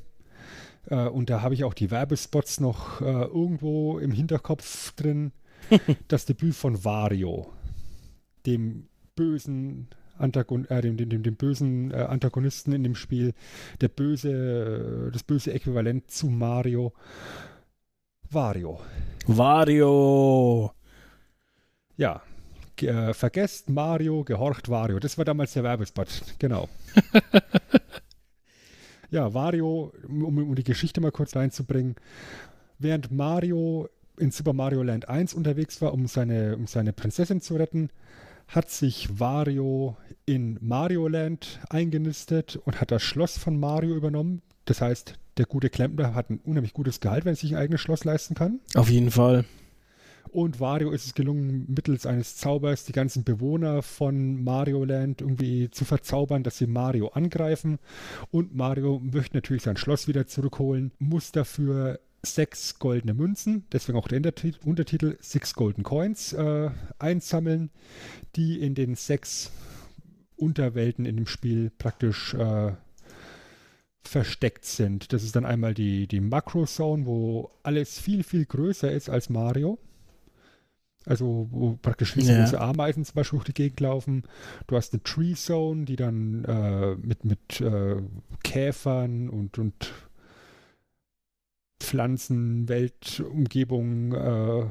äh, 0.86 1.06
und 1.06 1.30
da 1.30 1.42
habe 1.42 1.54
ich 1.54 1.64
auch 1.64 1.74
die 1.74 1.90
Werbespots 1.90 2.60
noch 2.60 3.00
äh, 3.00 3.04
irgendwo 3.04 3.98
im 3.98 4.12
Hinterkopf 4.12 4.92
drin. 4.92 5.32
das 6.08 6.24
Debüt 6.26 6.54
von 6.54 6.84
Wario, 6.84 7.52
dem 8.46 8.88
bösen 9.14 9.88
Antagon 10.20 10.66
äh, 10.66 10.80
dem, 10.82 10.96
dem, 10.96 11.08
dem, 11.08 11.22
dem, 11.22 11.36
bösen 11.36 11.92
äh, 11.92 11.96
Antagonisten 11.96 12.72
in 12.72 12.82
dem 12.82 12.94
Spiel, 12.94 13.34
der 13.80 13.88
böse, 13.88 15.08
äh, 15.08 15.12
das 15.12 15.22
böse 15.22 15.52
Äquivalent 15.52 16.10
zu 16.10 16.28
Mario. 16.28 16.92
Wario. 18.30 18.80
Wario. 19.26 20.72
Ja. 21.96 22.22
Äh, 22.80 23.12
vergesst 23.12 23.68
Mario, 23.68 24.24
gehorcht 24.24 24.68
Wario. 24.68 24.98
Das 25.00 25.18
war 25.18 25.24
damals 25.24 25.52
der 25.52 25.64
Werbespot. 25.64 26.08
Genau. 26.38 26.68
Ja, 29.10 29.34
Wario, 29.34 29.92
um, 30.08 30.38
um 30.38 30.54
die 30.54 30.64
Geschichte 30.64 31.00
mal 31.00 31.12
kurz 31.12 31.34
reinzubringen, 31.36 31.96
während 32.78 33.10
Mario 33.10 33.88
in 34.18 34.30
Super 34.30 34.52
Mario 34.52 34.82
Land 34.82 35.08
1 35.08 35.34
unterwegs 35.34 35.80
war, 35.80 35.92
um 35.92 36.06
seine, 36.06 36.56
um 36.56 36.66
seine 36.66 36.92
Prinzessin 36.92 37.40
zu 37.40 37.56
retten, 37.56 37.90
hat 38.48 38.68
sich 38.68 39.08
Wario 39.18 39.96
in 40.26 40.58
Mario 40.60 41.08
Land 41.08 41.60
eingenistet 41.70 42.60
und 42.64 42.80
hat 42.80 42.90
das 42.90 43.02
Schloss 43.02 43.38
von 43.38 43.58
Mario 43.58 43.94
übernommen. 43.94 44.42
Das 44.64 44.80
heißt, 44.80 45.14
der 45.36 45.46
gute 45.46 45.70
Klempner 45.70 46.14
hat 46.14 46.30
ein 46.30 46.40
unheimlich 46.44 46.74
gutes 46.74 47.00
Gehalt, 47.00 47.24
wenn 47.24 47.32
er 47.32 47.36
sich 47.36 47.52
ein 47.52 47.62
eigenes 47.62 47.80
Schloss 47.80 48.04
leisten 48.04 48.34
kann. 48.34 48.60
Auf 48.74 48.90
jeden 48.90 49.10
Fall. 49.10 49.44
Und 50.32 50.60
Wario 50.60 50.92
ist 50.92 51.06
es 51.06 51.14
gelungen, 51.14 51.64
mittels 51.68 52.06
eines 52.06 52.36
Zaubers 52.36 52.84
die 52.84 52.92
ganzen 52.92 53.24
Bewohner 53.24 53.82
von 53.82 54.42
Mario 54.42 54.84
Land 54.84 55.20
irgendwie 55.20 55.70
zu 55.70 55.84
verzaubern, 55.84 56.44
dass 56.44 56.58
sie 56.58 56.68
Mario 56.68 57.08
angreifen. 57.08 57.78
Und 58.30 58.54
Mario 58.54 59.00
möchte 59.00 59.36
natürlich 59.36 59.64
sein 59.64 59.76
Schloss 59.76 60.06
wieder 60.06 60.26
zurückholen, 60.26 60.92
muss 60.98 61.32
dafür 61.32 61.98
sechs 62.22 62.78
goldene 62.78 63.14
Münzen, 63.14 63.64
deswegen 63.72 63.98
auch 63.98 64.06
der 64.06 64.20
Untertitel 64.64 65.16
Six 65.20 65.54
Golden 65.54 65.82
Coins, 65.82 66.32
äh, 66.32 66.70
einsammeln, 66.98 67.70
die 68.36 68.60
in 68.60 68.74
den 68.74 68.94
sechs 68.94 69.50
Unterwelten 70.36 71.06
in 71.06 71.16
dem 71.16 71.26
Spiel 71.26 71.70
praktisch 71.76 72.34
äh, 72.34 72.72
versteckt 74.02 74.64
sind. 74.64 75.12
Das 75.12 75.22
ist 75.22 75.34
dann 75.34 75.44
einmal 75.44 75.74
die, 75.74 76.06
die 76.06 76.20
Makro-Zone, 76.20 77.06
wo 77.06 77.50
alles 77.62 77.98
viel, 77.98 78.22
viel 78.22 78.44
größer 78.44 78.90
ist 78.92 79.08
als 79.08 79.28
Mario. 79.28 79.78
Also 81.06 81.48
wo 81.50 81.78
praktisch 81.80 82.14
riesengroße 82.14 82.56
ja. 82.56 82.60
Ameisen 82.60 83.04
zum 83.04 83.14
Beispiel 83.14 83.38
durch 83.38 83.46
die 83.46 83.54
Gegend 83.54 83.80
laufen. 83.80 84.24
Du 84.66 84.76
hast 84.76 84.92
eine 84.92 85.02
Tree 85.02 85.34
Zone, 85.34 85.86
die 85.86 85.96
dann 85.96 86.44
äh, 86.44 86.94
mit, 86.96 87.24
mit 87.24 87.60
äh, 87.60 87.96
Käfern 88.42 89.30
und, 89.30 89.58
und 89.58 89.92
Pflanzen, 91.80 92.68
Weltumgebung 92.68 94.12
äh, 94.12 94.66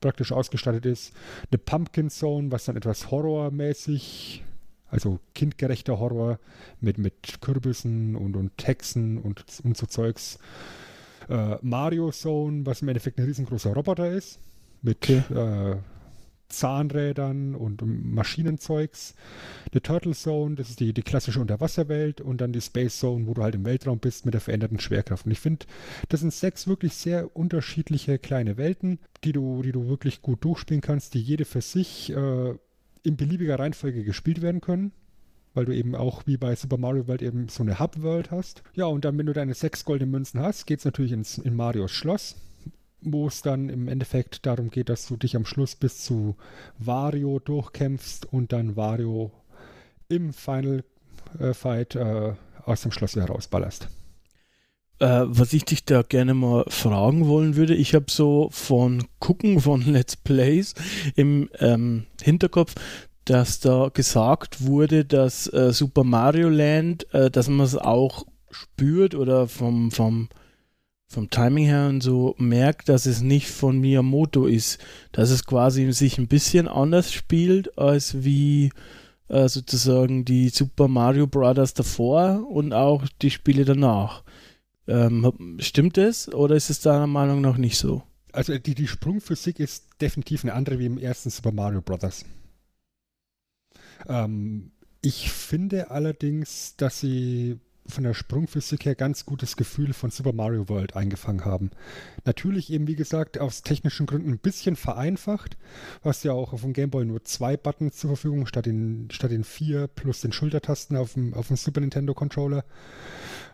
praktisch 0.00 0.32
ausgestattet 0.32 0.86
ist. 0.86 1.12
Eine 1.50 1.58
Pumpkin 1.58 2.08
Zone, 2.10 2.52
was 2.52 2.66
dann 2.66 2.76
etwas 2.76 3.10
horrormäßig, 3.10 4.44
also 4.90 5.18
kindgerechter 5.34 5.98
Horror 5.98 6.38
mit, 6.80 6.98
mit 6.98 7.40
Kürbissen 7.40 8.14
und, 8.14 8.36
und 8.36 8.52
Hexen 8.62 9.18
und, 9.18 9.44
und 9.64 9.76
so 9.76 9.86
Zeugs. 9.86 10.38
Äh, 11.28 11.56
Mario 11.62 12.12
Zone, 12.12 12.64
was 12.64 12.82
im 12.82 12.88
Endeffekt 12.88 13.18
ein 13.18 13.24
riesengroßer 13.24 13.72
Roboter 13.72 14.10
ist, 14.10 14.38
mit 14.84 14.98
Okay. 14.98 15.22
äh, 15.34 15.76
Zahnrädern 16.54 17.54
und 17.54 17.82
Maschinenzeugs. 17.84 19.14
Die 19.72 19.80
Turtle 19.80 20.14
Zone, 20.14 20.54
das 20.54 20.70
ist 20.70 20.80
die, 20.80 20.92
die 20.92 21.02
klassische 21.02 21.40
Unterwasserwelt 21.40 22.20
und 22.20 22.40
dann 22.40 22.52
die 22.52 22.60
Space 22.60 22.98
Zone, 22.98 23.26
wo 23.26 23.34
du 23.34 23.42
halt 23.42 23.54
im 23.54 23.64
Weltraum 23.64 23.98
bist 23.98 24.24
mit 24.24 24.34
der 24.34 24.40
veränderten 24.40 24.78
Schwerkraft. 24.78 25.26
Und 25.26 25.32
ich 25.32 25.40
finde, 25.40 25.66
das 26.08 26.20
sind 26.20 26.32
sechs 26.32 26.66
wirklich 26.66 26.94
sehr 26.94 27.36
unterschiedliche 27.36 28.18
kleine 28.18 28.56
Welten, 28.56 28.98
die 29.24 29.32
du, 29.32 29.62
die 29.62 29.72
du 29.72 29.88
wirklich 29.88 30.22
gut 30.22 30.44
durchspielen 30.44 30.80
kannst, 30.80 31.14
die 31.14 31.20
jede 31.20 31.44
für 31.44 31.60
sich 31.60 32.10
äh, 32.10 32.54
in 33.02 33.16
beliebiger 33.16 33.58
Reihenfolge 33.58 34.04
gespielt 34.04 34.40
werden 34.40 34.60
können. 34.60 34.92
Weil 35.54 35.66
du 35.66 35.72
eben 35.72 35.94
auch 35.94 36.26
wie 36.26 36.36
bei 36.36 36.56
Super 36.56 36.78
Mario 36.78 37.06
World 37.06 37.22
eben 37.22 37.48
so 37.48 37.62
eine 37.62 37.78
Hub-World 37.78 38.32
hast. 38.32 38.64
Ja, 38.74 38.86
und 38.86 39.04
dann, 39.04 39.16
wenn 39.18 39.26
du 39.26 39.32
deine 39.32 39.54
sechs 39.54 39.84
goldenen 39.84 40.10
Münzen 40.10 40.40
hast, 40.40 40.66
geht 40.66 40.80
es 40.80 40.84
natürlich 40.84 41.12
ins, 41.12 41.38
in 41.38 41.54
Marios 41.54 41.92
Schloss 41.92 42.36
wo 43.04 43.26
es 43.26 43.42
dann 43.42 43.68
im 43.68 43.88
Endeffekt 43.88 44.46
darum 44.46 44.70
geht, 44.70 44.88
dass 44.88 45.06
du 45.06 45.16
dich 45.16 45.36
am 45.36 45.44
Schluss 45.44 45.76
bis 45.76 46.02
zu 46.04 46.36
Wario 46.78 47.38
durchkämpfst 47.38 48.26
und 48.30 48.52
dann 48.52 48.76
Wario 48.76 49.30
im 50.08 50.32
Final 50.32 50.84
äh, 51.38 51.54
Fight 51.54 51.94
äh, 51.94 52.34
aus 52.64 52.82
dem 52.82 52.92
Schloss 52.92 53.16
wieder 53.16 53.26
rausballerst. 53.26 53.88
Äh, 55.00 55.24
was 55.26 55.52
ich 55.52 55.64
dich 55.64 55.84
da 55.84 56.02
gerne 56.02 56.34
mal 56.34 56.64
fragen 56.68 57.26
wollen 57.26 57.56
würde, 57.56 57.74
ich 57.74 57.94
habe 57.94 58.06
so 58.08 58.48
von 58.52 59.04
Gucken 59.18 59.60
von 59.60 59.82
Let's 59.86 60.16
Plays 60.16 60.74
im 61.16 61.50
ähm, 61.58 62.06
Hinterkopf, 62.22 62.74
dass 63.24 63.60
da 63.60 63.90
gesagt 63.92 64.64
wurde, 64.64 65.04
dass 65.04 65.52
äh, 65.52 65.72
Super 65.72 66.04
Mario 66.04 66.48
Land, 66.48 67.12
äh, 67.12 67.30
dass 67.30 67.48
man 67.48 67.66
es 67.66 67.76
auch 67.76 68.26
spürt 68.50 69.14
oder 69.14 69.48
vom, 69.48 69.90
vom, 69.90 70.28
vom 71.14 71.30
Timing 71.30 71.64
her 71.64 71.88
und 71.88 72.02
so 72.02 72.34
merkt, 72.38 72.88
dass 72.88 73.06
es 73.06 73.22
nicht 73.22 73.48
von 73.48 73.78
Miyamoto 73.78 74.46
ist, 74.46 74.78
dass 75.12 75.30
es 75.30 75.46
quasi 75.46 75.90
sich 75.92 76.18
ein 76.18 76.28
bisschen 76.28 76.68
anders 76.68 77.12
spielt 77.12 77.78
als 77.78 78.24
wie 78.24 78.70
äh, 79.28 79.48
sozusagen 79.48 80.24
die 80.24 80.50
Super 80.50 80.88
Mario 80.88 81.26
Brothers 81.26 81.74
davor 81.74 82.46
und 82.50 82.72
auch 82.72 83.04
die 83.22 83.30
Spiele 83.30 83.64
danach. 83.64 84.22
Ähm, 84.86 85.56
stimmt 85.60 85.96
es 85.96 86.32
oder 86.32 86.56
ist 86.56 86.68
es 86.68 86.80
deiner 86.80 87.06
Meinung 87.06 87.40
nach 87.40 87.56
nicht 87.56 87.78
so? 87.78 88.02
Also 88.32 88.58
die, 88.58 88.74
die 88.74 88.88
Sprungphysik 88.88 89.60
ist 89.60 89.86
definitiv 90.00 90.44
eine 90.44 90.54
andere 90.54 90.78
wie 90.78 90.86
im 90.86 90.98
ersten 90.98 91.30
Super 91.30 91.52
Mario 91.52 91.80
Bros. 91.80 92.24
Ähm, 94.08 94.72
ich 95.00 95.30
finde 95.30 95.90
allerdings, 95.90 96.76
dass 96.76 97.00
sie 97.00 97.60
von 97.86 98.04
der 98.04 98.14
Sprungphysik 98.14 98.86
her 98.86 98.94
ganz 98.94 99.26
gutes 99.26 99.56
Gefühl 99.56 99.92
von 99.92 100.10
Super 100.10 100.32
Mario 100.32 100.68
World 100.68 100.96
eingefangen 100.96 101.44
haben. 101.44 101.70
Natürlich 102.24 102.72
eben, 102.72 102.86
wie 102.86 102.96
gesagt, 102.96 103.38
aus 103.38 103.62
technischen 103.62 104.06
Gründen 104.06 104.30
ein 104.30 104.38
bisschen 104.38 104.76
vereinfacht. 104.76 105.56
Hast 106.02 106.24
ja 106.24 106.32
auch 106.32 106.52
auf 106.52 106.62
dem 106.62 106.72
Game 106.72 106.90
Boy 106.90 107.04
nur 107.04 107.24
zwei 107.24 107.56
Buttons 107.56 107.96
zur 107.96 108.10
Verfügung, 108.10 108.46
statt 108.46 108.66
den, 108.66 109.08
statt 109.10 109.30
den 109.30 109.44
vier 109.44 109.86
plus 109.86 110.20
den 110.22 110.32
Schultertasten 110.32 110.96
auf 110.96 111.14
dem, 111.14 111.34
auf 111.34 111.48
dem 111.48 111.56
Super 111.56 111.80
Nintendo 111.80 112.14
Controller. 112.14 112.64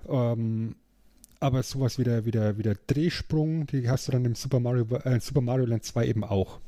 Ähm, 0.08 0.76
aber 1.40 1.62
sowas 1.62 1.98
wie 1.98 2.04
der, 2.04 2.24
wie, 2.24 2.30
der, 2.30 2.58
wie 2.58 2.62
der 2.62 2.76
Drehsprung, 2.86 3.66
die 3.66 3.88
hast 3.88 4.06
du 4.06 4.12
dann 4.12 4.24
im 4.24 4.34
Super 4.34 4.60
Mario, 4.60 4.84
äh, 5.04 5.20
Super 5.20 5.40
Mario 5.40 5.66
Land 5.66 5.84
2 5.84 6.06
eben 6.06 6.22
auch. 6.22 6.60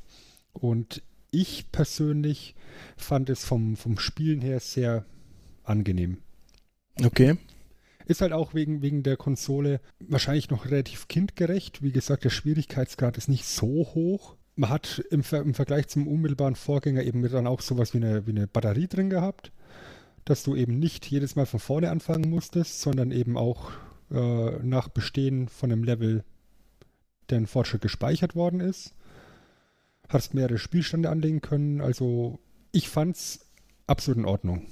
Und 0.52 1.02
ich 1.30 1.70
persönlich 1.70 2.54
fand 2.96 3.30
es 3.30 3.44
vom, 3.44 3.76
vom 3.76 3.98
Spielen 3.98 4.40
her 4.40 4.60
sehr 4.60 5.04
angenehm. 5.62 6.18
Okay. 7.02 7.36
Ist 8.12 8.20
halt 8.20 8.34
auch 8.34 8.52
wegen, 8.52 8.82
wegen 8.82 9.02
der 9.02 9.16
Konsole 9.16 9.80
wahrscheinlich 9.98 10.50
noch 10.50 10.66
relativ 10.66 11.08
kindgerecht. 11.08 11.80
Wie 11.80 11.92
gesagt, 11.92 12.24
der 12.24 12.30
Schwierigkeitsgrad 12.30 13.16
ist 13.16 13.30
nicht 13.30 13.46
so 13.46 13.66
hoch. 13.94 14.36
Man 14.54 14.68
hat 14.68 15.02
im, 15.10 15.22
Ver 15.22 15.40
im 15.40 15.54
Vergleich 15.54 15.88
zum 15.88 16.06
unmittelbaren 16.06 16.54
Vorgänger 16.54 17.04
eben 17.04 17.26
dann 17.26 17.46
auch 17.46 17.62
sowas 17.62 17.94
wie 17.94 18.04
eine, 18.04 18.26
wie 18.26 18.32
eine 18.32 18.46
Batterie 18.46 18.86
drin 18.86 19.08
gehabt, 19.08 19.50
dass 20.26 20.42
du 20.42 20.54
eben 20.54 20.78
nicht 20.78 21.06
jedes 21.06 21.36
Mal 21.36 21.46
von 21.46 21.58
vorne 21.58 21.90
anfangen 21.90 22.28
musstest, 22.28 22.82
sondern 22.82 23.12
eben 23.12 23.38
auch 23.38 23.70
äh, 24.10 24.58
nach 24.62 24.88
Bestehen 24.88 25.48
von 25.48 25.72
einem 25.72 25.82
Level 25.82 26.22
der 27.30 27.46
Fortschritt 27.46 27.80
gespeichert 27.80 28.34
worden 28.36 28.60
ist. 28.60 28.92
Hast 30.06 30.34
mehrere 30.34 30.58
Spielstände 30.58 31.08
anlegen 31.08 31.40
können. 31.40 31.80
Also 31.80 32.40
ich 32.72 32.90
fand's 32.90 33.46
absolut 33.86 34.18
in 34.18 34.26
Ordnung. 34.26 34.66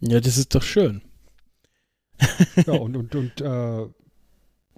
Ja, 0.00 0.20
das 0.20 0.36
ist 0.36 0.54
doch 0.54 0.62
schön. 0.62 1.00
ja, 2.66 2.74
und, 2.74 2.96
und, 2.96 3.14
und 3.14 3.40
äh, 3.40 3.86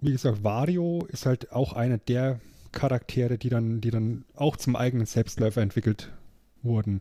wie 0.00 0.12
gesagt, 0.12 0.44
Wario 0.44 1.06
ist 1.10 1.26
halt 1.26 1.52
auch 1.52 1.72
einer 1.72 1.98
der 1.98 2.40
Charaktere, 2.72 3.38
die 3.38 3.48
dann, 3.48 3.80
die 3.80 3.90
dann 3.90 4.24
auch 4.34 4.56
zum 4.56 4.76
eigenen 4.76 5.06
Selbstläufer 5.06 5.62
entwickelt 5.62 6.10
wurden. 6.62 7.00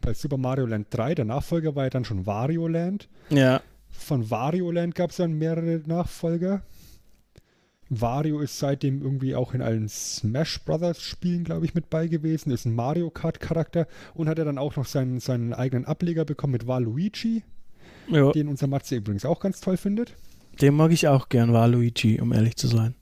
Bei 0.00 0.14
Super 0.14 0.36
Mario 0.36 0.66
Land 0.66 0.88
3, 0.90 1.14
der 1.14 1.24
Nachfolger 1.24 1.76
war 1.76 1.84
ja 1.84 1.90
dann 1.90 2.04
schon 2.04 2.26
Wario 2.26 2.66
Land. 2.66 3.08
Ja. 3.30 3.62
Von 3.88 4.30
Wario 4.30 4.70
Land 4.70 4.94
gab 4.94 5.10
es 5.10 5.16
dann 5.16 5.38
mehrere 5.38 5.80
Nachfolger. 5.86 6.62
Wario 7.88 8.40
ist 8.40 8.58
seitdem 8.58 9.02
irgendwie 9.02 9.34
auch 9.34 9.52
in 9.52 9.60
allen 9.60 9.88
Smash 9.88 10.64
Brothers 10.64 11.02
Spielen, 11.02 11.44
glaube 11.44 11.66
ich, 11.66 11.74
mit 11.74 11.90
bei 11.90 12.08
gewesen, 12.08 12.50
ist 12.50 12.64
ein 12.64 12.74
Mario 12.74 13.10
Kart 13.10 13.38
Charakter 13.38 13.86
und 14.14 14.28
hat 14.28 14.38
er 14.38 14.46
dann 14.46 14.58
auch 14.58 14.76
noch 14.76 14.86
seinen, 14.86 15.20
seinen 15.20 15.52
eigenen 15.52 15.84
Ableger 15.84 16.24
bekommen 16.24 16.54
mit 16.54 16.66
Waluigi, 16.66 17.44
ja. 18.08 18.32
den 18.32 18.48
unser 18.48 18.66
Matze 18.66 18.96
übrigens 18.96 19.24
auch 19.24 19.40
ganz 19.40 19.60
toll 19.60 19.76
findet. 19.76 20.14
Den 20.60 20.74
mag 20.74 20.92
ich 20.92 21.08
auch 21.08 21.28
gern, 21.28 21.52
Waluigi, 21.52 22.20
um 22.20 22.32
ehrlich 22.32 22.56
zu 22.56 22.68
sein. 22.68 22.94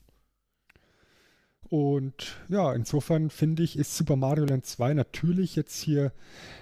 Und 1.68 2.36
ja, 2.48 2.72
insofern 2.74 3.30
finde 3.30 3.62
ich, 3.62 3.78
ist 3.78 3.96
Super 3.96 4.16
Mario 4.16 4.44
Land 4.44 4.66
2 4.66 4.94
natürlich 4.94 5.54
jetzt 5.54 5.80
hier 5.80 6.12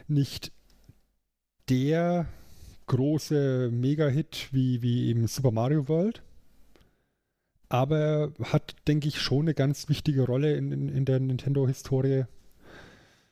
nicht 0.07 0.53
der 1.69 2.27
große 2.87 3.71
Mega-Hit 3.73 4.49
wie, 4.53 4.83
wie 4.83 5.09
eben 5.09 5.27
Super 5.27 5.51
Mario 5.51 5.89
World. 5.89 6.23
Aber 7.71 8.33
hat, 8.43 8.77
denke 8.87 9.09
ich, 9.09 9.21
schon 9.21 9.43
eine 9.43 9.55
ganz 9.55 9.89
wichtige 9.89 10.25
Rolle 10.25 10.57
in, 10.57 10.73
in, 10.73 10.89
in 10.89 11.05
der 11.05 11.21
Nintendo-Historie, 11.21 12.25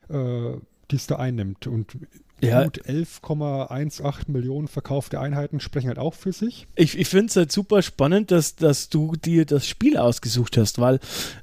äh, 0.08 0.52
die 0.90 0.96
es 0.96 1.06
da 1.06 1.16
einnimmt. 1.16 1.66
Und 1.66 1.96
Ja. 2.40 2.64
gut 2.64 2.80
11,18 2.86 4.30
Millionen 4.30 4.68
verkaufte 4.68 5.20
Einheiten 5.20 5.60
sprechen 5.60 5.88
halt 5.88 5.98
auch 5.98 6.14
für 6.14 6.32
sich. 6.32 6.66
Ich, 6.74 6.98
ich 6.98 7.08
finde 7.08 7.26
es 7.26 7.36
halt 7.36 7.52
super 7.52 7.82
spannend, 7.82 8.30
dass, 8.30 8.56
dass 8.56 8.88
du 8.88 9.16
dir 9.16 9.46
das 9.46 9.66
Spiel 9.66 9.96
ausgesucht 9.96 10.56
hast, 10.56 10.78
weil 10.78 11.00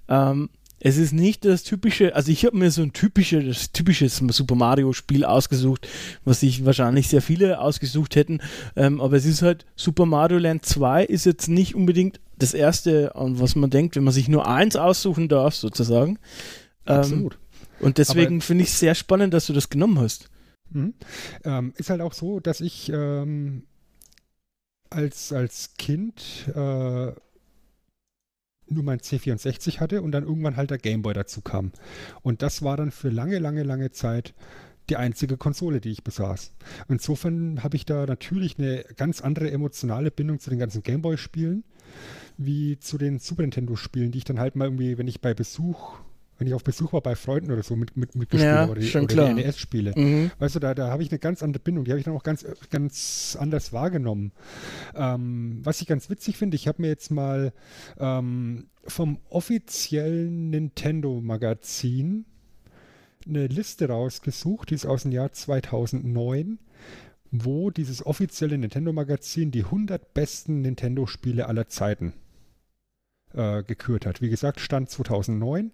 ähm, 0.08 0.50
es 0.86 0.98
ist 0.98 1.14
nicht 1.14 1.46
das 1.46 1.64
typische, 1.64 2.14
also 2.14 2.30
ich 2.30 2.46
habe 2.46 2.58
mir 2.58 2.70
so 2.70 2.82
ein 2.82 2.92
typisches, 2.92 3.72
typisches 3.72 4.18
Super 4.18 4.56
Mario 4.56 4.92
Spiel 4.92 5.24
ausgesucht, 5.24 5.88
was 6.26 6.42
sich 6.42 6.66
wahrscheinlich 6.66 7.08
sehr 7.08 7.22
viele 7.22 7.60
ausgesucht 7.62 8.18
hätten, 8.18 8.42
ähm, 8.76 9.00
aber 9.00 9.16
es 9.16 9.26
ist 9.26 9.42
halt 9.42 9.66
Super 9.78 10.06
Mario 10.06 10.40
Land 10.40 10.66
2 10.66 11.06
ist 11.06 11.26
jetzt 11.26 11.48
nicht 11.48 11.74
unbedingt 11.74 12.20
das 12.38 12.54
erste, 12.54 13.16
an 13.16 13.40
was 13.40 13.56
man 13.56 13.70
denkt, 13.70 13.96
wenn 13.96 14.04
man 14.04 14.14
sich 14.14 14.28
nur 14.28 14.46
eins 14.46 14.76
aussuchen 14.76 15.30
darf, 15.30 15.56
sozusagen. 15.56 16.20
Ähm, 16.86 16.98
Absolut. 16.98 17.38
Und 17.84 17.98
deswegen 17.98 18.42
finde 18.42 18.64
ich 18.64 18.70
es 18.70 18.80
sehr 18.80 18.96
spannend, 18.96 19.34
dass 19.34 19.48
du 19.48 19.54
das 19.54 19.70
genommen 19.70 20.00
hast. 20.00 20.30
Mhm. 20.72 20.94
Ähm, 21.44 21.74
ist 21.78 21.90
halt 21.90 22.02
auch 22.02 22.14
so, 22.14 22.40
dass 22.40 22.62
ich 22.62 22.90
ähm, 22.94 23.64
als, 24.90 25.34
als 25.34 25.74
Kind 25.78 26.48
äh, 26.54 27.12
nur 28.70 28.84
mein 28.84 29.00
C64 29.00 29.80
hatte 29.80 30.02
und 30.02 30.12
dann 30.12 30.24
irgendwann 30.24 30.56
halt 30.56 30.72
der 30.72 30.78
Gameboy 30.78 31.14
dazu 31.14 31.42
kam. 31.42 31.72
Und 32.22 32.42
das 32.42 32.62
war 32.62 32.78
dann 32.78 32.92
für 32.92 33.10
lange, 33.10 33.40
lange, 33.40 33.64
lange 33.64 33.92
Zeit 33.92 34.34
die 34.90 34.98
einzige 34.98 35.38
Konsole, 35.38 35.80
die 35.80 35.92
ich 35.92 36.04
besaß. 36.04 36.52
Insofern 36.90 37.64
habe 37.64 37.78
ich 37.78 37.86
da 37.86 38.06
natürlich 38.06 38.58
eine 38.60 38.84
ganz 38.98 39.22
andere 39.22 39.50
emotionale 39.52 40.12
Bindung 40.12 40.40
zu 40.40 40.50
den 40.50 40.60
ganzen 40.60 40.84
Gameboy-Spielen, 40.84 41.64
wie 42.38 42.78
zu 42.80 42.98
den 42.98 43.20
Super 43.20 43.44
Nintendo-Spielen, 43.44 44.12
die 44.12 44.18
ich 44.20 44.26
dann 44.26 44.40
halt 44.40 44.56
mal 44.56 44.66
irgendwie, 44.66 44.98
wenn 44.98 45.08
ich 45.08 45.22
bei 45.22 45.34
Besuch, 45.34 46.00
wenn 46.38 46.48
ich 46.48 46.54
auf 46.54 46.64
Besuch 46.64 46.94
war 46.94 47.02
bei 47.02 47.16
Freunden 47.16 47.52
oder 47.52 47.64
so 47.64 47.76
mit, 47.76 47.96
mit, 47.96 48.16
mitgespielt 48.16 48.52
Ja, 48.54 48.62
habe 48.62 48.72
oder, 48.72 48.82
die- 48.82 48.88
schon 48.88 49.04
oder 49.04 49.28
die 49.30 49.36
NES-Spiele. 49.36 49.94
Mhm. 49.96 50.32
Weißt 50.40 50.56
du, 50.56 50.60
da, 50.60 50.74
da 50.74 50.90
habe 50.90 51.04
ich 51.04 51.10
eine 51.12 51.20
ganz 51.20 51.44
andere 51.44 51.62
Bindung, 51.62 51.86
die 51.86 51.92
habe 51.92 52.00
ich 52.00 52.06
dann 52.06 52.16
auch 52.16 52.24
ganz, 52.24 52.46
ganz 52.70 53.38
anders 53.40 53.72
wahrgenommen. 53.74 54.32
Ähm, 54.96 55.60
was 55.64 55.82
ich 55.82 55.88
ganz 55.88 56.10
witzig 56.10 56.38
finde, 56.38 56.56
ich 56.56 56.68
habe 56.68 56.82
mir 56.82 56.88
jetzt 56.90 57.12
mal 57.12 57.54
ähm, 58.00 58.66
vom 58.86 59.20
offiziellen 59.30 60.50
Nintendo-Magazin 60.50 62.26
eine 63.28 63.48
Liste 63.48 63.88
rausgesucht, 63.88 64.70
die 64.70 64.76
ist 64.76 64.86
aus 64.86 65.04
dem 65.04 65.12
Jahr 65.12 65.32
2009, 65.32 66.60
wo 67.32 67.70
dieses 67.72 68.06
offizielle 68.06 68.58
Nintendo-Magazin 68.58 69.50
die 69.52 69.64
100 69.64 70.14
besten 70.14 70.62
Nintendo-Spiele 70.62 71.48
aller 71.48 71.68
Zeiten 71.68 72.14
äh, 73.34 73.64
gekürt 73.64 74.06
hat. 74.06 74.22
Wie 74.22 74.30
gesagt, 74.30 74.60
Stand 74.60 74.90
2009 74.90 75.72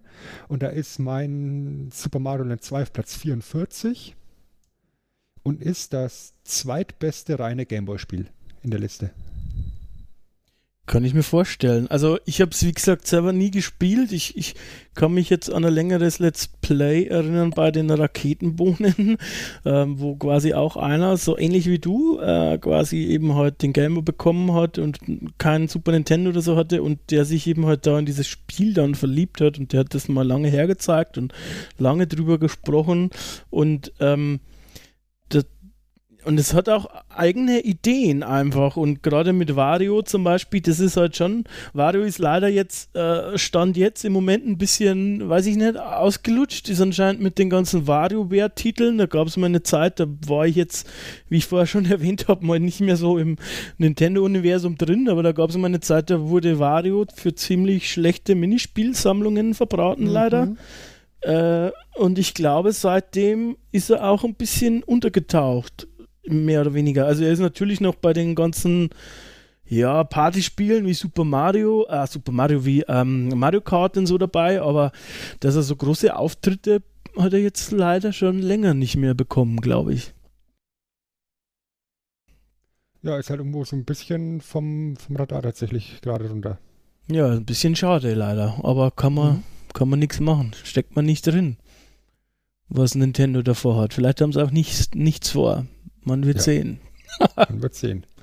und 0.48 0.62
da 0.62 0.68
ist 0.68 0.98
mein 0.98 1.90
Super 1.92 2.18
Mario 2.18 2.44
Land 2.44 2.62
2 2.62 2.82
auf 2.82 2.92
Platz 2.92 3.16
44 3.16 4.16
und 5.42 5.62
ist 5.62 5.92
das 5.92 6.34
zweitbeste 6.44 7.38
reine 7.38 7.66
Gameboy-Spiel 7.66 8.26
in 8.62 8.70
der 8.70 8.80
Liste. 8.80 9.10
Kann 10.90 11.04
ich 11.04 11.14
mir 11.14 11.22
vorstellen. 11.22 11.86
Also 11.86 12.18
ich 12.24 12.40
habe 12.40 12.50
es, 12.50 12.66
wie 12.66 12.72
gesagt, 12.72 13.06
selber 13.06 13.32
nie 13.32 13.52
gespielt. 13.52 14.10
Ich, 14.10 14.36
ich 14.36 14.56
kann 14.96 15.14
mich 15.14 15.30
jetzt 15.30 15.48
an 15.48 15.64
ein 15.64 15.72
längeres 15.72 16.18
Let's 16.18 16.48
Play 16.48 17.04
erinnern 17.04 17.50
bei 17.50 17.70
den 17.70 17.90
Raketenbohnen, 17.90 19.16
ähm, 19.64 20.00
wo 20.00 20.16
quasi 20.16 20.52
auch 20.52 20.76
einer, 20.76 21.16
so 21.16 21.38
ähnlich 21.38 21.66
wie 21.66 21.78
du, 21.78 22.18
äh, 22.18 22.58
quasi 22.58 23.04
eben 23.04 23.36
halt 23.36 23.62
den 23.62 23.72
Gamer 23.72 24.02
bekommen 24.02 24.52
hat 24.52 24.78
und 24.78 24.98
keinen 25.38 25.68
Super 25.68 25.92
Nintendo 25.92 26.30
oder 26.30 26.42
so 26.42 26.56
hatte 26.56 26.82
und 26.82 26.98
der 27.12 27.24
sich 27.24 27.46
eben 27.46 27.66
halt 27.66 27.86
da 27.86 27.96
in 27.96 28.04
dieses 28.04 28.26
Spiel 28.26 28.74
dann 28.74 28.96
verliebt 28.96 29.40
hat 29.40 29.60
und 29.60 29.72
der 29.72 29.80
hat 29.80 29.94
das 29.94 30.08
mal 30.08 30.26
lange 30.26 30.48
hergezeigt 30.48 31.18
und 31.18 31.32
lange 31.78 32.08
drüber 32.08 32.38
gesprochen 32.38 33.10
und 33.48 33.92
ähm, 34.00 34.40
und 36.24 36.38
es 36.38 36.54
hat 36.54 36.68
auch 36.68 36.86
eigene 37.08 37.60
Ideen 37.60 38.22
einfach. 38.22 38.76
Und 38.76 39.02
gerade 39.02 39.32
mit 39.32 39.56
Vario 39.56 40.02
zum 40.02 40.24
Beispiel, 40.24 40.60
das 40.60 40.80
ist 40.80 40.96
halt 40.96 41.16
schon, 41.16 41.44
Vario 41.72 42.02
ist 42.02 42.18
leider 42.18 42.48
jetzt, 42.48 42.94
äh, 42.94 43.38
stand 43.38 43.76
jetzt 43.76 44.04
im 44.04 44.12
Moment 44.12 44.46
ein 44.46 44.58
bisschen, 44.58 45.28
weiß 45.28 45.46
ich 45.46 45.56
nicht, 45.56 45.78
ausgelutscht. 45.78 46.68
Ist 46.68 46.80
anscheinend 46.80 47.22
mit 47.22 47.38
den 47.38 47.48
ganzen 47.48 47.86
WarioWare-Titeln. 47.86 48.98
Da 48.98 49.06
gab 49.06 49.28
es 49.28 49.36
mal 49.36 49.46
eine 49.46 49.62
Zeit, 49.62 50.00
da 50.00 50.06
war 50.26 50.46
ich 50.46 50.56
jetzt, 50.56 50.88
wie 51.28 51.38
ich 51.38 51.46
vorher 51.46 51.66
schon 51.66 51.86
erwähnt 51.90 52.28
habe, 52.28 52.44
mal 52.44 52.60
nicht 52.60 52.80
mehr 52.80 52.96
so 52.96 53.18
im 53.18 53.36
Nintendo-Universum 53.78 54.76
drin. 54.76 55.08
Aber 55.08 55.22
da 55.22 55.32
gab 55.32 55.50
es 55.50 55.56
mal 55.56 55.68
eine 55.68 55.80
Zeit, 55.80 56.10
da 56.10 56.28
wurde 56.28 56.58
Vario 56.58 57.06
für 57.14 57.34
ziemlich 57.34 57.90
schlechte 57.90 58.34
Minispielsammlungen 58.34 59.54
verbraten, 59.54 60.04
mhm. 60.04 60.10
leider. 60.10 60.54
Äh, 61.22 61.70
und 61.96 62.18
ich 62.18 62.34
glaube, 62.34 62.72
seitdem 62.72 63.56
ist 63.72 63.90
er 63.90 64.08
auch 64.08 64.24
ein 64.24 64.34
bisschen 64.34 64.82
untergetaucht 64.82 65.86
mehr 66.26 66.62
oder 66.62 66.74
weniger. 66.74 67.06
Also 67.06 67.24
er 67.24 67.32
ist 67.32 67.40
natürlich 67.40 67.80
noch 67.80 67.94
bei 67.94 68.12
den 68.12 68.34
ganzen 68.34 68.90
ja, 69.70 70.02
Partyspielen 70.02 70.84
wie 70.86 70.94
Super 70.94 71.24
Mario, 71.24 71.86
äh, 71.88 72.06
Super 72.06 72.32
Mario 72.32 72.64
wie 72.64 72.82
ähm, 72.88 73.28
Mario 73.28 73.60
Kart 73.60 73.96
und 73.96 74.06
so 74.06 74.18
dabei, 74.18 74.60
aber 74.60 74.90
dass 75.38 75.54
er 75.54 75.62
so 75.62 75.76
große 75.76 76.14
Auftritte 76.14 76.82
hat 77.16 77.32
er 77.32 77.40
jetzt 77.40 77.70
leider 77.70 78.12
schon 78.12 78.40
länger 78.40 78.74
nicht 78.74 78.96
mehr 78.96 79.14
bekommen, 79.14 79.60
glaube 79.60 79.94
ich. 79.94 80.12
Ja, 83.02 83.16
ist 83.16 83.30
halt 83.30 83.40
irgendwo 83.40 83.64
so 83.64 83.76
ein 83.76 83.84
bisschen 83.84 84.40
vom, 84.40 84.96
vom 84.96 85.16
Radar 85.16 85.42
tatsächlich 85.42 86.00
gerade 86.02 86.28
runter. 86.28 86.58
Ja, 87.08 87.30
ein 87.32 87.44
bisschen 87.44 87.74
schade 87.74 88.14
leider, 88.14 88.60
aber 88.62 88.90
kann 88.90 89.14
man, 89.14 89.36
mhm. 89.36 89.42
kann 89.72 89.88
man 89.88 89.98
nichts 90.00 90.20
machen. 90.20 90.52
Steckt 90.64 90.96
man 90.96 91.06
nicht 91.06 91.26
drin, 91.26 91.56
was 92.68 92.94
Nintendo 92.94 93.42
davor 93.42 93.80
hat. 93.80 93.94
Vielleicht 93.94 94.20
haben 94.20 94.32
sie 94.32 94.44
auch 94.44 94.50
nichts, 94.50 94.90
nichts 94.94 95.30
vor. 95.30 95.66
Man 96.10 96.26
wird 96.26 96.38
ja. 96.38 96.42
sehen. 96.42 96.80
Man 97.36 97.62
wird 97.62 97.74
sehen. 97.74 98.06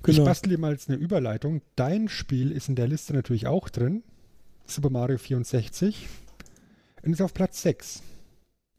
Genau. 0.00 0.18
Ich 0.20 0.24
bastel 0.24 0.50
dir 0.50 0.58
mal 0.58 0.70
jetzt 0.70 0.88
eine 0.88 0.96
Überleitung. 0.96 1.60
Dein 1.74 2.08
Spiel 2.08 2.52
ist 2.52 2.68
in 2.68 2.76
der 2.76 2.86
Liste 2.86 3.14
natürlich 3.14 3.48
auch 3.48 3.68
drin. 3.68 4.04
Super 4.64 4.90
Mario 4.90 5.18
64. 5.18 6.06
Und 7.02 7.12
ist 7.12 7.20
auf 7.20 7.34
Platz 7.34 7.62
6. 7.62 8.02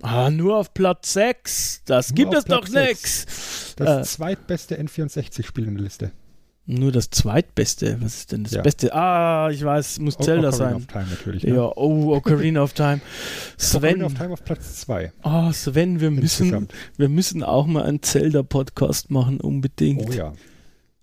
Ah, 0.01 0.29
nur 0.29 0.55
auf 0.57 0.73
Platz 0.73 1.11
6. 1.11 1.81
Das 1.83 2.11
nur 2.11 2.15
gibt 2.15 2.33
es 2.35 2.45
doch 2.45 2.69
nichts. 2.69 3.75
Das 3.75 4.07
äh. 4.07 4.09
zweitbeste 4.09 4.79
N64-Spiel 4.79 5.67
in 5.67 5.75
der 5.75 5.83
Liste. 5.83 6.11
Nur 6.71 6.91
das 6.91 7.09
zweitbeste. 7.09 7.97
Was 7.99 8.17
ist 8.17 8.31
denn 8.31 8.43
das 8.43 8.53
ja. 8.53 8.61
Beste? 8.61 8.93
Ah, 8.93 9.49
ich 9.51 9.63
weiß, 9.63 9.97
muss 10.01 10.19
o 10.19 10.23
Zelda 10.23 10.49
Ocarina 10.49 10.51
sein. 10.51 10.75
of 10.75 10.85
Time 10.85 11.07
natürlich. 11.09 11.43
Ne? 11.43 11.55
Ja, 11.55 11.71
oh, 11.75 12.13
Ocarina 12.15 12.61
of 12.61 12.73
Time. 12.73 13.01
Sven. 13.57 14.03
Ocarina 14.03 14.05
of 14.05 14.13
Time 14.13 14.33
auf 14.33 14.45
Platz 14.45 14.81
2. 14.81 15.11
Oh, 15.23 15.51
Sven, 15.51 15.99
wir 15.99 16.11
müssen, 16.11 16.67
wir 16.95 17.09
müssen 17.09 17.41
auch 17.41 17.65
mal 17.65 17.85
einen 17.85 18.03
Zelda-Podcast 18.03 19.09
machen, 19.09 19.41
unbedingt. 19.41 20.09
Oh 20.09 20.13
ja. 20.13 20.33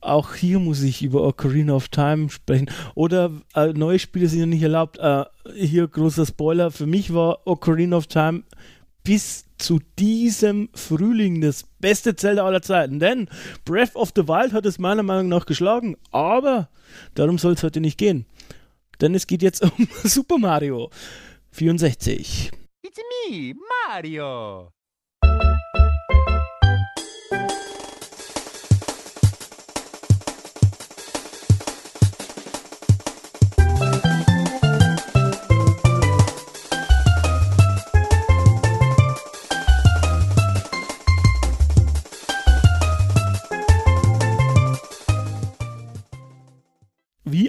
Auch 0.01 0.37
hier 0.37 0.61
muss 0.61 0.85
ich 0.85 1.03
über 1.03 1.25
Ocarina 1.25 1.75
of 1.75 1.89
Time 1.89 2.31
sprechen. 2.31 2.71
Oder 2.95 3.33
äh, 3.57 3.73
neue 3.73 3.99
Spiele 3.99 4.29
sind 4.29 4.39
ja 4.39 4.47
nicht 4.47 4.63
erlaubt. 4.63 4.99
Äh, 5.01 5.25
hier 5.57 5.89
großer 5.89 6.27
Spoiler. 6.27 6.71
Für 6.71 6.87
mich 6.87 7.13
war 7.13 7.45
Ocarina 7.45 7.97
of 7.97 8.07
Time 8.07 8.45
bis 9.03 9.46
zu 9.59 9.81
diesem 9.99 10.69
Frühling 10.75 11.41
das 11.41 11.65
beste 11.79 12.17
Zelda 12.17 12.45
aller 12.45 12.63
Zeiten. 12.63 13.01
Denn 13.01 13.29
Breath 13.65 13.95
of 13.95 14.13
the 14.15 14.29
Wild 14.29 14.53
hat 14.53 14.67
es 14.67 14.79
meiner 14.79 15.03
Meinung 15.03 15.29
nach 15.29 15.47
geschlagen. 15.47 15.97
Aber 16.11 16.69
darum 17.15 17.39
soll 17.39 17.55
es 17.55 17.63
heute 17.63 17.81
nicht 17.81 17.99
gehen. 17.99 18.27
Denn 19.01 19.15
es 19.15 19.27
geht 19.27 19.43
jetzt 19.43 19.63
um 19.79 19.89
Super 20.05 20.39
Mario 20.39 20.91
64. 21.53 22.51
It's 22.83 22.99
me, 23.29 23.55
Mario. 23.89 24.71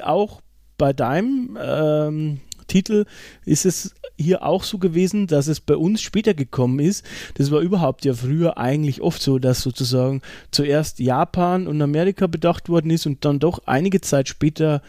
Auch 0.07 0.41
bei 0.77 0.93
deinem 0.93 1.57
ähm, 1.61 2.39
Titel 2.67 3.05
ist 3.45 3.65
es 3.65 3.93
hier 4.17 4.43
auch 4.43 4.63
so 4.63 4.77
gewesen, 4.77 5.27
dass 5.27 5.47
es 5.47 5.59
bei 5.59 5.75
uns 5.75 6.01
später 6.01 6.33
gekommen 6.33 6.79
ist. 6.79 7.05
Das 7.35 7.51
war 7.51 7.61
überhaupt 7.61 8.05
ja 8.05 8.13
früher 8.13 8.57
eigentlich 8.57 9.01
oft 9.01 9.21
so, 9.21 9.39
dass 9.39 9.61
sozusagen 9.61 10.21
zuerst 10.51 10.99
Japan 10.99 11.67
und 11.67 11.81
Amerika 11.81 12.27
bedacht 12.27 12.69
worden 12.69 12.91
ist 12.91 13.05
und 13.05 13.25
dann 13.25 13.39
doch 13.39 13.59
einige 13.65 14.01
Zeit 14.01 14.27
später 14.27 14.81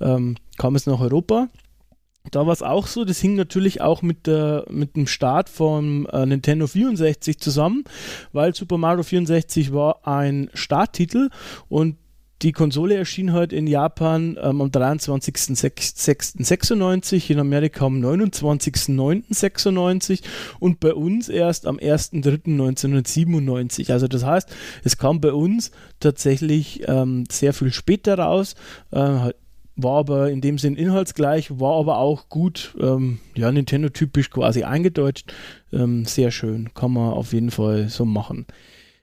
ähm, 0.00 0.36
kam 0.58 0.74
es 0.74 0.86
nach 0.86 1.00
Europa. 1.00 1.48
Da 2.30 2.46
war 2.46 2.52
es 2.52 2.62
auch 2.62 2.86
so, 2.86 3.04
das 3.04 3.18
hing 3.18 3.34
natürlich 3.34 3.80
auch 3.80 4.02
mit, 4.02 4.26
der, 4.26 4.66
mit 4.70 4.94
dem 4.94 5.06
Start 5.06 5.48
von 5.48 6.06
äh, 6.06 6.26
Nintendo 6.26 6.66
64 6.66 7.40
zusammen, 7.40 7.84
weil 8.32 8.54
Super 8.54 8.76
Mario 8.76 9.02
64 9.02 9.72
war 9.72 10.06
ein 10.06 10.50
Starttitel 10.52 11.30
und 11.68 11.96
die 12.42 12.52
Konsole 12.52 12.96
erschien 12.96 13.32
heute 13.32 13.56
in 13.56 13.66
Japan 13.66 14.38
ähm, 14.40 14.60
am 14.62 14.68
23.06.96, 14.68 17.30
in 17.30 17.38
Amerika 17.38 17.84
am 17.84 18.02
29.09.96 18.02 20.22
und 20.58 20.80
bei 20.80 20.94
uns 20.94 21.28
erst 21.28 21.66
am 21.66 21.76
1.03.1997. 21.76 23.92
Also 23.92 24.08
das 24.08 24.24
heißt, 24.24 24.48
es 24.84 24.96
kam 24.96 25.20
bei 25.20 25.32
uns 25.32 25.70
tatsächlich 26.00 26.88
ähm, 26.88 27.24
sehr 27.30 27.52
viel 27.52 27.72
später 27.72 28.18
raus. 28.18 28.54
Äh, 28.90 29.32
war 29.82 29.98
aber 29.98 30.30
in 30.30 30.40
dem 30.40 30.58
Sinn 30.58 30.76
inhaltsgleich, 30.76 31.58
war 31.58 31.78
aber 31.78 31.98
auch 31.98 32.28
gut, 32.28 32.74
ähm, 32.80 33.18
ja, 33.34 33.50
Nintendo-typisch 33.50 34.30
quasi 34.30 34.64
eingedeutscht. 34.64 35.32
Ähm, 35.72 36.04
sehr 36.04 36.30
schön, 36.30 36.74
kann 36.74 36.92
man 36.92 37.12
auf 37.12 37.32
jeden 37.32 37.50
Fall 37.50 37.88
so 37.88 38.04
machen. 38.04 38.46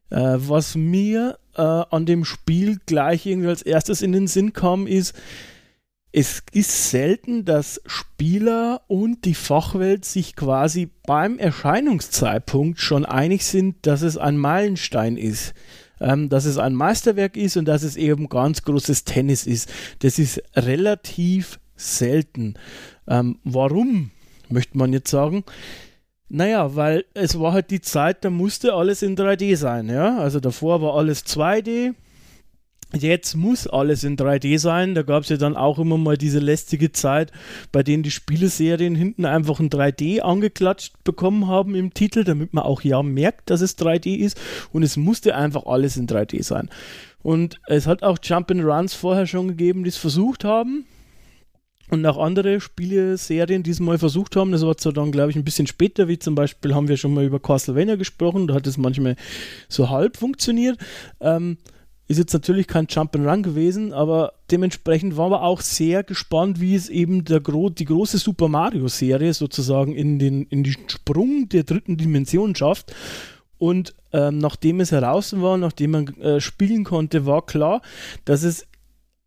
Äh, 0.09 0.35
was 0.37 0.75
mir 0.75 1.37
äh, 1.55 1.61
an 1.61 2.05
dem 2.05 2.25
Spiel 2.25 2.79
gleich 2.85 3.25
irgendwie 3.25 3.49
als 3.49 3.61
erstes 3.61 4.01
in 4.01 4.11
den 4.11 4.27
Sinn 4.27 4.53
kam, 4.53 4.87
ist, 4.87 5.13
es 6.11 6.41
ist 6.51 6.89
selten, 6.89 7.45
dass 7.45 7.81
Spieler 7.85 8.81
und 8.87 9.25
die 9.25 9.35
Fachwelt 9.35 10.05
sich 10.05 10.35
quasi 10.35 10.89
beim 11.05 11.37
Erscheinungszeitpunkt 11.37 12.79
schon 12.79 13.05
einig 13.05 13.45
sind, 13.45 13.75
dass 13.85 14.01
es 14.01 14.17
ein 14.17 14.37
Meilenstein 14.37 15.17
ist. 15.17 15.53
Ähm, 15.99 16.29
dass 16.29 16.45
es 16.45 16.59
ein 16.59 16.75
Meisterwerk 16.75 17.35
ist 17.35 17.57
und 17.57 17.65
dass 17.65 17.81
es 17.81 17.95
eben 17.97 18.29
ganz 18.29 18.61
großes 18.61 19.03
Tennis 19.03 19.47
ist. 19.47 19.67
Das 19.99 20.19
ist 20.19 20.41
relativ 20.55 21.59
selten. 21.75 22.53
Ähm, 23.07 23.39
warum, 23.43 24.11
möchte 24.49 24.77
man 24.77 24.93
jetzt 24.93 25.09
sagen? 25.09 25.43
Naja, 26.29 26.75
weil 26.75 27.05
es 27.13 27.39
war 27.39 27.53
halt 27.53 27.71
die 27.71 27.81
Zeit, 27.81 28.25
da 28.25 28.29
musste 28.29 28.73
alles 28.73 29.01
in 29.01 29.15
3D 29.15 29.55
sein, 29.55 29.89
ja. 29.89 30.17
Also 30.17 30.39
davor 30.39 30.81
war 30.81 30.95
alles 30.95 31.25
2D. 31.25 31.93
Jetzt 32.93 33.35
muss 33.35 33.67
alles 33.67 34.05
in 34.05 34.15
3D 34.15 34.59
sein. 34.59 34.95
Da 34.95 35.03
gab 35.03 35.23
es 35.23 35.29
ja 35.29 35.37
dann 35.37 35.57
auch 35.57 35.77
immer 35.77 35.97
mal 35.97 36.17
diese 36.17 36.39
lästige 36.39 36.93
Zeit, 36.93 37.33
bei 37.73 37.83
denen 37.83 38.03
die 38.03 38.11
Spieleserien 38.11 38.95
hinten 38.95 39.25
einfach 39.25 39.59
ein 39.59 39.69
3D 39.69 40.21
angeklatscht 40.21 40.93
bekommen 41.03 41.47
haben 41.47 41.75
im 41.75 41.93
Titel, 41.93 42.23
damit 42.23 42.53
man 42.53 42.63
auch 42.63 42.81
ja 42.81 43.03
merkt, 43.03 43.49
dass 43.49 43.59
es 43.59 43.77
3D 43.77 44.15
ist. 44.15 44.39
Und 44.71 44.83
es 44.83 44.95
musste 44.95 45.35
einfach 45.35 45.65
alles 45.65 45.97
in 45.97 46.07
3D 46.07 46.43
sein. 46.43 46.69
Und 47.21 47.59
es 47.67 47.87
hat 47.87 48.03
auch 48.03 48.19
Jump'n'Runs 48.19 48.95
vorher 48.95 49.27
schon 49.27 49.49
gegeben, 49.49 49.83
die 49.83 49.89
es 49.89 49.97
versucht 49.97 50.45
haben. 50.45 50.85
Und 51.89 52.05
auch 52.05 52.17
andere 52.17 52.59
Spieleserien, 52.59 53.63
die 53.63 53.71
es 53.71 53.79
mal 53.79 53.97
versucht 53.97 54.35
haben, 54.35 54.51
das 54.51 54.65
war 54.65 54.75
zwar 54.75 54.91
dann, 54.91 55.11
glaube 55.11 55.31
ich, 55.31 55.37
ein 55.37 55.45
bisschen 55.45 55.67
später, 55.67 56.07
wie 56.07 56.19
zum 56.19 56.35
Beispiel 56.35 56.75
haben 56.75 56.89
wir 56.89 56.97
schon 56.97 57.13
mal 57.13 57.23
über 57.23 57.39
Castlevania 57.39 57.95
gesprochen, 57.95 58.47
da 58.47 58.55
hat 58.55 58.67
es 58.67 58.77
manchmal 58.77 59.15
so 59.69 59.89
halb 59.89 60.17
funktioniert. 60.17 60.77
Ähm, 61.21 61.57
ist 62.09 62.17
jetzt 62.17 62.33
natürlich 62.33 62.67
kein 62.67 62.87
Jump'n'Run 62.87 63.43
gewesen, 63.43 63.91
aber 63.91 64.33
dementsprechend 64.49 65.17
waren 65.17 65.31
wir 65.31 65.43
auch 65.43 65.59
sehr 65.59 66.03
gespannt, 66.03 66.61
wie 66.61 66.75
es 66.75 66.87
eben 66.87 67.25
der 67.25 67.41
gro 67.41 67.69
die 67.69 67.85
große 67.85 68.17
Super 68.17 68.47
Mario-Serie 68.47 69.33
sozusagen 69.33 69.93
in 69.93 70.17
den, 70.17 70.43
in 70.43 70.63
den 70.63 70.75
Sprung 70.87 71.49
der 71.49 71.63
dritten 71.63 71.97
Dimension 71.97 72.55
schafft. 72.55 72.93
Und 73.57 73.93
ähm, 74.13 74.37
nachdem 74.37 74.79
es 74.79 74.91
heraus 74.91 75.39
war, 75.41 75.57
nachdem 75.57 75.91
man 75.91 76.07
äh, 76.21 76.39
spielen 76.39 76.85
konnte, 76.85 77.25
war 77.25 77.45
klar, 77.45 77.81
dass 78.23 78.43
es 78.43 78.67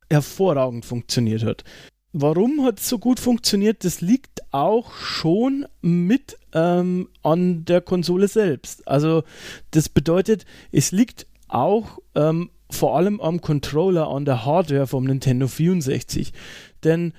hervorragend 0.08 0.84
funktioniert 0.84 1.44
hat. 1.44 1.64
Warum 2.12 2.64
hat 2.64 2.80
es 2.80 2.88
so 2.88 2.98
gut 2.98 3.20
funktioniert? 3.20 3.84
Das 3.84 4.00
liegt 4.00 4.42
auch 4.50 4.92
schon 4.94 5.66
mit 5.80 6.36
ähm, 6.52 7.08
an 7.22 7.64
der 7.64 7.80
Konsole 7.80 8.26
selbst. 8.26 8.86
Also 8.88 9.22
das 9.70 9.88
bedeutet, 9.88 10.44
es 10.72 10.90
liegt 10.90 11.26
auch 11.46 12.00
ähm, 12.16 12.50
vor 12.68 12.96
allem 12.96 13.20
am 13.20 13.40
Controller, 13.40 14.08
an 14.08 14.24
der 14.24 14.44
Hardware 14.44 14.88
vom 14.88 15.04
Nintendo 15.04 15.46
64. 15.46 16.32
Denn 16.82 17.12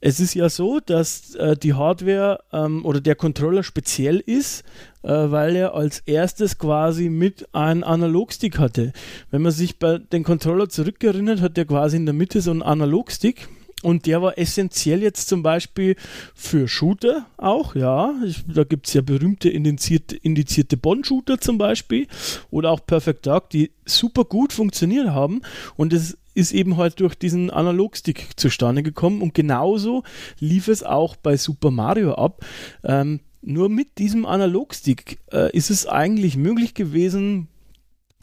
es 0.00 0.20
ist 0.20 0.34
ja 0.34 0.48
so, 0.48 0.78
dass 0.78 1.34
äh, 1.34 1.56
die 1.56 1.74
Hardware 1.74 2.38
ähm, 2.52 2.84
oder 2.84 3.00
der 3.00 3.16
Controller 3.16 3.64
speziell 3.64 4.20
ist, 4.20 4.62
äh, 5.02 5.08
weil 5.08 5.56
er 5.56 5.74
als 5.74 6.00
erstes 6.00 6.58
quasi 6.58 7.08
mit 7.08 7.52
einem 7.52 7.82
Analogstick 7.82 8.58
hatte. 8.58 8.92
Wenn 9.32 9.42
man 9.42 9.52
sich 9.52 9.80
bei 9.80 9.98
den 9.98 10.22
Controller 10.22 10.68
zurückerinnert, 10.68 11.40
hat 11.40 11.56
der 11.56 11.64
quasi 11.64 11.96
in 11.96 12.06
der 12.06 12.14
Mitte 12.14 12.40
so 12.40 12.52
einen 12.52 12.62
Analogstick 12.62 13.48
und 13.82 14.06
der 14.06 14.22
war 14.22 14.38
essentiell 14.38 15.02
jetzt 15.02 15.28
zum 15.28 15.42
Beispiel 15.42 15.96
für 16.34 16.66
Shooter 16.66 17.26
auch, 17.36 17.74
ja. 17.74 18.14
Ich, 18.24 18.42
da 18.46 18.64
gibt 18.64 18.86
es 18.88 18.94
ja 18.94 19.02
berühmte 19.02 19.50
indizierte, 19.50 20.16
indizierte 20.16 20.76
Bond-Shooter 20.76 21.38
zum 21.38 21.58
Beispiel 21.58 22.06
oder 22.50 22.70
auch 22.70 22.80
Perfect 22.86 23.26
Dark, 23.26 23.50
die 23.50 23.72
super 23.84 24.24
gut 24.24 24.52
funktioniert 24.52 25.08
haben. 25.08 25.42
Und 25.76 25.92
es 25.92 26.16
ist 26.34 26.52
eben 26.52 26.76
halt 26.76 27.00
durch 27.00 27.14
diesen 27.14 27.50
Analogstick 27.50 28.30
zustande 28.36 28.82
gekommen. 28.82 29.20
Und 29.20 29.34
genauso 29.34 30.04
lief 30.38 30.68
es 30.68 30.82
auch 30.82 31.16
bei 31.16 31.36
Super 31.36 31.70
Mario 31.70 32.14
ab. 32.14 32.44
Ähm, 32.82 33.20
nur 33.42 33.68
mit 33.68 33.98
diesem 33.98 34.26
Analogstick 34.26 35.18
äh, 35.32 35.54
ist 35.56 35.70
es 35.70 35.86
eigentlich 35.86 36.36
möglich 36.36 36.74
gewesen, 36.74 37.48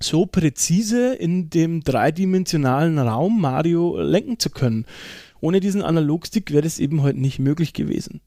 so 0.01 0.25
präzise 0.25 1.13
in 1.13 1.49
dem 1.49 1.81
dreidimensionalen 1.81 2.99
Raum 2.99 3.39
Mario 3.39 4.01
lenken 4.01 4.37
zu 4.37 4.49
können. 4.49 4.85
Ohne 5.43 5.59
diesen 5.59 5.81
Analogstick 5.81 6.51
wäre 6.51 6.61
das 6.61 6.79
eben 6.79 7.01
heute 7.01 7.15
halt 7.15 7.17
nicht 7.17 7.37
möglich 7.37 7.73
gewesen. 7.73 8.21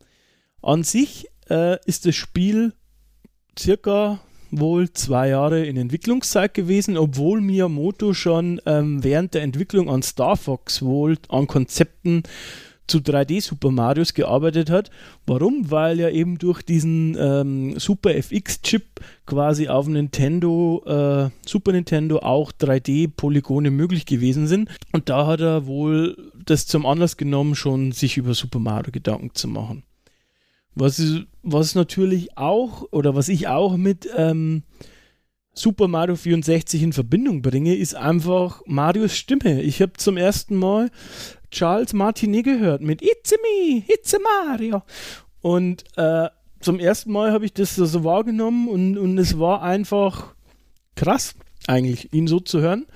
An 0.60 0.82
sich 0.82 1.28
äh, 1.48 1.78
ist 1.86 2.04
das 2.04 2.14
Spiel 2.14 2.74
circa 3.58 4.20
wohl 4.50 4.92
zwei 4.92 5.30
Jahre 5.30 5.64
in 5.64 5.78
Entwicklungszeit 5.78 6.52
gewesen, 6.52 6.98
obwohl 6.98 7.40
Miyamoto 7.40 8.12
schon 8.12 8.60
ähm, 8.66 9.02
während 9.02 9.32
der 9.32 9.44
Entwicklung 9.44 9.88
an 9.88 10.02
Star 10.02 10.36
Fox 10.36 10.82
wohl 10.82 11.16
an 11.30 11.46
Konzepten 11.46 12.24
zu 12.86 12.98
3D 12.98 13.40
Super 13.40 13.70
Marios 13.70 14.14
gearbeitet 14.14 14.70
hat. 14.70 14.90
Warum? 15.26 15.70
Weil 15.70 15.98
ja 15.98 16.08
eben 16.10 16.38
durch 16.38 16.62
diesen 16.62 17.16
ähm, 17.18 17.78
Super 17.78 18.14
FX 18.14 18.62
Chip 18.62 18.84
quasi 19.26 19.68
auf 19.68 19.86
Nintendo, 19.88 20.82
äh, 20.86 21.30
Super 21.46 21.72
Nintendo 21.72 22.18
auch 22.20 22.52
3D-Polygone 22.52 23.70
möglich 23.70 24.06
gewesen 24.06 24.46
sind. 24.46 24.70
Und 24.92 25.08
da 25.08 25.26
hat 25.26 25.40
er 25.40 25.66
wohl 25.66 26.32
das 26.44 26.66
zum 26.66 26.86
Anlass 26.86 27.16
genommen, 27.16 27.54
schon 27.54 27.92
sich 27.92 28.16
über 28.16 28.34
Super 28.34 28.58
Mario 28.58 28.92
Gedanken 28.92 29.30
zu 29.34 29.48
machen. 29.48 29.82
Was, 30.74 31.02
was 31.42 31.74
natürlich 31.74 32.36
auch, 32.36 32.86
oder 32.92 33.14
was 33.14 33.28
ich 33.28 33.48
auch 33.48 33.76
mit 33.76 34.08
ähm, 34.14 34.62
Super 35.54 35.88
Mario 35.88 36.16
64 36.16 36.82
in 36.82 36.92
Verbindung 36.92 37.40
bringe, 37.40 37.74
ist 37.74 37.94
einfach 37.94 38.60
Marios 38.66 39.16
Stimme. 39.16 39.62
Ich 39.62 39.80
habe 39.80 39.94
zum 39.94 40.18
ersten 40.18 40.54
Mal 40.56 40.90
Charles 41.50 41.92
Martinet 41.92 42.44
gehört 42.44 42.82
mit 42.82 43.02
It's 43.02 43.32
a 43.32 43.36
me, 43.36 43.84
it's 43.88 44.14
a 44.14 44.18
Mario. 44.18 44.82
Und 45.40 45.84
äh, 45.96 46.28
zum 46.60 46.80
ersten 46.80 47.12
Mal 47.12 47.32
habe 47.32 47.44
ich 47.44 47.52
das 47.52 47.76
so, 47.76 48.04
wahrgenommen 48.04 48.68
und, 48.68 48.98
und 48.98 49.18
es 49.18 49.38
war 49.38 49.62
einfach 49.62 50.34
krass, 50.94 51.34
eigentlich, 51.66 52.12
ihn 52.12 52.26
so 52.26 52.40
zu 52.40 52.60
hören. 52.60 52.86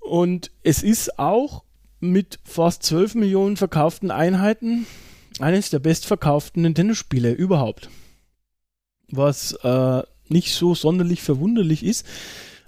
Und 0.00 0.50
es 0.62 0.82
ist 0.82 1.18
auch 1.18 1.64
mit 2.00 2.38
fast 2.44 2.82
12 2.84 3.16
Millionen 3.16 3.56
verkauften 3.56 4.10
Einheiten 4.10 4.86
eines 5.40 5.70
der 5.70 5.78
bestverkauften 5.78 6.62
Nintendo-Spiele 6.62 7.32
überhaupt. 7.32 7.90
Was 9.10 9.52
äh, 9.62 10.02
nicht 10.28 10.54
so 10.54 10.74
sonderlich 10.74 11.22
verwunderlich 11.22 11.84
ist, 11.84 12.06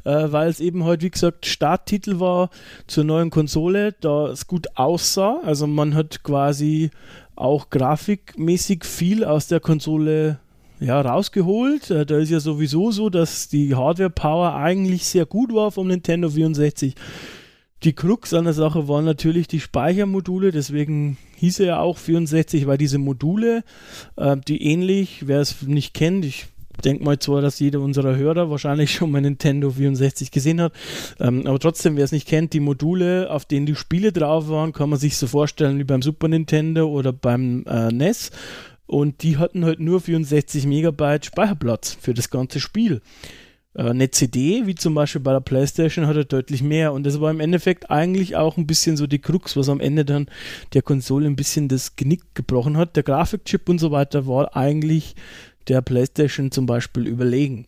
äh, 0.06 0.32
weil 0.32 0.48
es 0.48 0.60
eben 0.60 0.84
heute, 0.84 1.04
wie 1.04 1.10
gesagt, 1.10 1.46
Starttitel 1.46 2.20
war 2.20 2.50
zur 2.86 3.04
neuen 3.04 3.30
Konsole, 3.30 3.92
da 4.00 4.28
es 4.28 4.46
gut 4.46 4.68
aussah. 4.76 5.40
Also 5.42 5.66
man 5.66 5.94
hat 5.94 6.22
quasi 6.22 6.90
auch 7.34 7.70
grafikmäßig 7.70 8.84
viel 8.84 9.24
aus 9.24 9.48
der 9.48 9.58
Konsole 9.58 10.38
ja, 10.78 11.00
rausgeholt. 11.00 11.90
Äh, 11.90 12.06
da 12.06 12.18
ist 12.18 12.30
ja 12.30 12.38
sowieso 12.38 12.92
so, 12.92 13.10
dass 13.10 13.48
die 13.48 13.74
Hardware-Power 13.74 14.54
eigentlich 14.54 15.04
sehr 15.04 15.26
gut 15.26 15.52
war 15.52 15.72
vom 15.72 15.88
Nintendo 15.88 16.30
64. 16.30 16.94
Die 17.82 17.92
Krux 17.92 18.32
an 18.32 18.44
der 18.44 18.54
Sache 18.54 18.88
waren 18.88 19.04
natürlich 19.04 19.48
die 19.48 19.60
Speichermodule, 19.60 20.50
deswegen 20.50 21.18
hieß 21.36 21.60
er 21.60 21.66
ja 21.66 21.78
auch 21.80 21.98
64, 21.98 22.66
weil 22.66 22.78
diese 22.78 22.98
Module, 22.98 23.64
äh, 24.16 24.36
die 24.46 24.62
ähnlich, 24.62 25.26
wer 25.26 25.40
es 25.40 25.62
nicht 25.62 25.94
kennt, 25.94 26.24
ich 26.24 26.46
denke 26.76 27.04
mal 27.04 27.18
zwar, 27.18 27.42
dass 27.42 27.58
jeder 27.58 27.80
unserer 27.80 28.16
Hörer 28.16 28.50
wahrscheinlich 28.50 28.92
schon 28.94 29.10
mal 29.10 29.20
Nintendo 29.20 29.70
64 29.70 30.30
gesehen 30.30 30.60
hat, 30.60 30.72
ähm, 31.20 31.46
aber 31.46 31.58
trotzdem, 31.58 31.96
wer 31.96 32.04
es 32.04 32.12
nicht 32.12 32.28
kennt, 32.28 32.52
die 32.52 32.60
Module, 32.60 33.30
auf 33.30 33.44
denen 33.44 33.66
die 33.66 33.74
Spiele 33.74 34.12
drauf 34.12 34.48
waren, 34.48 34.72
kann 34.72 34.90
man 34.90 34.98
sich 34.98 35.16
so 35.16 35.26
vorstellen 35.26 35.78
wie 35.78 35.84
beim 35.84 36.02
Super 36.02 36.28
Nintendo 36.28 36.88
oder 36.88 37.12
beim 37.12 37.64
äh, 37.66 37.92
NES. 37.92 38.30
Und 38.86 39.22
die 39.24 39.36
hatten 39.36 39.64
halt 39.64 39.80
nur 39.80 40.00
64 40.00 40.64
Megabyte 40.66 41.26
Speicherplatz 41.26 41.96
für 42.00 42.14
das 42.14 42.30
ganze 42.30 42.60
Spiel. 42.60 43.00
Äh, 43.76 43.90
eine 43.90 44.10
CD, 44.10 44.66
wie 44.66 44.74
zum 44.74 44.94
Beispiel 44.94 45.20
bei 45.20 45.32
der 45.32 45.40
PlayStation, 45.40 46.06
hat 46.06 46.16
er 46.16 46.24
deutlich 46.24 46.62
mehr. 46.62 46.92
Und 46.92 47.04
das 47.04 47.20
war 47.20 47.30
im 47.30 47.40
Endeffekt 47.40 47.90
eigentlich 47.90 48.36
auch 48.36 48.56
ein 48.56 48.66
bisschen 48.66 48.96
so 48.96 49.06
die 49.06 49.18
Krux, 49.20 49.56
was 49.56 49.68
am 49.68 49.80
Ende 49.80 50.04
dann 50.04 50.26
der 50.72 50.82
Konsole 50.82 51.26
ein 51.26 51.36
bisschen 51.36 51.68
das 51.68 51.96
Genick 51.96 52.22
gebrochen 52.34 52.76
hat. 52.76 52.96
Der 52.96 53.02
Grafikchip 53.02 53.68
und 53.68 53.78
so 53.78 53.90
weiter 53.90 54.26
war 54.26 54.56
eigentlich 54.56 55.14
der 55.68 55.82
PlayStation 55.82 56.50
zum 56.50 56.66
Beispiel 56.66 57.06
überlegen. 57.06 57.66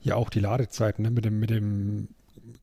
Ja, 0.00 0.16
auch 0.16 0.30
die 0.30 0.40
Ladezeiten 0.40 1.04
ne? 1.04 1.10
mit 1.10 1.24
dem, 1.24 1.38
mit 1.38 1.50
dem 1.50 2.08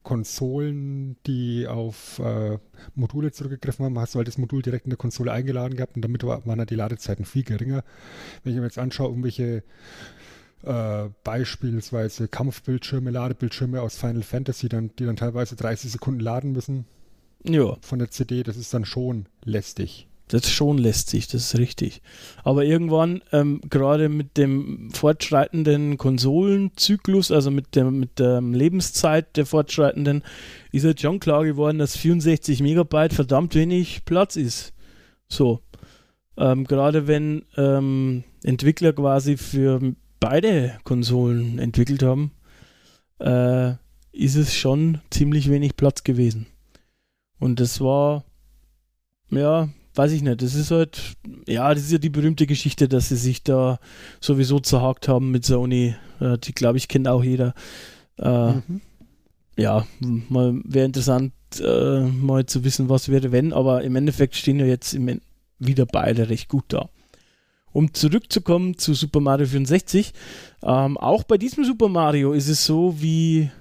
Konsolen, 0.03 1.17
die 1.25 1.67
auf 1.67 2.19
äh, 2.19 2.57
Module 2.95 3.31
zurückgegriffen 3.31 3.85
haben, 3.85 3.99
hast 3.99 4.15
du 4.15 4.17
halt 4.17 4.27
das 4.27 4.37
Modul 4.37 4.61
direkt 4.61 4.85
in 4.85 4.89
der 4.89 4.97
Konsole 4.97 5.31
eingeladen 5.31 5.75
gehabt 5.75 5.95
und 5.95 6.01
damit 6.01 6.23
waren 6.23 6.59
halt 6.59 6.69
die 6.69 6.75
Ladezeiten 6.75 7.25
viel 7.25 7.43
geringer. 7.43 7.83
Wenn 8.43 8.53
ich 8.53 8.59
mir 8.59 8.65
jetzt 8.65 8.79
anschaue, 8.79 9.09
irgendwelche 9.09 9.63
äh, 10.63 11.09
beispielsweise 11.23 12.27
Kampfbildschirme, 12.27 13.11
Ladebildschirme 13.11 13.81
aus 13.81 13.97
Final 13.97 14.23
Fantasy, 14.23 14.67
dann, 14.67 14.91
die 14.99 15.05
dann 15.05 15.15
teilweise 15.15 15.55
30 15.55 15.91
Sekunden 15.91 16.19
laden 16.19 16.51
müssen 16.51 16.85
ja. 17.43 17.77
von 17.81 17.99
der 17.99 18.11
CD, 18.11 18.43
das 18.43 18.57
ist 18.57 18.73
dann 18.73 18.85
schon 18.85 19.27
lästig. 19.45 20.08
Das 20.29 20.49
schon 20.49 20.77
lässt 20.77 21.09
sich, 21.09 21.27
das 21.27 21.41
ist 21.41 21.59
richtig. 21.59 22.03
Aber 22.43 22.63
irgendwann, 22.63 23.23
ähm, 23.31 23.61
gerade 23.67 24.09
mit 24.09 24.37
dem 24.37 24.91
fortschreitenden 24.91 25.97
Konsolenzyklus, 25.97 27.31
also 27.31 27.49
mit 27.49 27.75
der, 27.75 27.89
mit 27.89 28.19
der 28.19 28.39
Lebenszeit 28.39 29.35
der 29.35 29.47
fortschreitenden, 29.47 30.23
ist 30.71 30.85
halt 30.85 31.01
schon 31.01 31.19
klar 31.19 31.45
geworden, 31.45 31.79
dass 31.79 31.97
64 31.97 32.61
Megabyte 32.61 33.13
verdammt 33.13 33.55
wenig 33.55 34.05
Platz 34.05 34.35
ist. 34.35 34.71
So. 35.27 35.61
Ähm, 36.37 36.65
gerade 36.65 37.07
wenn 37.07 37.45
ähm, 37.57 38.23
Entwickler 38.43 38.93
quasi 38.93 39.35
für 39.35 39.81
beide 40.19 40.77
Konsolen 40.83 41.57
entwickelt 41.57 42.03
haben, 42.03 42.33
äh, 43.17 43.73
ist 44.11 44.35
es 44.35 44.53
schon 44.55 45.01
ziemlich 45.09 45.49
wenig 45.49 45.75
Platz 45.75 46.03
gewesen. 46.03 46.45
Und 47.39 47.59
das 47.59 47.81
war, 47.81 48.25
ja, 49.31 49.69
weiß 49.99 50.13
ich 50.13 50.21
nicht, 50.21 50.41
das 50.41 50.55
ist 50.55 50.71
halt, 50.71 51.17
ja, 51.45 51.73
das 51.73 51.83
ist 51.83 51.91
ja 51.91 51.97
die 51.97 52.09
berühmte 52.09 52.47
Geschichte, 52.47 52.87
dass 52.87 53.09
sie 53.09 53.17
sich 53.17 53.43
da 53.43 53.79
sowieso 54.21 54.61
zerhakt 54.61 55.09
haben 55.09 55.29
mit 55.29 55.43
Sony. 55.43 55.93
Äh, 56.21 56.37
die, 56.37 56.53
glaube 56.53 56.77
ich, 56.77 56.87
kennt 56.87 57.09
auch 57.09 57.21
jeder. 57.21 57.53
Äh, 58.17 58.53
mhm. 58.53 58.79
Ja, 59.57 59.85
mal 60.29 60.61
wäre 60.63 60.85
interessant, 60.85 61.33
äh, 61.61 61.99
mal 61.99 62.45
zu 62.45 62.63
wissen, 62.63 62.87
was 62.87 63.09
wäre, 63.09 63.33
wenn, 63.33 63.51
aber 63.51 63.83
im 63.83 63.97
Endeffekt 63.97 64.37
stehen 64.37 64.57
ja 64.61 64.65
jetzt 64.65 64.93
im, 64.93 65.19
wieder 65.57 65.85
beide 65.85 66.29
recht 66.29 66.47
gut 66.47 66.63
da. 66.69 66.87
Um 67.73 67.93
zurückzukommen 67.93 68.77
zu 68.77 68.93
Super 68.93 69.19
Mario 69.19 69.47
64, 69.47 70.13
ähm, 70.63 70.97
auch 70.97 71.23
bei 71.23 71.37
diesem 71.37 71.65
Super 71.65 71.89
Mario 71.89 72.31
ist 72.31 72.47
es 72.47 72.65
so 72.65 73.01
wie 73.01 73.51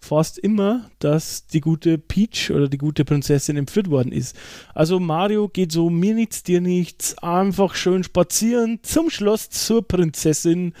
fast 0.00 0.38
immer, 0.38 0.90
dass 0.98 1.46
die 1.46 1.60
gute 1.60 1.98
Peach 1.98 2.50
oder 2.50 2.68
die 2.68 2.78
gute 2.78 3.04
Prinzessin 3.04 3.56
entführt 3.56 3.90
worden 3.90 4.12
ist. 4.12 4.36
Also 4.74 4.98
Mario 4.98 5.48
geht 5.48 5.72
so 5.72 5.90
mir 5.90 6.14
nichts, 6.14 6.42
dir 6.42 6.60
nichts, 6.60 7.16
einfach 7.18 7.74
schön 7.74 8.02
spazieren 8.02 8.80
zum 8.82 9.10
Schloss 9.10 9.50
zur 9.50 9.86
Prinzessin. 9.86 10.74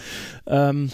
Ähm, 0.46 0.90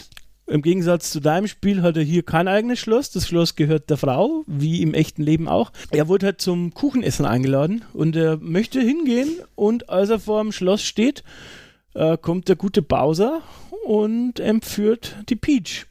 Im 0.47 0.63
Gegensatz 0.63 1.11
zu 1.11 1.21
deinem 1.21 1.47
Spiel 1.47 1.83
hat 1.83 1.97
er 1.97 2.03
hier 2.03 2.23
kein 2.23 2.49
eigenes 2.49 2.79
Schloss. 2.79 3.11
Das 3.11 3.27
Schloss 3.27 3.57
gehört 3.57 3.91
der 3.91 3.97
Frau, 3.97 4.45
wie 4.47 4.83
im 4.83 4.95
echten 4.95 5.23
Leben 5.23 5.49
auch. 5.49 5.73
Er 5.91 6.09
wurde 6.09 6.27
halt 6.27 6.41
zum 6.41 6.75
Kuchenessen 6.75 7.27
eingeladen 7.27 7.85
und 7.93 8.17
er 8.17 8.37
möchte 8.39 8.81
hingehen 8.81 9.31
und 9.55 9.89
als 9.89 10.11
er 10.11 10.21
vor 10.21 10.43
dem 10.43 10.53
Schloss 10.53 10.83
steht, 10.83 11.25
äh, 11.95 12.19
kommt 12.19 12.49
der 12.49 12.57
gute 12.57 12.83
Bowser 12.83 13.41
und 13.87 14.41
entführt 14.41 15.17
die 15.29 15.37
Peach. 15.37 15.87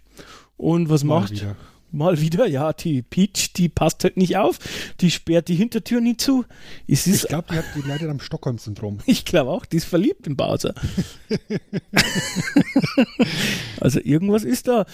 Und 0.58 0.90
was 0.90 1.04
Mal 1.04 1.22
macht? 1.22 1.32
wieder. 1.32 1.56
Mal 1.92 2.20
wieder, 2.20 2.46
ja, 2.48 2.74
die 2.74 3.02
Peach, 3.02 3.54
die 3.54 3.70
passt 3.70 4.04
halt 4.04 4.18
nicht 4.18 4.36
auf, 4.38 4.60
die 5.00 5.12
sperrt 5.12 5.48
die 5.48 5.56
Hintertür 5.56 6.02
nie 6.02 6.18
zu. 6.18 6.44
Es 6.88 7.08
ist 7.08 7.24
Ich 7.24 7.30
glaube, 7.30 7.48
die, 7.52 7.58
hat- 7.58 7.66
die 7.76 7.88
leidet 7.88 8.10
am 8.10 8.20
Stockholm-Syndrom. 8.20 9.00
ich 9.06 9.24
glaube 9.24 9.52
auch, 9.52 9.66
die 9.66 9.78
ist 9.78 9.86
verliebt 9.86 10.28
in 10.28 10.36
Bowser. 10.36 10.74
also 13.80 14.00
irgendwas 14.04 14.44
ist 14.44 14.68
da 14.68 14.86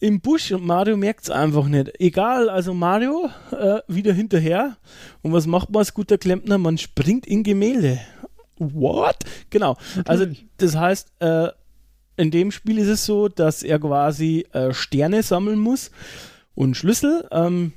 im 0.00 0.20
Busch 0.20 0.52
und 0.52 0.64
Mario 0.64 0.96
merkt 0.96 1.24
es 1.24 1.30
einfach 1.30 1.66
nicht. 1.66 2.00
Egal, 2.00 2.48
also 2.48 2.72
Mario 2.72 3.28
äh, 3.50 3.80
wieder 3.88 4.12
hinterher. 4.12 4.76
Und 5.22 5.32
was 5.32 5.46
macht 5.46 5.70
man 5.70 5.80
als 5.80 5.92
guter 5.92 6.18
Klempner? 6.18 6.56
Man 6.56 6.78
springt 6.78 7.26
in 7.26 7.42
Gemälde. 7.42 7.98
What? 8.58 9.16
Genau. 9.50 9.76
Also 10.06 10.24
Natürlich. 10.24 10.46
das 10.58 10.76
heißt, 10.76 11.12
äh, 11.20 11.48
in 12.18 12.30
dem 12.30 12.50
Spiel 12.50 12.78
ist 12.78 12.88
es 12.88 13.06
so, 13.06 13.28
dass 13.28 13.62
er 13.62 13.78
quasi 13.78 14.44
äh, 14.52 14.72
Sterne 14.72 15.22
sammeln 15.22 15.58
muss 15.58 15.90
und 16.54 16.76
Schlüssel. 16.76 17.26
Ähm, 17.30 17.72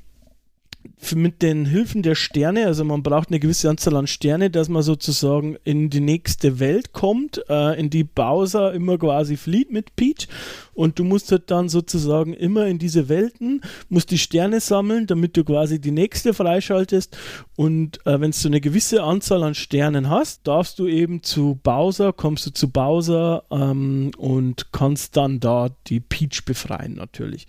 mit 1.16 1.42
den 1.42 1.66
Hilfen 1.66 2.04
der 2.04 2.16
Sterne, 2.16 2.68
also 2.68 2.84
man 2.86 3.04
braucht 3.04 3.30
eine 3.30 3.40
gewisse 3.40 3.70
Anzahl 3.70 3.96
an 3.96 4.08
Sterne, 4.08 4.50
dass 4.50 4.70
man 4.70 4.84
sozusagen 4.84 5.58
in 5.64 5.90
die 5.90 6.00
nächste 6.00 6.60
Welt 6.60 6.94
kommt, 6.94 7.44
äh, 7.50 7.80
in 7.80 7.90
die 7.90 8.04
Bowser 8.04 8.74
immer 8.74 8.98
quasi 8.98 9.36
flieht 9.36 9.72
mit 9.72 9.96
Peach 9.96 10.28
und 10.74 11.00
du 11.00 11.04
musst 11.04 11.32
halt 11.32 11.50
dann 11.52 11.70
sozusagen 11.70 12.34
immer 12.34 12.68
in 12.68 12.78
diese 12.78 13.10
Welten, 13.10 13.62
musst 13.90 14.12
die 14.12 14.18
Sterne 14.18 14.60
sammeln, 14.60 15.08
damit 15.08 15.36
du 15.36 15.44
quasi 15.44 15.82
die 15.82 15.92
nächste 15.92 16.34
freischaltest 16.34 17.18
und 17.56 18.06
äh, 18.06 18.22
wenn 18.22 18.32
du 18.32 18.48
eine 18.48 18.62
gewisse 18.62 19.04
Anzahl 19.04 19.44
an 19.44 19.56
Sternen 19.56 20.10
hast, 20.10 20.48
darfst 20.48 20.80
du 20.80 20.88
eben 20.88 21.24
zu 21.24 21.60
Bowser, 21.64 22.14
kommst 22.14 22.46
du 22.46 22.52
zu 22.52 22.70
Bowser 22.70 23.44
ähm, 23.52 24.12
und 24.18 24.72
kannst 24.72 25.18
dann 25.18 25.40
da 25.40 25.70
die 25.88 26.00
Peach 26.00 26.46
befreien 26.46 26.94
natürlich. 26.94 27.48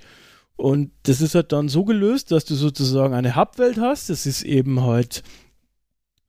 Und 0.57 0.91
das 1.05 1.21
ist 1.21 1.35
halt 1.35 1.53
dann 1.53 1.69
so 1.69 1.85
gelöst, 1.85 2.31
dass 2.31 2.45
du 2.45 2.55
sozusagen 2.55 3.15
eine 3.15 3.37
Hubwelt 3.37 3.79
hast. 3.79 4.11
Das 4.11 4.27
ist 4.27 4.43
eben 4.43 4.83
halt 4.83 5.23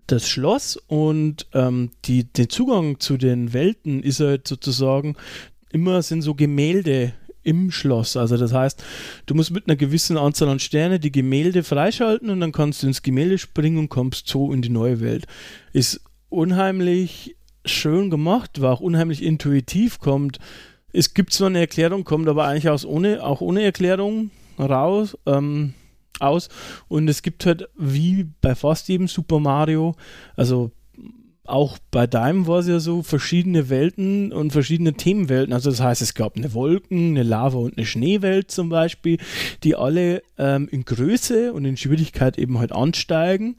das 0.07 0.27
Schloss 0.27 0.77
und 0.87 1.47
ähm, 1.53 1.91
die, 2.05 2.25
den 2.25 2.49
Zugang 2.49 2.99
zu 2.99 3.17
den 3.17 3.53
Welten 3.53 4.03
ist 4.03 4.19
halt 4.19 4.47
sozusagen 4.47 5.15
immer 5.71 6.01
sind 6.01 6.21
so 6.21 6.35
Gemälde 6.35 7.13
im 7.43 7.71
Schloss. 7.71 8.17
Also 8.17 8.37
das 8.37 8.53
heißt, 8.53 8.83
du 9.25 9.35
musst 9.35 9.51
mit 9.51 9.67
einer 9.67 9.75
gewissen 9.75 10.17
Anzahl 10.17 10.49
an 10.49 10.59
Sterne 10.59 10.99
die 10.99 11.11
Gemälde 11.11 11.63
freischalten 11.63 12.29
und 12.29 12.39
dann 12.39 12.51
kannst 12.51 12.83
du 12.83 12.87
ins 12.87 13.01
Gemälde 13.01 13.37
springen 13.37 13.77
und 13.77 13.89
kommst 13.89 14.27
so 14.27 14.51
in 14.53 14.61
die 14.61 14.69
neue 14.69 15.01
Welt. 15.01 15.25
Ist 15.73 16.01
unheimlich 16.29 17.35
schön 17.65 18.09
gemacht, 18.09 18.61
war 18.61 18.73
auch 18.73 18.81
unheimlich 18.81 19.23
intuitiv, 19.23 19.99
kommt 19.99 20.39
es 20.93 21.13
gibt 21.13 21.33
zwar 21.33 21.47
eine 21.47 21.59
Erklärung, 21.59 22.03
kommt 22.03 22.27
aber 22.27 22.45
eigentlich 22.45 22.69
aus 22.69 22.85
ohne, 22.85 23.23
auch 23.23 23.41
ohne 23.41 23.63
Erklärung 23.63 24.31
raus, 24.57 25.17
ähm, 25.25 25.73
aus. 26.19 26.49
Und 26.87 27.07
es 27.07 27.23
gibt 27.23 27.45
halt, 27.45 27.67
wie 27.75 28.27
bei 28.41 28.55
fast 28.55 28.87
jedem 28.87 29.07
Super 29.07 29.39
Mario, 29.39 29.95
also 30.35 30.71
auch 31.45 31.77
bei 31.91 32.07
deinem 32.07 32.47
war 32.47 32.59
es 32.59 32.67
ja 32.67 32.79
so, 32.79 33.03
verschiedene 33.03 33.69
Welten 33.69 34.31
und 34.31 34.51
verschiedene 34.51 34.93
Themenwelten. 34.93 35.53
Also 35.53 35.71
das 35.71 35.81
heißt, 35.81 36.01
es 36.01 36.13
gab 36.13 36.37
eine 36.37 36.53
Wolken, 36.53 37.09
eine 37.09 37.23
Lava 37.23 37.57
und 37.57 37.77
eine 37.77 37.85
Schneewelt 37.85 38.49
zum 38.49 38.69
Beispiel, 38.69 39.17
die 39.63 39.75
alle 39.75 40.23
ähm, 40.37 40.69
in 40.71 40.85
Größe 40.85 41.51
und 41.51 41.65
in 41.65 41.75
Schwierigkeit 41.75 42.37
eben 42.37 42.59
halt 42.59 42.71
ansteigen. 42.71 43.57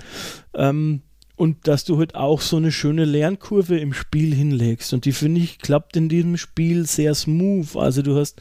Ähm, 0.54 1.02
und 1.36 1.66
dass 1.66 1.84
du 1.84 1.98
halt 1.98 2.14
auch 2.14 2.40
so 2.40 2.56
eine 2.56 2.70
schöne 2.70 3.04
Lernkurve 3.04 3.78
im 3.78 3.92
Spiel 3.92 4.34
hinlegst. 4.34 4.92
Und 4.92 5.04
die 5.04 5.12
finde 5.12 5.40
ich 5.40 5.58
klappt 5.58 5.96
in 5.96 6.08
diesem 6.08 6.36
Spiel 6.36 6.86
sehr 6.86 7.14
smooth. 7.14 7.76
Also 7.76 8.02
du 8.02 8.16
hast 8.16 8.40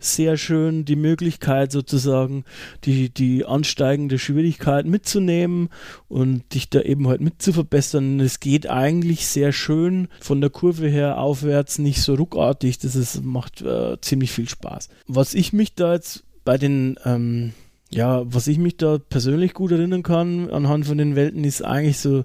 sehr 0.00 0.36
schön 0.36 0.84
die 0.84 0.96
Möglichkeit 0.96 1.70
sozusagen 1.70 2.44
die, 2.84 3.10
die 3.10 3.44
ansteigende 3.44 4.18
Schwierigkeit 4.18 4.86
mitzunehmen 4.86 5.68
und 6.08 6.54
dich 6.54 6.68
da 6.68 6.80
eben 6.80 7.06
halt 7.06 7.20
mit 7.20 7.40
zu 7.40 7.52
verbessern. 7.52 8.18
Es 8.18 8.40
geht 8.40 8.68
eigentlich 8.68 9.26
sehr 9.26 9.52
schön 9.52 10.08
von 10.20 10.40
der 10.40 10.50
Kurve 10.50 10.88
her 10.88 11.18
aufwärts, 11.18 11.78
nicht 11.78 12.02
so 12.02 12.14
ruckartig. 12.14 12.78
Das 12.78 12.96
ist, 12.96 13.22
macht 13.22 13.62
äh, 13.62 14.00
ziemlich 14.00 14.32
viel 14.32 14.48
Spaß. 14.48 14.88
Was 15.06 15.34
ich 15.34 15.52
mich 15.52 15.74
da 15.74 15.94
jetzt 15.94 16.24
bei 16.44 16.58
den 16.58 16.98
ähm, 17.04 17.52
ja, 17.94 18.22
was 18.24 18.46
ich 18.46 18.58
mich 18.58 18.76
da 18.76 18.98
persönlich 18.98 19.54
gut 19.54 19.72
erinnern 19.72 20.02
kann 20.02 20.50
anhand 20.50 20.86
von 20.86 20.98
den 20.98 21.14
Welten 21.14 21.44
ist 21.44 21.62
eigentlich 21.62 21.98
so, 21.98 22.24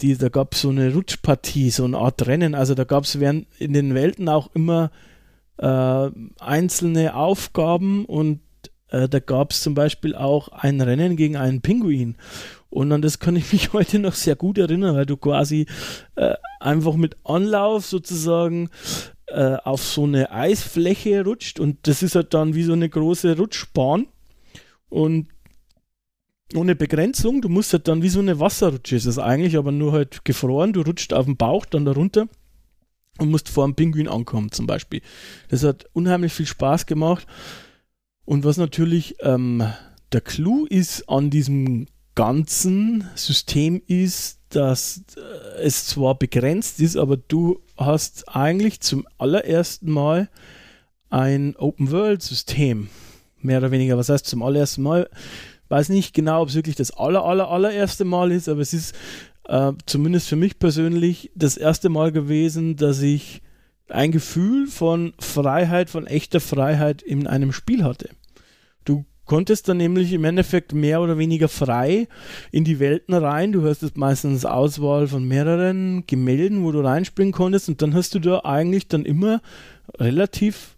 die, 0.00 0.16
da 0.16 0.28
gab 0.28 0.54
es 0.54 0.60
so 0.60 0.68
eine 0.68 0.94
Rutschpartie, 0.94 1.70
so 1.70 1.84
eine 1.84 1.98
Art 1.98 2.26
Rennen. 2.26 2.54
Also 2.54 2.74
da 2.74 2.84
gab 2.84 3.04
es 3.04 3.18
während 3.18 3.46
in 3.58 3.72
den 3.72 3.94
Welten 3.94 4.28
auch 4.28 4.50
immer 4.54 4.90
äh, 5.58 6.10
einzelne 6.38 7.16
Aufgaben 7.16 8.04
und 8.04 8.40
äh, 8.90 9.08
da 9.08 9.18
gab 9.18 9.50
es 9.50 9.60
zum 9.60 9.74
Beispiel 9.74 10.14
auch 10.14 10.48
ein 10.48 10.80
Rennen 10.80 11.16
gegen 11.16 11.36
einen 11.36 11.62
Pinguin. 11.62 12.16
Und 12.70 12.92
an 12.92 13.02
das 13.02 13.18
kann 13.18 13.34
ich 13.34 13.52
mich 13.52 13.72
heute 13.72 13.98
noch 13.98 14.14
sehr 14.14 14.36
gut 14.36 14.56
erinnern, 14.56 14.94
weil 14.94 15.06
du 15.06 15.16
quasi 15.16 15.66
äh, 16.14 16.34
einfach 16.60 16.94
mit 16.94 17.16
Anlauf 17.24 17.86
sozusagen 17.86 18.70
äh, 19.26 19.56
auf 19.56 19.82
so 19.82 20.04
eine 20.04 20.30
Eisfläche 20.30 21.24
rutscht 21.24 21.58
und 21.58 21.88
das 21.88 22.04
ist 22.04 22.14
halt 22.14 22.34
dann 22.34 22.54
wie 22.54 22.62
so 22.62 22.72
eine 22.72 22.88
große 22.88 23.36
Rutschbahn 23.36 24.06
und 24.88 25.28
ohne 26.54 26.74
Begrenzung. 26.74 27.42
Du 27.42 27.48
musst 27.48 27.72
halt 27.72 27.88
dann 27.88 28.02
wie 28.02 28.08
so 28.08 28.20
eine 28.20 28.40
Wasserrutsche 28.40 28.96
ist 28.96 29.06
es 29.06 29.18
eigentlich, 29.18 29.56
aber 29.56 29.72
nur 29.72 29.92
halt 29.92 30.24
gefroren. 30.24 30.72
Du 30.72 30.80
rutscht 30.80 31.12
auf 31.12 31.26
den 31.26 31.36
Bauch 31.36 31.66
dann 31.66 31.84
da 31.84 31.92
runter 31.92 32.28
und 33.18 33.30
musst 33.30 33.48
vor 33.48 33.66
dem 33.66 33.74
Pinguin 33.74 34.08
ankommen 34.08 34.50
zum 34.52 34.66
Beispiel. 34.66 35.02
Das 35.48 35.64
hat 35.64 35.86
unheimlich 35.92 36.32
viel 36.32 36.46
Spaß 36.46 36.86
gemacht. 36.86 37.26
Und 38.24 38.44
was 38.44 38.56
natürlich 38.56 39.16
ähm, 39.20 39.62
der 40.12 40.20
Clou 40.20 40.66
ist 40.66 41.08
an 41.08 41.30
diesem 41.30 41.86
ganzen 42.14 43.08
System 43.14 43.82
ist, 43.86 44.40
dass 44.50 45.02
äh, 45.16 45.62
es 45.62 45.86
zwar 45.86 46.18
begrenzt 46.18 46.80
ist, 46.80 46.96
aber 46.96 47.16
du 47.16 47.60
hast 47.76 48.28
eigentlich 48.28 48.80
zum 48.80 49.06
allerersten 49.18 49.90
Mal 49.90 50.28
ein 51.10 51.56
Open-World-System 51.56 52.88
mehr 53.40 53.58
oder 53.58 53.70
weniger. 53.70 53.96
Was 53.96 54.08
heißt 54.08 54.26
zum 54.26 54.42
allerersten 54.42 54.82
Mal? 54.82 55.08
Weiß 55.68 55.88
nicht 55.90 56.14
genau, 56.14 56.42
ob 56.42 56.48
es 56.48 56.54
wirklich 56.54 56.76
das 56.76 56.90
aller, 56.90 57.24
aller, 57.24 57.50
allererste 57.50 58.04
Mal 58.04 58.32
ist, 58.32 58.48
aber 58.48 58.60
es 58.60 58.72
ist 58.72 58.94
äh, 59.44 59.72
zumindest 59.86 60.28
für 60.28 60.36
mich 60.36 60.58
persönlich 60.58 61.30
das 61.34 61.56
erste 61.56 61.88
Mal 61.88 62.12
gewesen, 62.12 62.76
dass 62.76 63.02
ich 63.02 63.42
ein 63.88 64.12
Gefühl 64.12 64.66
von 64.66 65.14
Freiheit, 65.18 65.90
von 65.90 66.06
echter 66.06 66.40
Freiheit 66.40 67.02
in 67.02 67.26
einem 67.26 67.52
Spiel 67.52 67.84
hatte. 67.84 68.10
Du 68.84 69.04
konntest 69.24 69.68
dann 69.68 69.76
nämlich 69.76 70.12
im 70.12 70.24
Endeffekt 70.24 70.72
mehr 70.72 71.00
oder 71.00 71.18
weniger 71.18 71.48
frei 71.48 72.08
in 72.50 72.64
die 72.64 72.80
Welten 72.80 73.14
rein. 73.14 73.52
Du 73.52 73.64
hast 73.64 73.96
meistens 73.96 74.44
Auswahl 74.44 75.06
von 75.06 75.26
mehreren 75.26 76.04
Gemälden, 76.06 76.64
wo 76.64 76.72
du 76.72 76.80
reinspringen 76.80 77.32
konntest 77.32 77.68
und 77.68 77.80
dann 77.82 77.94
hast 77.94 78.14
du 78.14 78.18
da 78.18 78.40
eigentlich 78.40 78.88
dann 78.88 79.04
immer 79.04 79.40
relativ 79.98 80.77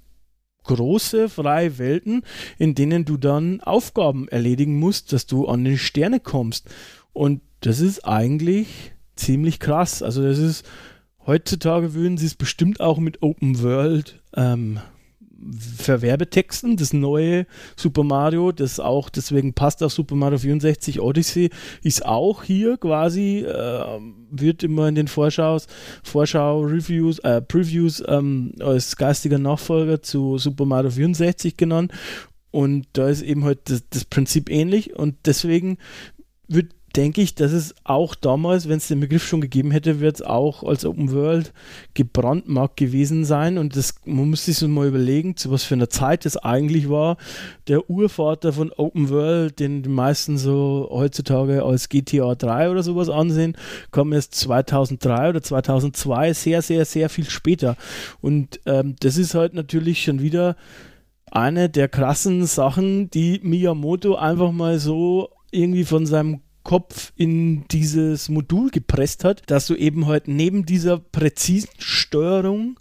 große 0.65 1.29
freie 1.29 1.79
Welten, 1.79 2.23
in 2.59 2.75
denen 2.75 3.05
du 3.05 3.17
dann 3.17 3.61
Aufgaben 3.61 4.29
erledigen 4.29 4.79
musst, 4.79 5.13
dass 5.13 5.27
du 5.27 5.47
an 5.47 5.65
die 5.65 5.79
Sterne 5.79 6.21
kommst. 6.21 6.69
Und 7.13 7.41
das 7.61 7.81
ist 7.81 8.05
eigentlich 8.05 8.93
ziemlich 9.17 9.61
krass. 9.61 10.03
Also 10.03 10.23
das 10.23 10.39
ist 10.39 10.65
heutzutage 11.27 11.95
würden 11.95 12.19
sie 12.19 12.27
es 12.27 12.35
bestimmt 12.35 12.81
auch 12.81 12.99
mit 12.99 13.23
Open 13.23 13.63
World 13.63 14.23
ähm, 14.35 14.81
für 15.77 16.03
Werbetexten. 16.03 16.77
Das 16.77 16.93
neue 16.93 17.47
Super 17.77 18.05
Mario, 18.05 18.53
das 18.53 18.81
auch, 18.81 19.09
deswegen 19.09 19.55
passt 19.55 19.83
auch 19.83 19.91
Super 19.91 20.15
Mario 20.15 20.39
64 20.39 21.01
Odyssey, 21.01 21.51
ist 21.83 22.05
auch 22.05 22.43
hier 22.43 22.77
quasi, 22.77 23.39
äh, 23.41 24.01
wird 24.31 24.63
immer 24.63 24.89
in 24.89 24.95
den 24.95 25.09
Vorschaus, 25.09 25.67
Vorschau-Reviews, 26.03 27.21
äh, 27.21 27.41
Previews 27.41 28.03
ähm, 28.07 28.53
als 28.61 28.97
geistiger 28.97 29.39
Nachfolger 29.39 30.03
zu 30.03 30.39
Super 30.39 30.67
Mario 30.67 30.91
64 30.91 31.57
genannt. 31.57 31.93
Und 32.51 32.87
da 32.95 33.09
ist 33.09 33.23
eben 33.23 33.45
halt 33.45 33.71
das, 33.71 33.85
das 33.91 34.05
Prinzip 34.05 34.51
ähnlich 34.51 34.95
und 34.97 35.15
deswegen 35.25 35.79
wird 36.49 36.73
denke 36.97 37.21
ich, 37.21 37.35
dass 37.35 37.53
es 37.53 37.75
auch 37.85 38.15
damals, 38.15 38.69
wenn 38.69 38.79
es 38.79 38.89
den 38.89 39.01
Begriff 39.01 39.27
schon 39.27 39.41
gegeben 39.41 39.71
hätte, 39.71 40.01
wird 40.01 40.17
es 40.17 40.23
auch 40.23 40.65
als 40.65 40.85
Open 40.85 41.13
World 41.13 41.53
gebrandmarkt 41.95 42.77
gewesen 42.77 43.25
sein. 43.25 43.59
Und 43.59 43.77
das, 43.77 43.95
man 44.05 44.31
muss 44.31 44.45
sich 44.45 44.57
so 44.57 44.67
mal 44.69 44.89
überlegen, 44.89 45.37
zu 45.37 45.51
was 45.51 45.63
für 45.65 45.75
einer 45.75 45.89
Zeit 45.89 46.25
das 46.25 46.37
eigentlich 46.37 46.89
war. 46.89 47.17
Der 47.69 47.89
Urvater 47.89 48.53
von 48.53 48.73
Open 48.73 49.09
World, 49.09 49.61
den 49.61 49.83
die 49.83 49.89
meisten 49.89 50.37
so 50.39 50.89
heutzutage 50.91 51.65
als 51.65 51.89
GTA 51.89 52.35
3 52.35 52.71
oder 52.71 52.83
sowas 52.83 53.09
ansehen, 53.09 53.57
kam 53.93 54.13
erst 54.13 54.35
2003 54.35 55.31
oder 55.31 55.43
2002, 55.43 56.33
sehr, 56.33 56.63
sehr, 56.63 56.85
sehr 56.85 57.09
viel 57.09 57.29
später. 57.29 57.77
Und 58.21 58.61
ähm, 58.67 58.97
das 59.01 59.17
ist 59.17 59.35
halt 59.35 59.55
natürlich 59.55 60.03
schon 60.03 60.21
wieder 60.21 60.57
eine 61.31 61.71
der 61.71 61.89
krassen 61.89 62.45
Sachen, 62.47 63.11
die 63.11 63.41
Miyamoto 63.43 64.17
einfach 64.17 64.51
mal 64.51 64.79
so 64.81 65.31
irgendwie 65.53 65.85
von 65.85 66.07
seinem 66.07 66.41
Kopf 66.63 67.13
in 67.17 67.67
dieses 67.69 68.29
Modul 68.29 68.71
gepresst 68.71 69.25
hat, 69.25 69.43
dass 69.51 69.67
du 69.67 69.75
eben 69.75 70.07
halt 70.07 70.29
neben 70.29 70.67
dieser 70.67 70.99
präzisen 70.99 71.71
Steuerung 71.79 72.79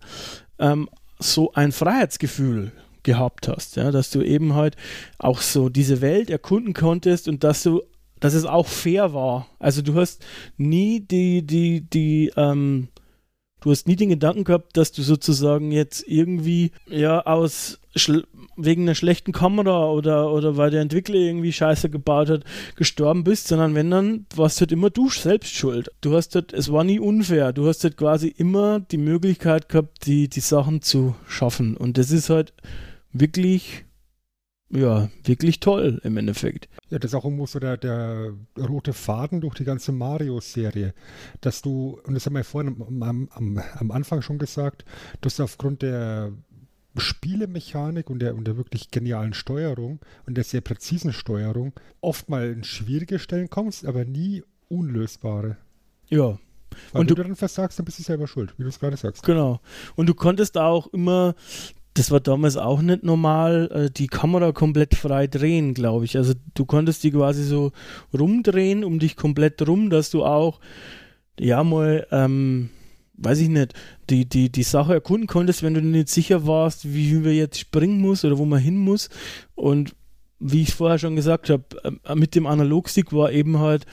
ähm, 0.60 0.90
so 1.20 1.54
ein 1.54 1.72
Freiheitsgefühl 1.72 2.72
gehabt 3.04 3.48
hast, 3.48 3.76
ja, 3.76 3.92
dass 3.92 4.10
du 4.10 4.22
eben 4.22 4.54
halt 4.54 4.76
auch 5.18 5.42
so 5.42 5.70
diese 5.70 6.02
Welt 6.02 6.30
erkunden 6.30 6.74
konntest 6.74 7.28
und 7.28 7.44
dass 7.44 7.64
du, 7.64 7.82
dass 8.20 8.34
es 8.34 8.46
auch 8.46 8.68
fair 8.68 9.14
war. 9.14 9.48
Also 9.60 9.82
du 9.82 9.96
hast 9.96 10.24
nie 10.58 11.00
die, 11.00 11.46
die, 11.46 11.82
die, 11.82 12.32
ähm, 12.36 12.90
du 13.62 13.72
hast 13.72 13.88
nie 13.88 13.96
den 13.96 14.10
Gedanken 14.10 14.44
gehabt, 14.44 14.78
dass 14.78 14.92
du 14.92 15.02
sozusagen 15.02 15.72
jetzt 15.72 16.08
irgendwie 16.08 16.72
ja 16.88 17.26
aus 17.26 17.80
wegen 18.56 18.84
einer 18.84 18.96
schlechten 18.96 19.32
Kamera 19.32 19.90
oder, 19.90 20.32
oder 20.32 20.58
weil 20.58 20.70
der 20.70 20.82
Entwickler 20.82 21.16
irgendwie 21.16 21.52
Scheiße 21.52 21.90
gebaut 21.90 22.30
hat, 22.30 22.44
gestorben 22.76 23.24
bist, 23.24 23.48
sondern 23.48 23.74
wenn 23.74 23.90
dann, 23.90 24.26
warst 24.36 24.60
halt 24.60 24.72
immer 24.72 24.90
du 24.90 25.10
selbst 25.10 25.54
schuld. 25.54 25.90
Du 26.02 26.16
hast 26.16 26.36
halt, 26.36 26.54
es 26.54 26.72
war 26.72 26.84
nie 26.84 27.00
unfair. 27.00 27.52
Du 27.52 27.68
hast 27.68 27.84
halt 27.84 27.98
quasi 27.98 28.28
immer 28.28 28.80
die 28.80 28.98
Möglichkeit 28.98 29.70
gehabt, 29.70 30.06
die, 30.06 30.28
die 30.28 30.40
Sachen 30.40 30.82
zu 30.82 31.16
schaffen. 31.28 31.76
Und 31.76 31.98
das 31.98 32.12
ist 32.12 32.30
halt 32.30 32.54
wirklich 33.12 33.86
ja, 34.72 35.10
wirklich 35.24 35.60
toll 35.60 36.00
im 36.04 36.18
Endeffekt. 36.18 36.70
Ja, 36.90 37.00
das 37.00 37.12
ist 37.12 37.16
auch 37.16 37.26
irgendwo 37.26 37.48
so 37.48 37.60
der, 37.60 37.78
der 37.78 38.34
rote 38.58 38.94
Faden 38.94 39.42
durch 39.42 39.56
die 39.56 39.64
ganze 39.64 39.92
Mario-Serie, 39.92 40.94
dass 41.42 41.62
du, 41.62 42.00
und 42.04 42.14
das 42.14 42.26
haben 42.26 42.36
wir 42.36 42.44
vorhin 42.44 42.82
am, 43.02 43.30
am, 43.32 43.62
am 43.74 43.92
Anfang 43.92 44.22
schon 44.22 44.38
gesagt, 44.38 44.86
dass 45.22 45.38
du 45.38 45.44
aufgrund 45.44 45.82
der 45.82 46.34
Spielemechanik 46.98 48.10
und 48.10 48.20
der, 48.20 48.36
und 48.36 48.46
der 48.46 48.58
wirklich 48.58 48.92
genialen 48.92 49.34
Steuerung 49.34 50.00
und 50.26 50.36
der 50.36 50.44
sehr 50.44 50.62
präzisen 50.62 51.14
Steuerung 51.14 51.74
oft 52.02 52.30
mal 52.30 52.50
in 52.50 52.64
schwierige 52.64 53.20
Stellen 53.20 53.50
kommst, 53.50 53.86
aber 53.86 54.06
nie 54.06 54.44
unlösbare. 54.68 55.58
Ja. 56.08 56.38
Weil 56.92 57.02
und 57.02 57.02
wenn 57.02 57.08
du, 57.08 57.16
du 57.16 57.24
dann 57.24 57.36
versagst, 57.36 57.80
dann 57.80 57.86
bist 57.86 58.00
du 58.00 58.04
selber 58.04 58.28
schuld, 58.28 58.54
wie 58.58 58.64
du 58.64 58.70
es 58.70 58.80
gerade 58.80 58.98
sagst. 58.98 59.24
Genau. 59.24 59.60
Und 59.96 60.08
du 60.08 60.14
konntest 60.14 60.56
da 60.56 60.68
auch 60.68 60.88
immer, 60.88 61.36
das 62.00 62.12
war 62.12 62.22
damals 62.22 62.56
auch 62.56 62.82
nicht 62.82 63.04
normal, 63.04 63.70
äh, 63.74 63.92
die 63.92 64.08
Kamera 64.08 64.54
komplett 64.54 64.96
frei 64.96 65.28
drehen, 65.28 65.74
glaube 65.74 66.06
ich. 66.06 66.16
Also 66.16 66.34
du 66.54 66.66
konntest 66.66 67.04
die 67.04 67.12
quasi 67.12 67.44
so 67.44 67.74
rumdrehen, 68.18 68.86
um 68.86 69.00
dich 69.00 69.18
komplett 69.18 69.68
rum, 69.68 69.90
dass 69.90 70.10
du 70.10 70.24
auch, 70.24 70.62
ja, 71.38 71.62
mal, 71.62 72.08
ähm, 72.12 72.70
weiß 73.16 73.40
ich 73.40 73.50
nicht, 73.50 73.74
die, 74.10 74.30
die, 74.30 74.50
die 74.50 74.64
Sache 74.64 74.94
erkunden 74.94 75.28
konntest, 75.28 75.62
wenn 75.62 75.74
du 75.74 75.82
nicht 75.82 76.08
sicher 76.08 76.48
warst, 76.48 76.94
wie 76.94 77.26
wir 77.26 77.36
jetzt 77.36 77.60
springen 77.60 78.00
muss 78.00 78.24
oder 78.24 78.38
wo 78.38 78.46
man 78.46 78.60
hin 78.60 78.78
muss. 78.78 79.10
Und 79.56 79.94
wie 80.40 80.62
ich 80.62 80.74
vorher 80.74 81.00
schon 81.00 81.18
gesagt 81.18 81.50
habe, 81.50 82.00
äh, 82.06 82.16
mit 82.16 82.34
dem 82.34 82.46
Analogstick 82.46 83.12
war 83.12 83.34
eben 83.34 83.60
halt 83.60 83.86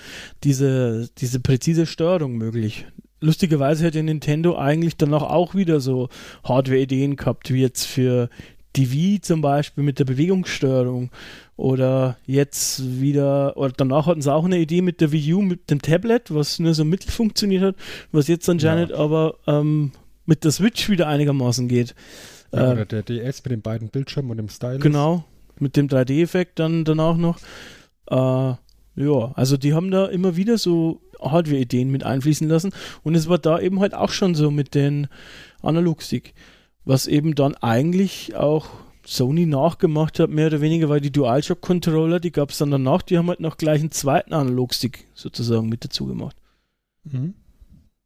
diese, 0.44 1.10
diese 1.18 1.40
präzise 1.40 1.86
Steuerung 1.86 2.36
möglich. 2.36 2.86
Lustigerweise 3.20 3.84
hätte 3.84 4.02
Nintendo 4.02 4.56
eigentlich 4.56 4.96
danach 4.96 5.22
auch 5.22 5.54
wieder 5.54 5.80
so 5.80 6.08
Hardware-Ideen 6.44 7.16
gehabt, 7.16 7.52
wie 7.52 7.62
jetzt 7.62 7.84
für 7.84 8.28
die 8.76 8.92
Wii 8.92 9.20
zum 9.20 9.40
Beispiel 9.40 9.82
mit 9.82 9.98
der 9.98 10.04
Bewegungssteuerung 10.04 11.10
oder 11.56 12.18
jetzt 12.26 13.00
wieder, 13.00 13.56
oder 13.56 13.72
danach 13.74 14.06
hatten 14.06 14.20
sie 14.20 14.32
auch 14.32 14.44
eine 14.44 14.58
Idee 14.58 14.82
mit 14.82 15.00
der 15.00 15.12
Wii 15.12 15.34
U, 15.34 15.42
mit 15.42 15.70
dem 15.70 15.80
Tablet, 15.80 16.32
was 16.34 16.58
nur 16.58 16.74
so 16.74 16.84
mittel 16.84 17.10
funktioniert 17.10 17.62
hat, 17.62 17.76
was 18.12 18.28
jetzt 18.28 18.48
anscheinend 18.48 18.90
ja. 18.90 18.96
aber 18.96 19.36
ähm, 19.46 19.92
mit 20.26 20.44
der 20.44 20.50
Switch 20.50 20.90
wieder 20.90 21.08
einigermaßen 21.08 21.68
geht. 21.68 21.94
Ja, 22.52 22.68
äh, 22.68 22.72
oder 22.72 22.84
der 22.84 23.02
DS 23.02 23.42
mit 23.44 23.52
den 23.52 23.62
beiden 23.62 23.88
Bildschirmen 23.88 24.30
und 24.30 24.36
dem 24.36 24.48
Stylus. 24.48 24.82
Genau, 24.82 25.24
mit 25.58 25.76
dem 25.76 25.88
3D-Effekt 25.88 26.58
dann 26.58 26.84
danach 26.84 27.16
noch. 27.16 27.38
Äh, 28.10 28.54
ja, 28.98 29.32
also 29.34 29.56
die 29.56 29.74
haben 29.74 29.90
da 29.90 30.06
immer 30.06 30.36
wieder 30.36 30.58
so 30.58 31.00
Hardware-Ideen 31.20 31.90
mit 31.90 32.04
einfließen 32.04 32.48
lassen 32.48 32.72
und 33.02 33.14
es 33.14 33.28
war 33.28 33.38
da 33.38 33.58
eben 33.58 33.80
halt 33.80 33.94
auch 33.94 34.10
schon 34.10 34.34
so 34.34 34.50
mit 34.50 34.74
den 34.74 35.08
Analogstick, 35.62 36.34
was 36.84 37.06
eben 37.06 37.34
dann 37.34 37.54
eigentlich 37.56 38.36
auch 38.36 38.68
Sony 39.04 39.46
nachgemacht 39.46 40.18
hat, 40.18 40.30
mehr 40.30 40.48
oder 40.48 40.60
weniger, 40.60 40.88
weil 40.88 41.00
die 41.00 41.12
DualShock-Controller, 41.12 42.18
die 42.18 42.32
gab 42.32 42.50
es 42.50 42.58
dann 42.58 42.70
danach, 42.70 43.02
die 43.02 43.16
haben 43.16 43.28
halt 43.28 43.40
noch 43.40 43.56
gleich 43.56 43.80
einen 43.80 43.92
zweiten 43.92 44.34
Analogstick 44.34 45.06
sozusagen 45.14 45.68
mit 45.68 45.84
dazu 45.84 46.06
gemacht. 46.06 46.36
Mhm. 47.04 47.34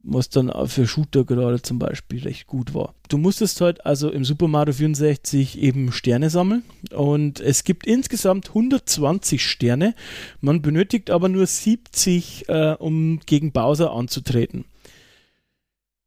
Was 0.02 0.30
dann 0.30 0.50
für 0.66 0.86
Shooter 0.86 1.24
gerade 1.24 1.60
zum 1.60 1.78
Beispiel 1.78 2.22
recht 2.22 2.46
gut 2.46 2.72
war. 2.72 2.94
Du 3.08 3.18
musstest 3.18 3.60
halt 3.60 3.84
also 3.84 4.10
im 4.10 4.24
Super 4.24 4.48
Mario 4.48 4.72
64 4.72 5.58
eben 5.58 5.92
Sterne 5.92 6.30
sammeln 6.30 6.62
und 6.94 7.40
es 7.40 7.64
gibt 7.64 7.86
insgesamt 7.86 8.48
120 8.48 9.44
Sterne. 9.44 9.94
Man 10.40 10.62
benötigt 10.62 11.10
aber 11.10 11.28
nur 11.28 11.46
70, 11.46 12.48
äh, 12.48 12.76
um 12.78 13.20
gegen 13.26 13.52
Bowser 13.52 13.92
anzutreten. 13.92 14.64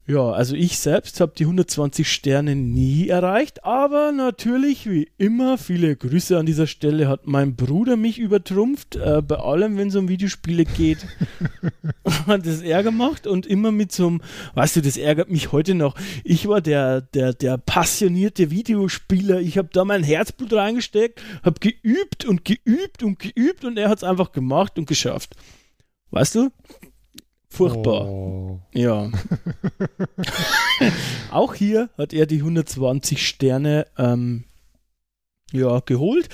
Ja, 0.06 0.32
also 0.32 0.54
ich 0.54 0.80
selbst 0.80 1.22
habe 1.22 1.32
die 1.38 1.46
120 1.46 2.12
Sterne 2.12 2.58
nie 2.58 3.08
erreicht, 3.08 3.64
aber 3.64 4.12
natürlich, 4.12 4.90
wie 4.90 5.10
immer, 5.18 5.58
viele 5.58 5.96
Grüße 5.96 6.38
an 6.38 6.46
dieser 6.46 6.68
Stelle, 6.68 7.08
hat 7.08 7.26
mein 7.26 7.56
Bruder 7.56 7.96
mich 7.96 8.20
übertrumpft, 8.20 8.98
äh, 8.98 9.22
bei 9.22 9.38
allem, 9.38 9.78
wenn 9.78 9.88
es 9.88 9.96
um 9.96 10.10
Videospiele 10.10 10.66
geht. 10.66 11.08
hat 12.28 12.46
das 12.46 12.62
er 12.62 12.84
gemacht 12.84 13.28
und 13.28 13.46
immer 13.46 13.72
mit 13.72 13.94
so 13.94 14.08
einem, 14.08 14.22
weißt 14.56 14.76
du, 14.76 14.82
das 14.82 14.98
ärgert 14.98 15.32
mich 15.32 15.54
heute 15.54 15.74
noch. 15.74 15.96
Ich 16.26 16.50
war 16.50 16.60
der, 16.60 17.00
der, 17.00 17.34
der 17.34 17.58
passionierte 17.58 18.52
Videospieler, 18.52 19.40
ich 19.40 19.58
habe 19.58 19.70
da 19.72 19.86
mein 19.86 20.04
Herzblut 20.04 20.52
reingesteckt, 20.52 21.22
habe 21.44 21.62
geübt 21.62 22.26
und 22.26 22.44
geübt 22.44 23.04
und 23.04 23.20
geübt 23.20 23.64
und 23.64 23.78
er 23.78 23.88
hat 23.88 24.00
es 24.00 24.04
einfach 24.04 24.34
gemacht 24.34 24.78
und 24.78 24.86
geschafft. 24.86 25.38
Weißt 26.12 26.36
du? 26.36 26.50
Furchtbar. 27.54 28.10
Oh. 28.10 28.60
Ja. 28.74 29.12
auch 31.32 31.54
hier 31.54 31.90
hat 32.00 32.12
er 32.12 32.26
die 32.26 32.40
120 32.40 33.28
Sterne 33.28 33.86
ähm, 33.96 34.46
ja, 35.52 35.80
geholt. 35.82 36.30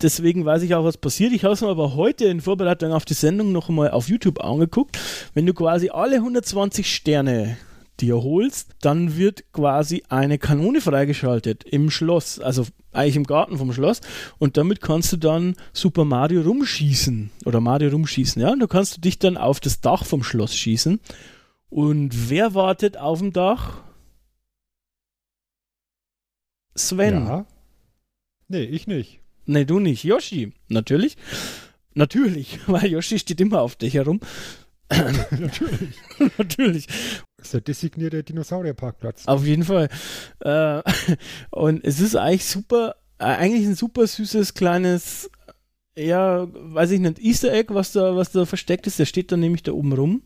Deswegen 0.00 0.44
weiß 0.44 0.62
ich 0.62 0.76
auch, 0.76 0.84
was 0.84 0.96
passiert. 0.96 1.32
Ich 1.32 1.42
habe 1.42 1.54
es 1.54 1.60
mir 1.60 1.70
aber 1.70 1.96
heute 1.96 2.26
in 2.26 2.40
Vorbereitung 2.40 2.92
auf 2.92 3.04
die 3.04 3.14
Sendung 3.14 3.50
noch 3.50 3.68
einmal 3.68 3.90
auf 3.90 4.08
YouTube 4.08 4.44
angeguckt. 4.44 4.96
Wenn 5.34 5.44
du 5.44 5.54
quasi 5.54 5.90
alle 5.90 6.16
120 6.16 6.94
Sterne 6.94 7.56
dir 8.00 8.22
holst, 8.22 8.70
dann 8.80 9.16
wird 9.16 9.52
quasi 9.52 10.02
eine 10.08 10.38
Kanone 10.38 10.80
freigeschaltet 10.80 11.64
im 11.64 11.90
Schloss, 11.90 12.40
also 12.40 12.66
eigentlich 12.92 13.16
im 13.16 13.24
Garten 13.24 13.58
vom 13.58 13.72
Schloss 13.72 14.00
und 14.38 14.56
damit 14.56 14.80
kannst 14.80 15.12
du 15.12 15.16
dann 15.16 15.56
Super 15.72 16.04
Mario 16.04 16.42
rumschießen 16.42 17.30
oder 17.44 17.60
Mario 17.60 17.90
rumschießen, 17.90 18.40
ja, 18.42 18.52
und 18.52 18.60
da 18.60 18.66
kannst 18.66 18.96
du 18.96 19.00
dich 19.00 19.18
dann 19.18 19.36
auf 19.36 19.60
das 19.60 19.80
Dach 19.80 20.04
vom 20.04 20.22
Schloss 20.22 20.56
schießen 20.56 21.00
und 21.70 22.30
wer 22.30 22.54
wartet 22.54 22.96
auf 22.96 23.18
dem 23.18 23.32
Dach? 23.32 23.82
Sven. 26.76 27.26
Ja. 27.26 27.46
Nee, 28.48 28.64
ich 28.64 28.86
nicht. 28.86 29.20
Nee, 29.46 29.64
du 29.64 29.78
nicht. 29.78 30.04
Yoshi, 30.04 30.52
natürlich. 30.68 31.16
Natürlich, 31.94 32.58
weil 32.66 32.86
Yoshi 32.86 33.18
steht 33.18 33.40
immer 33.40 33.60
auf 33.60 33.76
dich 33.76 33.94
herum. 33.94 34.20
Natürlich. 34.90 35.96
Natürlich. 36.38 36.86
Ist 37.44 37.54
der 37.54 37.60
designierte 37.60 38.22
Dinosaurierparkplatz. 38.22 39.26
Auf 39.26 39.44
jeden 39.44 39.64
Fall. 39.64 39.88
Äh, 40.40 40.82
und 41.50 41.84
es 41.84 42.00
ist 42.00 42.16
eigentlich 42.16 42.46
super, 42.46 42.96
äh, 43.18 43.24
eigentlich 43.24 43.66
ein 43.66 43.74
super 43.74 44.06
süßes 44.06 44.54
kleines, 44.54 45.30
ja, 45.96 46.48
weiß 46.50 46.90
ich 46.92 47.00
nicht, 47.00 47.18
Easter 47.18 47.52
Egg, 47.52 47.72
was 47.74 47.92
da, 47.92 48.16
was 48.16 48.32
da 48.32 48.46
versteckt 48.46 48.86
ist. 48.86 48.98
Der 48.98 49.04
steht 49.04 49.30
dann 49.30 49.40
nämlich 49.40 49.62
da 49.62 49.72
oben 49.72 49.92
rum. 49.92 50.22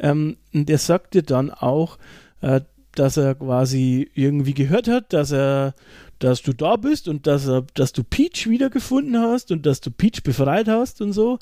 Ähm, 0.00 0.38
und 0.52 0.68
der 0.68 0.78
sagt 0.78 1.14
dir 1.14 1.22
dann 1.22 1.50
auch, 1.50 1.98
äh, 2.40 2.60
dass 2.96 3.16
er 3.16 3.36
quasi 3.36 4.10
irgendwie 4.14 4.54
gehört 4.54 4.88
hat, 4.88 5.12
dass 5.12 5.30
er 5.30 5.74
dass 6.20 6.42
du 6.42 6.52
da 6.52 6.76
bist 6.76 7.08
und 7.08 7.26
dass, 7.26 7.50
dass 7.74 7.92
du 7.92 8.04
Peach 8.04 8.48
wiedergefunden 8.48 9.18
hast 9.18 9.50
und 9.50 9.66
dass 9.66 9.80
du 9.80 9.90
Peach 9.90 10.22
befreit 10.22 10.68
hast 10.68 11.00
und 11.00 11.12
so. 11.12 11.38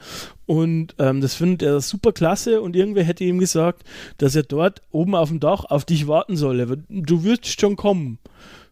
Und 0.47 0.95
ähm, 0.99 1.21
das 1.21 1.35
findet 1.35 1.63
er 1.63 1.81
super 1.81 2.13
klasse 2.13 2.63
und 2.63 2.75
irgendwer 2.75 3.05
hätte 3.05 3.25
ihm 3.25 3.39
gesagt, 3.39 3.83
dass 4.17 4.35
er 4.35 4.45
dort 4.45 4.83
oben 4.91 5.15
auf 5.15 5.29
dem 5.29 5.41
Dach 5.41 5.65
auf 5.65 5.85
dich 5.85 6.07
warten 6.09 6.37
solle. 6.37 6.79
Du 6.89 7.25
wirst 7.25 7.61
schon 7.61 7.77
kommen. 7.77 8.19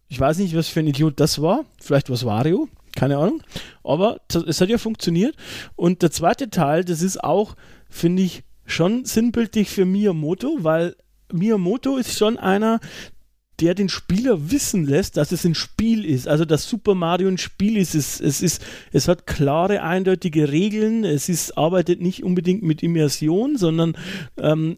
Ich 0.09 0.19
weiß 0.19 0.39
nicht, 0.39 0.57
was 0.57 0.69
für 0.69 0.81
ein 0.81 0.87
Idiot 0.87 1.19
das 1.19 1.43
war. 1.43 1.65
Vielleicht 1.81 2.09
war 2.09 2.15
es 2.15 2.25
Wario, 2.25 2.69
keine 2.95 3.19
Ahnung. 3.19 3.43
Aber 3.83 4.21
es 4.29 4.61
hat 4.61 4.69
ja 4.69 4.79
funktioniert. 4.79 5.35
Und 5.75 6.03
der 6.03 6.13
zweite 6.13 6.51
Teil, 6.51 6.85
das 6.85 7.03
ist 7.03 7.23
auch, 7.23 7.57
finde 7.91 8.23
ich, 8.23 8.45
schon 8.65 9.05
sinnbildlich 9.05 9.69
für 9.69 9.85
Miyamoto, 9.85 10.59
weil 10.61 10.97
Miyamoto 11.33 11.97
ist 11.97 12.17
schon 12.17 12.39
einer, 12.39 12.79
der 13.61 13.75
den 13.75 13.89
Spieler 13.89 14.51
wissen 14.51 14.85
lässt, 14.85 15.17
dass 15.17 15.33
es 15.33 15.45
ein 15.45 15.55
Spiel 15.55 16.05
ist, 16.05 16.29
also 16.29 16.45
dass 16.45 16.69
Super 16.69 16.95
Mario 16.95 17.29
ein 17.29 17.39
Spiel 17.39 17.77
ist. 17.77 17.95
Es, 17.95 18.21
es, 18.21 18.43
ist, 18.43 18.63
es 18.93 19.09
hat 19.09 19.27
klare, 19.27 19.83
eindeutige 19.83 20.51
Regeln, 20.53 21.05
es 21.05 21.29
ist, 21.29 21.57
arbeitet 21.57 22.01
nicht 22.01 22.23
unbedingt 22.23 22.63
mit 22.63 22.83
Immersion, 22.83 23.57
sondern 23.57 23.97
ähm, 24.39 24.77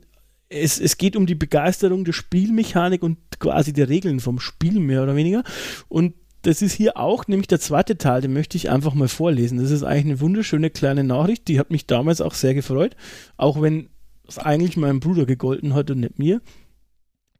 es, 0.49 0.81
es 0.81 0.97
geht 0.97 1.17
um 1.17 1.27
die 1.27 1.35
Begeisterung 1.35 2.05
der 2.05 2.13
Spielmechanik 2.13 3.03
und 3.03 3.19
quasi 3.39 3.73
der 3.73 3.89
Regeln 3.89 4.21
vom 4.21 4.39
Spiel 4.39 4.79
mehr 4.81 5.03
oder 5.03 5.17
weniger. 5.17 5.43
Und 5.89 6.15
das 6.43 6.63
ist 6.63 6.73
hier 6.73 6.97
auch, 6.97 7.27
nämlich 7.27 7.49
der 7.49 7.61
zweite 7.61 7.99
Teil, 7.99 8.21
den 8.21 8.33
möchte 8.33 8.57
ich 8.57 8.71
einfach 8.71 8.95
mal 8.95 9.09
vorlesen. 9.09 9.59
Das 9.59 9.71
ist 9.71 9.83
eigentlich 9.83 10.05
eine 10.07 10.21
wunderschöne 10.21 10.71
kleine 10.71 11.05
Nachricht, 11.05 11.49
die 11.49 11.59
hat 11.59 11.71
mich 11.71 11.87
damals 11.87 12.21
auch 12.21 12.35
sehr 12.35 12.55
gefreut, 12.55 12.97
auch 13.37 13.61
wenn 13.61 13.89
es 14.27 14.39
eigentlich 14.39 14.77
meinem 14.77 15.01
Bruder 15.01 15.27
gegolten 15.27 15.75
hat 15.75 15.91
und 15.91 16.01
nicht 16.01 16.19
mir. 16.19 16.41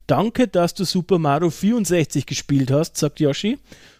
Danke, 0.09 0.49
dass 0.49 0.73
du 0.73 0.85
Super 0.85 1.19
Mario 1.19 1.51
64 1.51 2.25
gespielt 2.25 2.71
hast, 2.71 2.97
sagt 2.97 3.21
Yoshi. 3.21 3.59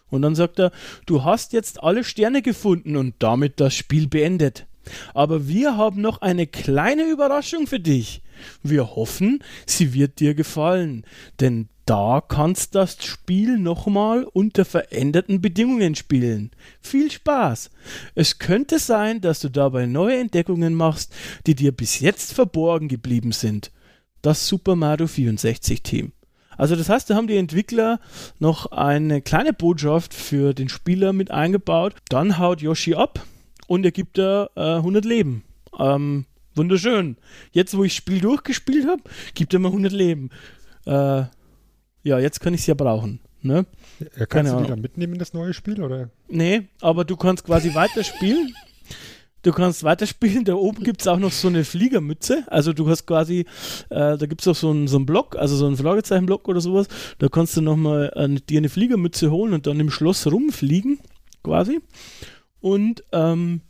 Und 0.09 0.23
dann 0.23 0.33
sagt 0.33 0.59
er, 0.59 0.71
du 1.05 1.23
hast 1.23 1.53
jetzt 1.53 1.83
alle 1.83 2.03
Sterne 2.03 2.41
gefunden 2.41 2.97
und 2.97 3.13
damit 3.19 3.59
das 3.59 3.75
Spiel 3.75 4.07
beendet. 4.07 4.65
Aber 5.13 5.47
wir 5.47 5.77
haben 5.77 6.01
noch 6.01 6.21
eine 6.21 6.47
kleine 6.47 7.03
Überraschung 7.03 7.67
für 7.67 7.79
dich. 7.79 8.23
Wir 8.63 8.95
hoffen, 8.95 9.43
sie 9.67 9.93
wird 9.93 10.19
dir 10.19 10.33
gefallen, 10.33 11.05
denn 11.39 11.69
da 11.85 12.23
kannst 12.27 12.73
das 12.73 12.97
Spiel 13.03 13.59
nochmal 13.59 14.23
unter 14.23 14.65
veränderten 14.65 15.41
Bedingungen 15.41 15.93
spielen. 15.93 16.49
Viel 16.81 17.11
Spaß! 17.11 17.69
Es 18.15 18.39
könnte 18.39 18.79
sein, 18.79 19.21
dass 19.21 19.41
du 19.41 19.49
dabei 19.49 19.85
neue 19.85 20.17
Entdeckungen 20.17 20.73
machst, 20.73 21.13
die 21.45 21.53
dir 21.53 21.71
bis 21.71 21.99
jetzt 21.99 22.33
verborgen 22.33 22.87
geblieben 22.87 23.31
sind. 23.31 23.71
Das 24.21 24.47
Super 24.47 24.75
Mario 24.75 25.07
64 25.07 25.81
Team. 25.83 26.11
Also 26.57 26.75
das 26.75 26.89
heißt, 26.89 27.09
da 27.09 27.15
haben 27.15 27.27
die 27.27 27.37
Entwickler 27.37 28.01
noch 28.39 28.71
eine 28.73 29.21
kleine 29.21 29.53
Botschaft 29.53 30.13
für 30.13 30.53
den 30.53 30.67
Spieler 30.67 31.13
mit 31.13 31.31
eingebaut. 31.31 31.95
Dann 32.09 32.37
haut 32.37 32.61
Yoshi 32.61 32.95
ab 32.95 33.25
und 33.67 33.85
er 33.85 33.91
gibt 33.91 34.17
da 34.17 34.49
äh, 34.55 34.75
100 34.75 35.05
Leben. 35.05 35.43
Ähm, 35.79 36.25
wunderschön. 36.55 37.15
Jetzt, 37.51 37.77
wo 37.77 37.85
ich 37.85 37.93
das 37.93 37.97
Spiel 37.97 38.19
durchgespielt 38.19 38.87
habe, 38.87 39.01
gibt 39.35 39.53
er 39.53 39.59
mir 39.59 39.69
100 39.69 39.93
Leben. 39.93 40.31
Äh, 40.85 41.23
ja, 42.03 42.19
jetzt 42.19 42.41
kann 42.41 42.53
ich 42.53 42.61
es 42.61 42.67
ja 42.67 42.73
brauchen. 42.73 43.21
Ne? 43.41 43.65
Ja, 44.17 44.25
kannst 44.25 44.51
du 44.51 44.59
die 44.59 44.67
dann 44.67 44.81
mitnehmen 44.81 45.13
in 45.13 45.19
das 45.19 45.33
neue 45.33 45.53
Spiel, 45.53 45.81
oder? 45.81 46.09
Nee, 46.27 46.67
aber 46.81 47.05
du 47.05 47.15
kannst 47.15 47.45
quasi 47.45 47.73
weiterspielen. 47.73 48.53
Du 49.41 49.51
kannst 49.51 49.83
weiterspielen. 49.83 50.43
Da 50.43 50.53
oben 50.55 50.83
gibt 50.83 51.01
es 51.01 51.07
auch 51.07 51.19
noch 51.19 51.31
so 51.31 51.47
eine 51.47 51.63
Fliegermütze. 51.63 52.43
Also 52.47 52.73
du 52.73 52.89
hast 52.89 53.05
quasi, 53.05 53.45
äh, 53.89 54.17
da 54.17 54.25
gibt 54.25 54.41
es 54.41 54.47
auch 54.47 54.55
so 54.55 54.69
einen, 54.71 54.87
so 54.87 54.97
einen 54.97 55.05
Block, 55.05 55.35
also 55.35 55.55
so 55.55 55.65
einen 55.65 55.77
Fragezeichenblock 55.77 56.47
oder 56.47 56.61
sowas. 56.61 56.87
Da 57.19 57.29
kannst 57.29 57.55
du 57.55 57.61
nochmal 57.61 58.11
äh, 58.15 58.29
dir 58.29 58.57
eine 58.57 58.69
Fliegermütze 58.69 59.31
holen 59.31 59.53
und 59.53 59.67
dann 59.67 59.79
im 59.79 59.89
Schloss 59.89 60.27
rumfliegen, 60.27 60.99
quasi. 61.43 61.79
Und 62.59 63.03
ähm, 63.13 63.61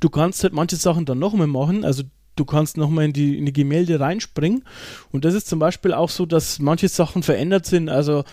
du 0.00 0.10
kannst 0.10 0.42
halt 0.42 0.52
manche 0.52 0.76
Sachen 0.76 1.06
dann 1.06 1.18
nochmal 1.18 1.46
machen. 1.46 1.84
Also 1.84 2.02
du 2.36 2.44
kannst 2.44 2.76
nochmal 2.76 3.06
in 3.06 3.12
die, 3.12 3.38
in 3.38 3.46
die 3.46 3.52
Gemälde 3.52 4.00
reinspringen. 4.00 4.64
Und 5.10 5.24
das 5.24 5.34
ist 5.34 5.48
zum 5.48 5.58
Beispiel 5.58 5.92
auch 5.92 6.10
so, 6.10 6.26
dass 6.26 6.58
manche 6.58 6.88
Sachen 6.88 7.22
verändert 7.22 7.66
sind. 7.66 7.88
Also 7.88 8.24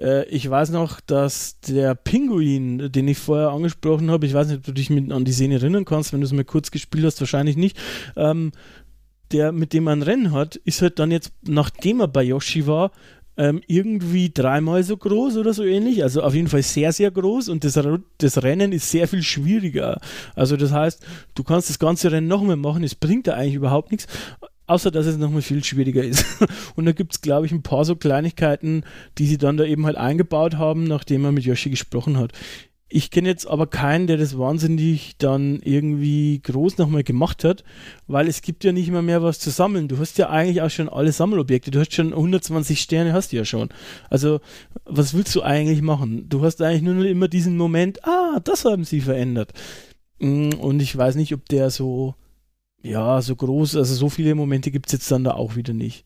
äh, 0.00 0.24
ich 0.28 0.48
weiß 0.48 0.70
noch, 0.70 1.00
dass 1.00 1.60
der 1.60 1.94
Pinguin, 1.94 2.90
den 2.90 3.08
ich 3.08 3.18
vorher 3.18 3.50
angesprochen 3.50 4.10
habe, 4.10 4.26
ich 4.26 4.34
weiß 4.34 4.48
nicht, 4.48 4.58
ob 4.58 4.64
du 4.64 4.72
dich 4.72 4.90
mit, 4.90 5.12
an 5.12 5.24
die 5.24 5.32
Szene 5.32 5.56
erinnern 5.56 5.84
kannst, 5.84 6.12
wenn 6.12 6.20
du 6.20 6.26
es 6.26 6.32
mal 6.32 6.44
kurz 6.44 6.70
gespielt 6.70 7.04
hast, 7.04 7.20
wahrscheinlich 7.20 7.56
nicht. 7.56 7.76
Ähm, 8.16 8.52
der, 9.32 9.52
mit 9.52 9.72
dem 9.72 9.84
man 9.84 10.02
Rennen 10.02 10.32
hat, 10.32 10.56
ist 10.56 10.80
halt 10.80 10.98
dann 10.98 11.10
jetzt, 11.10 11.32
nachdem 11.46 12.00
er 12.00 12.08
bei 12.08 12.22
Yoshi 12.22 12.66
war, 12.66 12.92
ähm, 13.36 13.60
irgendwie 13.66 14.30
dreimal 14.30 14.82
so 14.82 14.96
groß 14.96 15.36
oder 15.36 15.54
so 15.54 15.64
ähnlich. 15.64 16.02
Also 16.02 16.22
auf 16.22 16.34
jeden 16.34 16.48
Fall 16.48 16.62
sehr, 16.62 16.92
sehr 16.92 17.10
groß 17.10 17.48
und 17.50 17.62
das, 17.62 17.78
das 18.18 18.42
Rennen 18.42 18.72
ist 18.72 18.90
sehr 18.90 19.06
viel 19.06 19.22
schwieriger. 19.22 20.00
Also 20.34 20.56
das 20.56 20.72
heißt, 20.72 21.04
du 21.34 21.44
kannst 21.44 21.70
das 21.70 21.78
ganze 21.78 22.10
Rennen 22.10 22.26
nochmal 22.26 22.56
machen, 22.56 22.82
es 22.82 22.94
bringt 22.94 23.26
da 23.26 23.34
eigentlich 23.34 23.54
überhaupt 23.54 23.92
nichts. 23.92 24.06
Außer 24.68 24.90
dass 24.90 25.06
es 25.06 25.16
nochmal 25.16 25.42
viel 25.42 25.64
schwieriger 25.64 26.04
ist. 26.04 26.24
Und 26.76 26.84
da 26.84 26.92
gibt 26.92 27.14
es, 27.14 27.20
glaube 27.22 27.46
ich, 27.46 27.52
ein 27.52 27.62
paar 27.62 27.84
so 27.84 27.96
Kleinigkeiten, 27.96 28.84
die 29.16 29.26
sie 29.26 29.38
dann 29.38 29.56
da 29.56 29.64
eben 29.64 29.86
halt 29.86 29.96
eingebaut 29.96 30.56
haben, 30.56 30.84
nachdem 30.84 31.24
er 31.24 31.32
mit 31.32 31.44
Yoshi 31.44 31.70
gesprochen 31.70 32.18
hat. 32.18 32.32
Ich 32.90 33.10
kenne 33.10 33.28
jetzt 33.28 33.46
aber 33.46 33.66
keinen, 33.66 34.06
der 34.06 34.16
das 34.16 34.38
wahnsinnig 34.38 35.16
dann 35.18 35.60
irgendwie 35.62 36.40
groß 36.42 36.78
nochmal 36.78 37.02
gemacht 37.02 37.44
hat, 37.44 37.64
weil 38.06 38.28
es 38.28 38.40
gibt 38.40 38.64
ja 38.64 38.72
nicht 38.72 38.90
mehr 38.90 39.02
mehr 39.02 39.22
was 39.22 39.38
zu 39.38 39.50
sammeln. 39.50 39.88
Du 39.88 39.98
hast 39.98 40.16
ja 40.16 40.30
eigentlich 40.30 40.62
auch 40.62 40.70
schon 40.70 40.88
alle 40.88 41.12
Sammelobjekte. 41.12 41.70
Du 41.70 41.80
hast 41.80 41.92
schon 41.92 42.12
120 42.12 42.80
Sterne, 42.80 43.12
hast 43.12 43.32
du 43.32 43.36
ja 43.36 43.44
schon. 43.44 43.68
Also, 44.08 44.40
was 44.84 45.12
willst 45.12 45.34
du 45.34 45.42
eigentlich 45.42 45.82
machen? 45.82 46.28
Du 46.28 46.42
hast 46.42 46.62
eigentlich 46.62 46.82
nur 46.82 46.94
noch 46.94 47.04
immer 47.04 47.28
diesen 47.28 47.58
Moment, 47.58 48.04
ah, 48.06 48.40
das 48.42 48.64
haben 48.64 48.84
sie 48.84 49.00
verändert. 49.02 49.52
Mm, 50.18 50.50
und 50.58 50.80
ich 50.80 50.96
weiß 50.96 51.16
nicht, 51.16 51.34
ob 51.34 51.46
der 51.48 51.70
so, 51.70 52.14
ja, 52.82 53.20
so 53.22 53.34
groß, 53.34 53.76
also 53.76 53.94
so 53.94 54.08
viele 54.08 54.34
Momente 54.34 54.70
gibt 54.70 54.86
es 54.86 54.92
jetzt 54.92 55.10
dann 55.10 55.24
da 55.24 55.32
auch 55.32 55.56
wieder 55.56 55.72
nicht. 55.72 56.04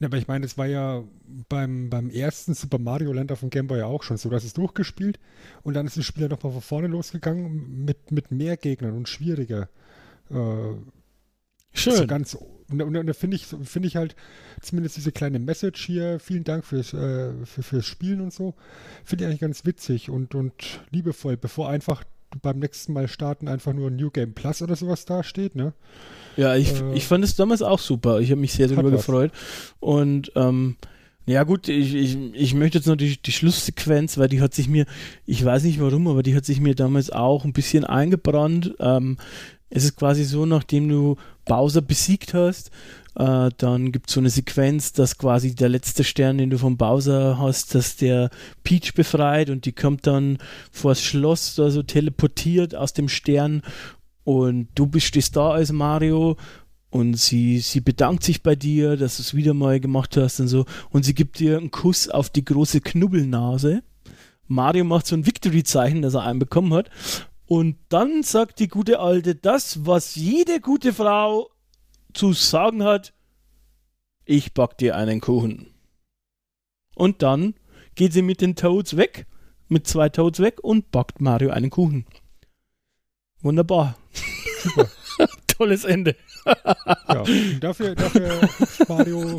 Ja, 0.00 0.06
aber 0.06 0.16
ich 0.16 0.28
meine, 0.28 0.46
es 0.46 0.56
war 0.56 0.66
ja 0.66 1.02
beim, 1.48 1.90
beim 1.90 2.08
ersten 2.10 2.54
Super 2.54 2.78
Mario 2.78 3.12
Land 3.12 3.32
auf 3.32 3.40
dem 3.40 3.50
Game 3.50 3.66
Boy 3.66 3.80
ja 3.80 3.86
auch 3.86 4.04
schon 4.04 4.16
so. 4.16 4.28
Du 4.28 4.36
hast 4.36 4.44
es 4.44 4.52
durchgespielt 4.52 5.18
und 5.62 5.74
dann 5.74 5.86
ist 5.86 5.96
das 5.96 6.04
Spiel 6.04 6.22
ja 6.22 6.28
nochmal 6.28 6.52
von 6.52 6.62
vorne 6.62 6.86
losgegangen 6.86 7.84
mit, 7.84 8.12
mit 8.12 8.30
mehr 8.30 8.56
Gegnern 8.56 8.96
und 8.96 9.08
schwieriger. 9.08 9.68
Äh, 10.30 10.74
Schön. 11.72 11.96
So 11.96 12.06
ganz, 12.06 12.34
und, 12.70 12.80
und, 12.80 12.96
und 12.96 13.06
da 13.06 13.12
finde 13.12 13.36
ich, 13.36 13.46
find 13.46 13.86
ich 13.86 13.96
halt 13.96 14.14
zumindest 14.60 14.96
diese 14.96 15.12
kleine 15.12 15.38
Message 15.38 15.84
hier, 15.84 16.18
vielen 16.20 16.44
Dank 16.44 16.64
fürs, 16.64 16.92
äh, 16.94 17.32
für, 17.44 17.62
fürs 17.62 17.86
Spielen 17.86 18.20
und 18.20 18.32
so, 18.32 18.54
finde 19.04 19.24
ich 19.24 19.28
eigentlich 19.28 19.40
ganz 19.40 19.64
witzig 19.64 20.10
und, 20.10 20.34
und 20.34 20.80
liebevoll, 20.90 21.36
bevor 21.36 21.68
einfach 21.68 22.04
beim 22.42 22.58
nächsten 22.58 22.92
Mal 22.92 23.08
starten 23.08 23.48
einfach 23.48 23.72
nur 23.72 23.90
New 23.90 24.10
Game 24.10 24.34
Plus 24.34 24.62
oder 24.62 24.76
sowas 24.76 25.04
da 25.04 25.22
steht, 25.22 25.54
ne? 25.54 25.72
Ja, 26.36 26.54
ich, 26.56 26.80
äh, 26.80 26.94
ich 26.94 27.06
fand 27.06 27.24
es 27.24 27.36
damals 27.36 27.62
auch 27.62 27.78
super. 27.78 28.20
Ich 28.20 28.30
habe 28.30 28.40
mich 28.40 28.52
sehr 28.52 28.68
darüber 28.68 28.90
gefreut. 28.90 29.32
Und 29.80 30.32
ähm, 30.36 30.76
ja 31.26 31.42
gut, 31.44 31.68
ich, 31.68 31.94
ich, 31.94 32.16
ich 32.32 32.54
möchte 32.54 32.78
jetzt 32.78 32.86
noch 32.86 32.96
die, 32.96 33.20
die 33.20 33.32
Schlusssequenz, 33.32 34.16
weil 34.16 34.28
die 34.28 34.40
hat 34.40 34.54
sich 34.54 34.68
mir, 34.68 34.86
ich 35.26 35.44
weiß 35.44 35.64
nicht 35.64 35.80
warum, 35.80 36.06
aber 36.08 36.22
die 36.22 36.34
hat 36.34 36.44
sich 36.44 36.60
mir 36.60 36.74
damals 36.74 37.10
auch 37.10 37.44
ein 37.44 37.52
bisschen 37.52 37.84
eingebrannt. 37.84 38.74
Ähm, 38.78 39.18
es 39.68 39.84
ist 39.84 39.96
quasi 39.96 40.24
so, 40.24 40.46
nachdem 40.46 40.88
du 40.88 41.16
Bowser 41.48 41.82
besiegt 41.82 42.34
hast, 42.34 42.70
äh, 43.18 43.50
dann 43.56 43.90
gibt 43.90 44.08
es 44.08 44.14
so 44.14 44.20
eine 44.20 44.30
Sequenz, 44.30 44.92
dass 44.92 45.18
quasi 45.18 45.54
der 45.54 45.68
letzte 45.68 46.04
Stern, 46.04 46.38
den 46.38 46.50
du 46.50 46.58
vom 46.58 46.76
Bowser 46.76 47.38
hast, 47.38 47.74
dass 47.74 47.96
der 47.96 48.30
Peach 48.62 48.94
befreit 48.94 49.50
und 49.50 49.64
die 49.64 49.72
kommt 49.72 50.06
dann 50.06 50.38
vor 50.70 50.92
das 50.92 51.02
Schloss, 51.02 51.58
also 51.58 51.82
teleportiert 51.82 52.76
aus 52.76 52.92
dem 52.92 53.08
Stern 53.08 53.62
und 54.22 54.68
du 54.76 54.86
bist 54.86 55.06
stehst 55.06 55.34
da 55.34 55.50
als 55.50 55.72
Mario 55.72 56.36
und 56.90 57.14
sie, 57.18 57.58
sie 57.58 57.80
bedankt 57.80 58.22
sich 58.22 58.42
bei 58.42 58.54
dir, 58.54 58.96
dass 58.96 59.16
du 59.16 59.22
es 59.22 59.34
wieder 59.34 59.52
mal 59.52 59.80
gemacht 59.80 60.16
hast 60.16 60.38
und 60.38 60.48
so 60.48 60.64
und 60.90 61.04
sie 61.04 61.14
gibt 61.14 61.40
dir 61.40 61.58
einen 61.58 61.72
Kuss 61.72 62.08
auf 62.08 62.30
die 62.30 62.44
große 62.44 62.80
Knubbelnase. 62.80 63.82
Mario 64.46 64.84
macht 64.84 65.06
so 65.06 65.16
ein 65.16 65.26
Victory-Zeichen, 65.26 66.02
das 66.02 66.14
er 66.14 66.22
einen 66.22 66.38
bekommen 66.38 66.72
hat 66.72 66.88
und 67.48 67.78
dann 67.88 68.22
sagt 68.22 68.58
die 68.58 68.68
gute 68.68 69.00
Alte 69.00 69.34
das, 69.34 69.86
was 69.86 70.16
jede 70.16 70.60
gute 70.60 70.92
Frau 70.92 71.50
zu 72.12 72.34
sagen 72.34 72.84
hat, 72.84 73.14
ich 74.26 74.52
back 74.52 74.76
dir 74.76 74.96
einen 74.96 75.22
Kuchen. 75.22 75.72
Und 76.94 77.22
dann 77.22 77.54
geht 77.94 78.12
sie 78.12 78.20
mit 78.20 78.42
den 78.42 78.54
Toads 78.54 78.98
weg, 78.98 79.26
mit 79.66 79.86
zwei 79.86 80.10
Toads 80.10 80.40
weg 80.40 80.62
und 80.62 80.90
backt 80.90 81.22
Mario 81.22 81.48
einen 81.48 81.70
Kuchen. 81.70 82.04
Wunderbar. 83.40 83.96
Super. 84.62 84.90
Tolles 85.46 85.84
Ende. 85.84 86.16
ja, 87.08 87.24
dafür, 87.60 87.94
dafür 87.94 88.48
Mario 88.88 89.36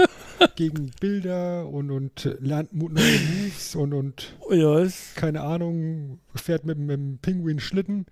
gegen 0.56 0.92
Bilder 1.00 1.68
und, 1.68 1.92
und 1.92 2.38
lernt 2.40 2.74
neue 2.74 2.90
Moves 2.90 3.76
und, 3.76 3.94
und 3.94 4.36
ja, 4.52 4.86
keine 5.16 5.42
Ahnung, 5.42 6.20
fährt 6.36 6.66
mit, 6.66 6.78
mit 6.78 6.92
dem 6.92 7.20
Pinguin 7.20 7.60
Schlitten, 7.60 8.06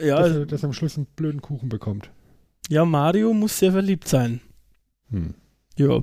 ja, 0.00 0.20
dass 0.20 0.36
er, 0.36 0.46
dass 0.46 0.62
er 0.62 0.66
am 0.66 0.72
Schluss 0.72 0.96
einen 0.96 1.06
blöden 1.06 1.42
Kuchen 1.42 1.68
bekommt. 1.68 2.10
Ja, 2.68 2.84
Mario 2.84 3.32
muss 3.32 3.58
sehr 3.58 3.72
verliebt 3.72 4.08
sein. 4.08 4.40
Hm. 5.10 5.34
Ja. 5.76 6.02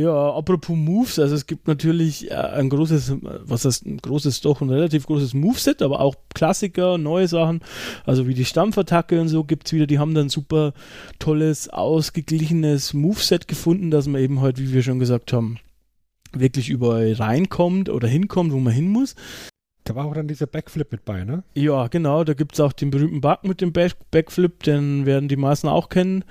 Ja, 0.00 0.34
apropos 0.34 0.76
Moves, 0.76 1.18
also 1.18 1.34
es 1.34 1.46
gibt 1.46 1.68
natürlich 1.68 2.30
äh, 2.30 2.34
ein 2.34 2.70
großes, 2.70 3.16
was 3.20 3.66
heißt 3.66 3.84
ein 3.84 3.98
großes, 3.98 4.40
doch 4.40 4.62
ein 4.62 4.70
relativ 4.70 5.06
großes 5.06 5.34
Moveset, 5.34 5.82
aber 5.82 6.00
auch 6.00 6.14
Klassiker, 6.34 6.96
neue 6.96 7.28
Sachen, 7.28 7.60
also 8.06 8.26
wie 8.26 8.32
die 8.32 8.46
Stampfattacke 8.46 9.20
und 9.20 9.28
so 9.28 9.44
gibt 9.44 9.66
es 9.66 9.74
wieder, 9.74 9.86
die 9.86 9.98
haben 9.98 10.14
dann 10.14 10.30
super 10.30 10.72
tolles, 11.18 11.68
ausgeglichenes 11.68 12.94
Moveset 12.94 13.46
gefunden, 13.46 13.90
dass 13.90 14.06
man 14.06 14.22
eben 14.22 14.40
halt, 14.40 14.58
wie 14.58 14.72
wir 14.72 14.82
schon 14.82 15.00
gesagt 15.00 15.34
haben, 15.34 15.58
wirklich 16.32 16.70
überall 16.70 17.12
reinkommt 17.12 17.90
oder 17.90 18.08
hinkommt, 18.08 18.52
wo 18.52 18.58
man 18.58 18.72
hin 18.72 18.88
muss. 18.88 19.14
Da 19.84 19.94
war 19.94 20.06
auch 20.06 20.14
dann 20.14 20.28
dieser 20.28 20.46
Backflip 20.46 20.92
mit 20.92 21.04
bei, 21.04 21.24
ne? 21.24 21.42
Ja, 21.54 21.88
genau, 21.88 22.24
da 22.24 22.32
gibt 22.32 22.54
es 22.54 22.60
auch 22.60 22.72
den 22.72 22.90
berühmten 22.90 23.20
Bug 23.20 23.44
mit 23.44 23.60
dem 23.60 23.72
Back 23.72 23.96
Backflip, 24.10 24.62
den 24.62 25.04
werden 25.04 25.28
die 25.28 25.36
meisten 25.36 25.68
auch 25.68 25.90
kennen, 25.90 26.24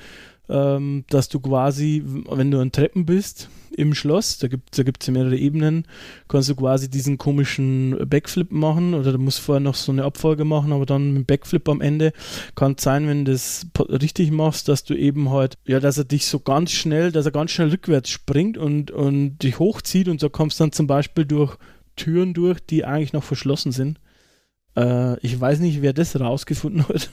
ähm, 0.50 1.06
dass 1.10 1.30
du 1.30 1.40
quasi, 1.40 2.04
wenn 2.06 2.52
du 2.52 2.60
an 2.60 2.72
Treppen 2.72 3.06
bist 3.06 3.50
im 3.76 3.94
Schloss, 3.94 4.40
da 4.40 4.48
gibt 4.48 4.70
es 4.72 4.78
da 4.78 4.84
gibt's 4.84 5.08
mehrere 5.08 5.38
Ebenen, 5.38 5.86
kannst 6.28 6.50
du 6.50 6.56
quasi 6.56 6.90
diesen 6.90 7.18
komischen 7.18 7.98
Backflip 8.10 8.52
machen 8.52 8.94
oder 8.96 9.12
du 9.12 9.20
musst 9.20 9.40
vorher 9.40 9.60
noch 9.60 9.76
so 9.76 9.92
eine 9.92 10.04
Abfolge 10.04 10.46
machen, 10.46 10.74
aber 10.74 10.86
dann 10.86 11.14
mit 11.14 11.28
Backflip 11.28 11.70
am 11.70 11.82
Ende 11.82 12.12
kann 12.56 12.74
es 12.78 12.84
sein, 12.84 13.08
wenn 13.08 13.26
du 13.26 13.32
das 13.32 13.68
richtig 13.78 14.32
machst, 14.32 14.68
dass 14.68 14.84
du 14.84 14.96
eben 14.96 15.30
halt, 15.30 15.58
ja, 15.66 15.80
dass 15.80 16.00
er 16.00 16.06
dich 16.06 16.26
so 16.26 16.40
ganz 16.40 16.72
schnell, 16.72 17.12
dass 17.12 17.26
er 17.26 17.32
ganz 17.32 17.52
schnell 17.52 17.70
rückwärts 17.70 18.10
springt 18.10 18.58
und, 18.58 18.90
und 18.92 19.38
dich 19.40 19.60
hochzieht 19.60 20.08
und 20.08 20.20
so 20.20 20.30
kommst 20.30 20.60
dann 20.60 20.72
zum 20.72 20.88
Beispiel 20.88 21.26
durch 21.26 21.58
Türen 21.96 22.34
durch, 22.34 22.60
die 22.60 22.86
eigentlich 22.86 23.14
noch 23.14 23.24
verschlossen 23.24 23.72
sind. 23.72 24.00
Äh, 24.76 25.20
ich 25.20 25.40
weiß 25.40 25.60
nicht, 25.60 25.82
wer 25.82 25.94
das 25.94 26.20
rausgefunden 26.20 26.88
hat 26.88 27.10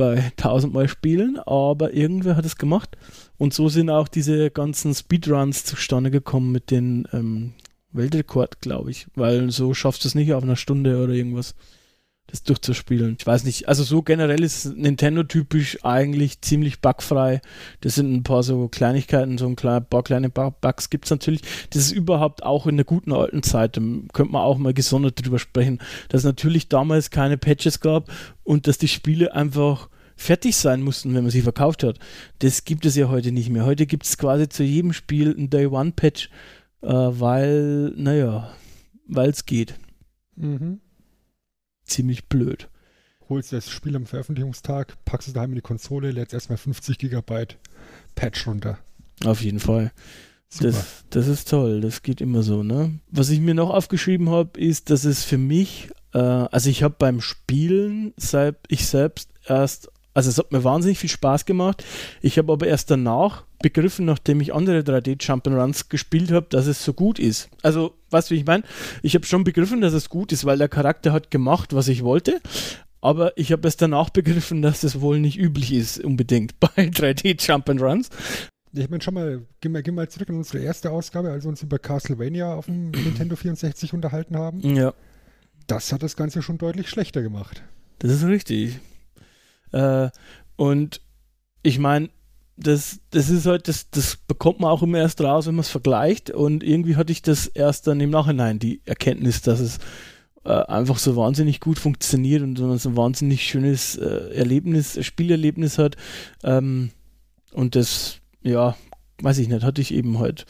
bei 0.00 0.32
tausendmal 0.36 0.88
Spielen, 0.88 1.38
aber 1.38 1.92
irgendwer 1.92 2.34
hat 2.34 2.46
es 2.46 2.56
gemacht. 2.56 2.96
Und 3.36 3.52
so 3.52 3.68
sind 3.68 3.90
auch 3.90 4.08
diese 4.08 4.50
ganzen 4.50 4.94
Speedruns 4.94 5.64
zustande 5.64 6.10
gekommen 6.10 6.52
mit 6.52 6.70
den 6.70 7.06
ähm, 7.12 7.52
Weltrekord, 7.92 8.62
glaube 8.62 8.90
ich, 8.90 9.06
weil 9.14 9.50
so 9.50 9.74
schaffst 9.74 10.02
du 10.04 10.08
es 10.08 10.14
nicht 10.14 10.32
auf 10.32 10.42
einer 10.42 10.56
Stunde 10.56 11.02
oder 11.04 11.12
irgendwas 11.12 11.54
das 12.30 12.42
durchzuspielen. 12.42 13.16
Ich 13.18 13.26
weiß 13.26 13.44
nicht, 13.44 13.68
also 13.68 13.82
so 13.82 14.02
generell 14.02 14.42
ist 14.42 14.76
Nintendo 14.76 15.22
typisch 15.22 15.84
eigentlich 15.84 16.40
ziemlich 16.40 16.80
bugfrei. 16.80 17.40
Das 17.80 17.94
sind 17.94 18.12
ein 18.12 18.22
paar 18.22 18.42
so 18.42 18.68
Kleinigkeiten, 18.68 19.38
so 19.38 19.46
ein 19.46 19.56
paar 19.56 20.02
kleine 20.02 20.30
Bugs 20.30 20.90
gibt 20.90 21.06
es 21.06 21.10
natürlich. 21.10 21.42
Das 21.70 21.82
ist 21.82 21.92
überhaupt 21.92 22.42
auch 22.42 22.66
in 22.66 22.76
der 22.76 22.84
guten 22.84 23.12
alten 23.12 23.42
Zeit, 23.42 23.76
da 23.76 23.80
könnte 24.12 24.32
man 24.32 24.42
auch 24.42 24.58
mal 24.58 24.74
gesondert 24.74 25.24
drüber 25.24 25.38
sprechen, 25.38 25.78
dass 26.08 26.24
natürlich 26.24 26.68
damals 26.68 27.10
keine 27.10 27.38
Patches 27.38 27.80
gab 27.80 28.10
und 28.44 28.66
dass 28.66 28.78
die 28.78 28.88
Spiele 28.88 29.34
einfach 29.34 29.88
fertig 30.16 30.56
sein 30.56 30.82
mussten, 30.82 31.14
wenn 31.14 31.22
man 31.22 31.30
sie 31.30 31.42
verkauft 31.42 31.82
hat. 31.82 31.98
Das 32.40 32.64
gibt 32.64 32.84
es 32.84 32.94
ja 32.94 33.08
heute 33.08 33.32
nicht 33.32 33.48
mehr. 33.48 33.64
Heute 33.64 33.86
gibt 33.86 34.04
es 34.04 34.18
quasi 34.18 34.48
zu 34.48 34.62
jedem 34.62 34.92
Spiel 34.92 35.34
ein 35.36 35.48
Day-One-Patch, 35.48 36.30
äh, 36.82 36.88
weil, 36.88 37.92
naja, 37.96 38.52
weil 39.06 39.30
es 39.30 39.46
geht. 39.46 39.74
Mhm 40.36 40.80
ziemlich 41.90 42.26
blöd. 42.26 42.68
Holst 43.28 43.52
das 43.52 43.70
Spiel 43.70 43.94
am 43.94 44.06
Veröffentlichungstag, 44.06 44.96
packst 45.04 45.28
es 45.28 45.34
daheim 45.34 45.50
in 45.50 45.56
die 45.56 45.60
Konsole, 45.60 46.10
lädst 46.10 46.34
erstmal 46.34 46.58
50 46.58 46.98
Gigabyte 46.98 47.58
Patch 48.14 48.46
runter. 48.46 48.78
Auf 49.24 49.42
jeden 49.42 49.60
Fall. 49.60 49.92
Das, 50.58 51.04
das 51.10 51.28
ist 51.28 51.48
toll, 51.48 51.80
das 51.80 52.02
geht 52.02 52.20
immer 52.20 52.42
so, 52.42 52.64
ne? 52.64 52.98
Was 53.10 53.30
ich 53.30 53.38
mir 53.38 53.54
noch 53.54 53.70
aufgeschrieben 53.70 54.30
habe, 54.30 54.58
ist, 54.58 54.90
dass 54.90 55.04
es 55.04 55.22
für 55.22 55.38
mich, 55.38 55.90
äh, 56.12 56.18
also 56.18 56.68
ich 56.68 56.82
habe 56.82 56.96
beim 56.98 57.20
Spielen, 57.20 58.12
seit 58.16 58.56
ich 58.66 58.86
selbst 58.86 59.30
erst 59.46 59.92
also 60.14 60.30
es 60.30 60.38
hat 60.38 60.52
mir 60.52 60.64
wahnsinnig 60.64 60.98
viel 60.98 61.10
Spaß 61.10 61.44
gemacht. 61.44 61.84
Ich 62.20 62.38
habe 62.38 62.52
aber 62.52 62.66
erst 62.66 62.90
danach 62.90 63.44
begriffen, 63.62 64.06
nachdem 64.06 64.40
ich 64.40 64.54
andere 64.54 64.80
3D 64.80 65.20
Jump'n'Runs 65.20 65.88
gespielt 65.88 66.32
habe, 66.32 66.46
dass 66.50 66.66
es 66.66 66.84
so 66.84 66.92
gut 66.92 67.18
ist. 67.18 67.48
Also, 67.62 67.94
weißt 68.10 68.30
du, 68.30 68.34
wie 68.34 68.38
ich 68.38 68.46
meine? 68.46 68.64
Ich 69.02 69.14
habe 69.14 69.26
schon 69.26 69.44
begriffen, 69.44 69.80
dass 69.80 69.92
es 69.92 70.08
gut 70.08 70.32
ist, 70.32 70.44
weil 70.44 70.58
der 70.58 70.68
Charakter 70.68 71.12
hat 71.12 71.30
gemacht, 71.30 71.74
was 71.74 71.88
ich 71.88 72.02
wollte. 72.02 72.40
Aber 73.02 73.36
ich 73.38 73.52
habe 73.52 73.66
erst 73.66 73.80
danach 73.80 74.10
begriffen, 74.10 74.62
dass 74.62 74.82
es 74.82 75.00
wohl 75.00 75.20
nicht 75.20 75.38
üblich 75.38 75.72
ist, 75.72 76.02
unbedingt 76.02 76.58
bei 76.60 76.68
3D 76.76 77.40
Jump'n'Runs. 77.40 78.08
Ich 78.72 78.88
meine, 78.88 79.02
schon 79.02 79.14
mal, 79.14 79.42
gehen 79.60 79.72
wir, 79.72 79.82
gehen 79.82 79.94
wir 79.94 80.08
zurück 80.08 80.28
in 80.28 80.36
unsere 80.36 80.62
erste 80.62 80.90
Ausgabe, 80.90 81.30
als 81.30 81.44
wir 81.44 81.48
uns 81.48 81.62
über 81.62 81.78
Castlevania 81.78 82.54
auf 82.54 82.66
dem 82.66 82.90
Nintendo 82.90 83.36
64 83.36 83.92
unterhalten 83.92 84.36
haben. 84.36 84.60
Ja. 84.76 84.92
Das 85.66 85.92
hat 85.92 86.02
das 86.02 86.16
Ganze 86.16 86.42
schon 86.42 86.58
deutlich 86.58 86.88
schlechter 86.88 87.22
gemacht. 87.22 87.62
Das 87.98 88.10
ist 88.10 88.24
richtig. 88.24 88.80
Äh, 89.72 90.10
und 90.56 91.00
ich 91.62 91.78
meine, 91.78 92.10
das, 92.56 93.00
das 93.10 93.30
ist 93.30 93.46
halt, 93.46 93.68
das, 93.68 93.90
das 93.90 94.16
bekommt 94.16 94.60
man 94.60 94.70
auch 94.70 94.82
immer 94.82 94.98
erst 94.98 95.20
raus, 95.22 95.46
wenn 95.46 95.54
man 95.54 95.62
es 95.62 95.70
vergleicht. 95.70 96.30
Und 96.30 96.62
irgendwie 96.62 96.96
hatte 96.96 97.12
ich 97.12 97.22
das 97.22 97.46
erst 97.46 97.86
dann 97.86 98.00
im 98.00 98.10
Nachhinein, 98.10 98.58
die 98.58 98.82
Erkenntnis, 98.84 99.40
dass 99.42 99.60
es 99.60 99.78
äh, 100.44 100.50
einfach 100.50 100.98
so 100.98 101.16
wahnsinnig 101.16 101.60
gut 101.60 101.78
funktioniert 101.78 102.42
und 102.42 102.56
so 102.56 102.70
ein 102.70 102.96
wahnsinnig 102.96 103.44
schönes 103.44 103.96
äh, 103.96 104.34
Erlebnis, 104.34 104.98
Spielerlebnis 105.04 105.78
hat. 105.78 105.96
Ähm, 106.44 106.90
und 107.52 107.76
das, 107.76 108.18
ja, 108.42 108.76
weiß 109.22 109.38
ich 109.38 109.48
nicht, 109.48 109.64
hatte 109.64 109.80
ich 109.80 109.92
eben 109.92 110.18
halt 110.18 110.46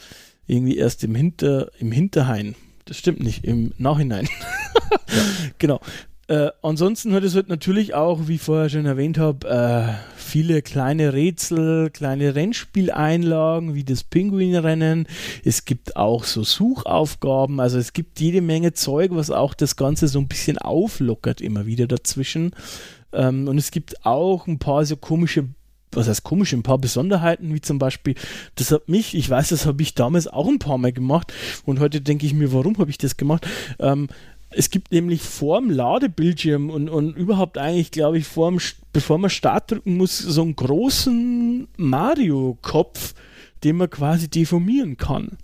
irgendwie 0.47 0.77
erst 0.77 1.03
im 1.03 1.15
Hinter, 1.15 1.71
im 1.79 1.91
Hinterhain. 1.91 2.55
Das 2.85 2.97
stimmt 2.97 3.21
nicht, 3.21 3.45
im 3.45 3.73
Nachhinein. 3.77 4.27
ja. 4.27 5.21
Genau. 5.57 5.79
Äh, 6.31 6.51
ansonsten 6.61 7.13
hat 7.13 7.23
es 7.23 7.35
halt 7.35 7.49
natürlich 7.49 7.93
auch, 7.93 8.29
wie 8.29 8.35
ich 8.35 8.41
vorher 8.41 8.69
schon 8.69 8.85
erwähnt 8.85 9.17
habe, 9.17 9.49
äh, 9.49 9.93
viele 10.15 10.61
kleine 10.61 11.11
Rätsel, 11.11 11.89
kleine 11.89 12.35
Rennspieleinlagen 12.35 13.75
wie 13.75 13.83
das 13.83 14.05
Pinguinrennen. 14.05 15.07
Es 15.43 15.65
gibt 15.65 15.97
auch 15.97 16.23
so 16.23 16.45
Suchaufgaben, 16.45 17.59
also 17.59 17.77
es 17.77 17.91
gibt 17.91 18.21
jede 18.21 18.39
Menge 18.39 18.71
Zeug, 18.71 19.11
was 19.13 19.29
auch 19.29 19.53
das 19.53 19.75
Ganze 19.75 20.07
so 20.07 20.19
ein 20.19 20.29
bisschen 20.29 20.57
auflockert 20.57 21.41
immer 21.41 21.65
wieder 21.65 21.85
dazwischen. 21.85 22.51
Ähm, 23.11 23.49
und 23.49 23.57
es 23.57 23.71
gibt 23.71 24.05
auch 24.05 24.47
ein 24.47 24.57
paar 24.57 24.85
so 24.85 24.95
komische 24.95 25.49
was 25.93 26.07
heißt 26.07 26.23
komisch, 26.23 26.53
ein 26.53 26.63
paar 26.63 26.77
Besonderheiten, 26.77 27.53
wie 27.53 27.59
zum 27.59 27.77
Beispiel, 27.77 28.15
das 28.55 28.71
hat 28.71 28.87
mich, 28.87 29.13
ich 29.13 29.29
weiß, 29.29 29.49
das 29.49 29.65
habe 29.65 29.81
ich 29.81 29.93
damals 29.93 30.25
auch 30.25 30.47
ein 30.47 30.57
paar 30.57 30.77
Mal 30.77 30.93
gemacht 30.93 31.33
und 31.65 31.81
heute 31.81 31.99
denke 31.99 32.25
ich 32.25 32.33
mir, 32.33 32.53
warum 32.53 32.77
habe 32.77 32.89
ich 32.89 32.97
das 32.97 33.17
gemacht? 33.17 33.45
Ähm, 33.77 34.07
es 34.51 34.69
gibt 34.69 34.91
nämlich 34.91 35.21
vorm 35.21 35.69
Ladebildschirm 35.69 36.69
und, 36.69 36.89
und 36.89 37.15
überhaupt 37.15 37.57
eigentlich, 37.57 37.91
glaube 37.91 38.17
ich, 38.17 38.27
vorm, 38.27 38.59
bevor 38.91 39.17
man 39.17 39.29
Start 39.29 39.71
drücken 39.71 39.97
muss, 39.97 40.17
so 40.17 40.41
einen 40.41 40.55
großen 40.55 41.67
Mario-Kopf, 41.77 43.13
den 43.63 43.77
man 43.77 43.89
quasi 43.89 44.29
deformieren 44.29 44.97
kann. 44.97 45.37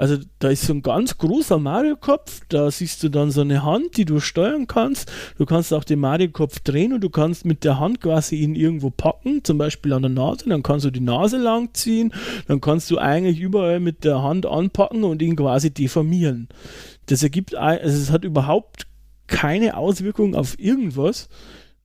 Also 0.00 0.16
da 0.38 0.48
ist 0.48 0.62
so 0.62 0.72
ein 0.72 0.80
ganz 0.80 1.18
großer 1.18 1.58
Mario-Kopf, 1.58 2.40
da 2.48 2.70
siehst 2.70 3.02
du 3.02 3.10
dann 3.10 3.30
so 3.30 3.42
eine 3.42 3.64
Hand, 3.64 3.98
die 3.98 4.06
du 4.06 4.18
steuern 4.18 4.66
kannst. 4.66 5.12
Du 5.36 5.44
kannst 5.44 5.74
auch 5.74 5.84
den 5.84 6.00
Mario-Kopf 6.00 6.60
drehen 6.60 6.94
und 6.94 7.02
du 7.02 7.10
kannst 7.10 7.44
mit 7.44 7.64
der 7.64 7.78
Hand 7.78 8.00
quasi 8.00 8.36
ihn 8.36 8.54
irgendwo 8.54 8.88
packen, 8.88 9.44
zum 9.44 9.58
Beispiel 9.58 9.92
an 9.92 10.00
der 10.00 10.10
Nase, 10.10 10.48
dann 10.48 10.62
kannst 10.62 10.86
du 10.86 10.90
die 10.90 11.00
Nase 11.00 11.36
lang 11.36 11.74
ziehen, 11.74 12.14
dann 12.48 12.62
kannst 12.62 12.90
du 12.90 12.96
eigentlich 12.96 13.40
überall 13.40 13.78
mit 13.78 14.04
der 14.04 14.22
Hand 14.22 14.46
anpacken 14.46 15.04
und 15.04 15.20
ihn 15.20 15.36
quasi 15.36 15.70
deformieren. 15.70 16.48
Das 17.04 17.22
ergibt, 17.22 17.54
also 17.54 17.94
es 17.94 18.10
hat 18.10 18.24
überhaupt 18.24 18.86
keine 19.26 19.76
Auswirkung 19.76 20.34
auf 20.34 20.58
irgendwas. 20.58 21.28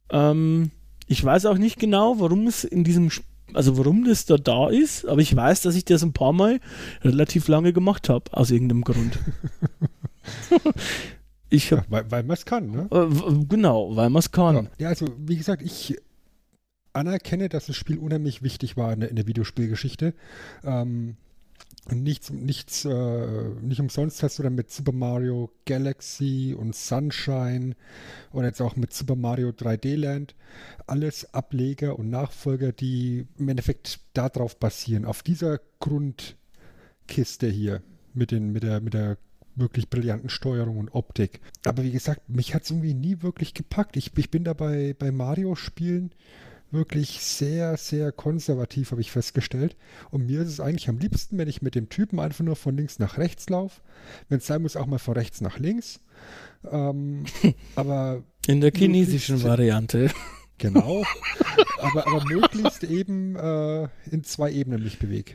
Ähm, 0.09 0.71
ich 1.05 1.21
weiß 1.21 1.47
auch 1.47 1.57
nicht 1.57 1.79
genau, 1.79 2.17
warum 2.21 2.47
es 2.47 2.63
in 2.63 2.85
diesem, 2.85 3.09
also 3.53 3.77
warum 3.77 4.05
das 4.05 4.25
da 4.25 4.37
da 4.37 4.69
ist, 4.69 5.05
aber 5.05 5.21
ich 5.21 5.35
weiß, 5.35 5.61
dass 5.61 5.75
ich 5.75 5.85
das 5.85 6.03
ein 6.03 6.13
paar 6.13 6.33
Mal 6.33 6.59
relativ 7.01 7.47
lange 7.47 7.73
gemacht 7.73 8.09
habe, 8.09 8.33
aus 8.33 8.51
irgendeinem 8.51 8.83
Grund. 8.83 9.19
ich 11.49 11.71
hab, 11.71 11.79
ja, 11.79 11.85
weil, 11.89 12.11
weil 12.11 12.23
man 12.23 12.33
es 12.35 12.45
kann, 12.45 12.71
ne? 12.71 12.87
Äh, 12.91 13.45
genau, 13.47 13.95
weil 13.95 14.09
man 14.09 14.19
es 14.19 14.31
kann. 14.31 14.55
Ja. 14.55 14.63
ja, 14.79 14.87
also 14.89 15.07
wie 15.17 15.37
gesagt, 15.37 15.61
ich 15.61 15.97
anerkenne, 16.93 17.49
dass 17.49 17.67
das 17.67 17.75
Spiel 17.75 17.97
unheimlich 17.97 18.41
wichtig 18.41 18.77
war 18.77 18.93
in 18.93 19.01
der, 19.01 19.09
in 19.09 19.15
der 19.15 19.27
Videospielgeschichte. 19.27 20.13
Ähm, 20.63 21.17
nichts, 21.91 22.31
nichts, 22.31 22.85
äh, 22.85 23.49
nicht 23.61 23.79
umsonst 23.79 24.23
hast 24.23 24.39
du 24.39 24.43
dann 24.43 24.55
mit 24.55 24.71
Super 24.71 24.91
Mario 24.91 25.51
Galaxy 25.65 26.55
und 26.57 26.75
Sunshine 26.75 27.75
und 28.31 28.43
jetzt 28.43 28.61
auch 28.61 28.75
mit 28.75 28.93
Super 28.93 29.15
Mario 29.15 29.49
3D 29.49 29.95
Land 29.95 30.35
alles 30.87 31.33
Ableger 31.33 31.97
und 31.97 32.09
Nachfolger, 32.09 32.71
die 32.71 33.27
im 33.37 33.49
Endeffekt 33.49 33.99
darauf 34.13 34.57
basieren, 34.59 35.05
auf 35.05 35.23
dieser 35.23 35.59
Grundkiste 35.79 37.47
hier 37.47 37.81
mit, 38.13 38.31
den, 38.31 38.51
mit, 38.51 38.63
der, 38.63 38.81
mit 38.81 38.93
der 38.93 39.17
wirklich 39.55 39.89
brillanten 39.89 40.29
Steuerung 40.29 40.77
und 40.77 40.89
Optik. 40.89 41.39
Aber 41.65 41.83
wie 41.83 41.91
gesagt, 41.91 42.29
mich 42.29 42.53
hat 42.53 42.63
es 42.63 42.71
irgendwie 42.71 42.93
nie 42.93 43.21
wirklich 43.21 43.53
gepackt. 43.53 43.97
Ich, 43.97 44.11
ich 44.17 44.29
bin 44.29 44.43
da 44.43 44.53
bei, 44.53 44.95
bei 44.97 45.11
Mario-Spielen 45.11 46.11
wirklich 46.75 47.21
sehr, 47.21 47.77
sehr 47.77 48.11
konservativ, 48.11 48.91
habe 48.91 49.01
ich 49.01 49.11
festgestellt. 49.11 49.75
Und 50.11 50.27
mir 50.27 50.41
ist 50.41 50.49
es 50.49 50.59
eigentlich 50.59 50.89
am 50.89 50.99
liebsten, 50.99 51.37
wenn 51.37 51.47
ich 51.47 51.61
mit 51.61 51.73
dem 51.73 51.89
Typen 51.89 52.19
einfach 52.19 52.43
nur 52.43 52.55
von 52.55 52.77
links 52.77 52.99
nach 52.99 53.17
rechts 53.17 53.49
laufe. 53.49 53.81
Wenn 54.29 54.37
es 54.37 54.45
sein 54.45 54.61
muss, 54.61 54.75
auch 54.75 54.85
mal 54.85 54.99
von 54.99 55.15
rechts 55.15 55.41
nach 55.41 55.57
links. 55.57 55.99
Ähm, 56.69 57.25
aber 57.75 58.23
in 58.45 58.61
der 58.61 58.71
chinesischen 58.71 59.41
Variante. 59.41 60.11
Genau. 60.57 61.03
aber, 61.81 62.07
aber 62.07 62.23
möglichst 62.25 62.83
eben 62.83 63.35
äh, 63.35 63.89
in 64.09 64.23
zwei 64.23 64.51
Ebenen 64.51 64.83
mich 64.83 64.99
bewege. 64.99 65.33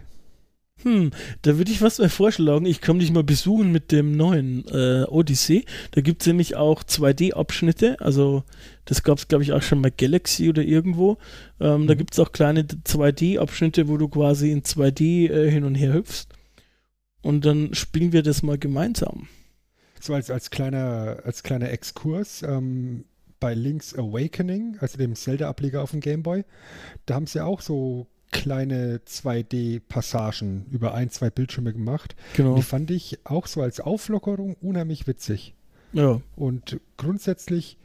Hm, 0.82 1.10
da 1.42 1.58
würde 1.58 1.70
ich 1.70 1.82
was 1.82 1.98
mal 1.98 2.08
vorschlagen. 2.08 2.64
Ich 2.64 2.80
komme 2.80 3.00
dich 3.00 3.12
mal 3.12 3.22
besuchen 3.22 3.70
mit 3.70 3.92
dem 3.92 4.16
neuen 4.16 4.64
äh, 4.68 5.04
Odyssey. 5.04 5.64
Da 5.90 6.00
gibt 6.00 6.22
es 6.22 6.26
nämlich 6.26 6.56
auch 6.56 6.82
2D-Abschnitte. 6.82 8.00
Also, 8.00 8.44
das 8.86 9.02
gab 9.02 9.18
es, 9.18 9.28
glaube 9.28 9.44
ich, 9.44 9.52
auch 9.52 9.62
schon 9.62 9.82
bei 9.82 9.90
Galaxy 9.90 10.48
oder 10.48 10.62
irgendwo. 10.62 11.18
Ähm, 11.60 11.82
mhm. 11.82 11.86
Da 11.86 11.94
gibt 11.94 12.14
es 12.14 12.18
auch 12.18 12.32
kleine 12.32 12.62
2D-Abschnitte, 12.62 13.88
wo 13.88 13.96
du 13.96 14.08
quasi 14.08 14.50
in 14.50 14.62
2D 14.62 15.30
äh, 15.30 15.50
hin 15.50 15.64
und 15.64 15.74
her 15.74 15.92
hüpfst. 15.92 16.28
Und 17.22 17.44
dann 17.44 17.74
spielen 17.74 18.12
wir 18.12 18.22
das 18.22 18.42
mal 18.42 18.56
gemeinsam. 18.56 19.28
So 20.00 20.14
als, 20.14 20.30
als, 20.30 20.50
kleiner, 20.50 21.18
als 21.24 21.42
kleiner 21.42 21.70
Exkurs. 21.70 22.42
Ähm, 22.42 23.04
bei 23.38 23.54
Link's 23.54 23.94
Awakening, 23.94 24.76
also 24.80 24.98
dem 24.98 25.16
Zelda-Ableger 25.16 25.82
auf 25.82 25.92
dem 25.92 26.00
Gameboy, 26.00 26.44
da 27.06 27.14
haben 27.14 27.26
sie 27.26 27.42
auch 27.42 27.62
so 27.62 28.06
kleine 28.30 29.00
2D-Passagen 29.06 30.66
über 30.70 30.94
ein, 30.94 31.10
zwei 31.10 31.30
Bildschirme 31.30 31.72
gemacht. 31.72 32.14
Genau. 32.36 32.54
die 32.56 32.62
fand 32.62 32.90
ich 32.90 33.18
auch 33.24 33.46
so 33.46 33.62
als 33.62 33.80
Auflockerung 33.80 34.56
unheimlich 34.60 35.06
witzig. 35.06 35.54
Ja. 35.92 36.20
Und 36.36 36.80
grundsätzlich, 36.96 37.76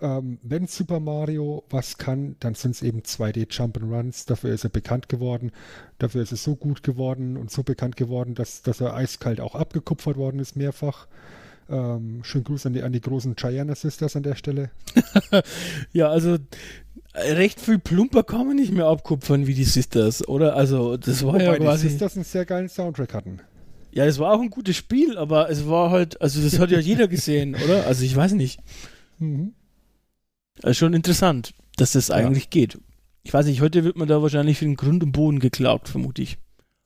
ähm, 0.00 0.38
wenn 0.42 0.66
Super 0.66 0.98
Mario 0.98 1.64
was 1.70 1.96
kann, 1.96 2.36
dann 2.40 2.54
sind 2.54 2.72
es 2.72 2.82
eben 2.82 3.02
2D 3.02 3.46
Jump'n'Runs. 3.50 4.26
Dafür 4.26 4.52
ist 4.52 4.64
er 4.64 4.70
bekannt 4.70 5.08
geworden. 5.08 5.52
Dafür 5.98 6.22
ist 6.22 6.32
es 6.32 6.42
so 6.42 6.56
gut 6.56 6.82
geworden 6.82 7.36
und 7.36 7.50
so 7.50 7.62
bekannt 7.62 7.96
geworden, 7.96 8.34
dass, 8.34 8.62
dass 8.62 8.80
er 8.80 8.94
eiskalt 8.94 9.40
auch 9.40 9.54
abgekupfert 9.54 10.16
worden 10.16 10.40
ist 10.40 10.56
mehrfach. 10.56 11.06
Ähm, 11.70 12.20
schönen 12.24 12.44
Gruß 12.44 12.66
an 12.66 12.72
die, 12.72 12.82
an 12.82 12.92
die 12.92 13.00
großen 13.00 13.36
Gianna 13.36 13.74
Sisters 13.74 14.16
an 14.16 14.22
der 14.22 14.34
Stelle. 14.34 14.70
Ja, 15.92 16.08
also 16.08 16.38
recht 17.14 17.60
viel 17.60 17.78
plumper 17.78 18.22
kann 18.22 18.46
man 18.46 18.56
nicht 18.56 18.72
mehr 18.72 18.86
abkupfern 18.86 19.46
wie 19.46 19.54
die 19.54 19.64
Sisters, 19.64 20.26
oder? 20.26 20.56
Also 20.56 20.96
das 20.96 21.24
war 21.24 21.34
Wobei 21.34 21.44
ja 21.44 21.52
die 21.54 21.60
quasi. 21.60 21.88
Sisters 21.88 22.16
einen 22.16 22.24
sehr 22.24 22.44
geilen 22.44 22.68
Soundtrack 22.68 23.14
hatten. 23.14 23.40
Ja, 23.92 24.06
es 24.06 24.18
war 24.18 24.32
auch 24.32 24.40
ein 24.40 24.50
gutes 24.50 24.76
Spiel, 24.76 25.18
aber 25.18 25.50
es 25.50 25.68
war 25.68 25.90
halt, 25.90 26.20
also 26.22 26.40
das 26.40 26.58
hat 26.58 26.70
ja 26.70 26.78
jeder 26.78 27.08
gesehen, 27.08 27.54
oder? 27.64 27.86
Also 27.86 28.04
ich 28.04 28.16
weiß 28.16 28.32
nicht. 28.32 28.60
Mhm. 29.18 29.52
Also 30.62 30.74
schon 30.78 30.94
interessant, 30.94 31.52
dass 31.76 31.92
das 31.92 32.10
eigentlich 32.10 32.50
geht. 32.50 32.78
Ich 33.22 33.32
weiß 33.32 33.46
nicht, 33.46 33.60
heute 33.60 33.84
wird 33.84 33.96
man 33.96 34.08
da 34.08 34.22
wahrscheinlich 34.22 34.58
für 34.58 34.64
den 34.64 34.76
Grund 34.76 35.02
und 35.02 35.12
Boden 35.12 35.38
geklaut, 35.38 35.88
vermute 35.88 36.22
ich. 36.22 36.38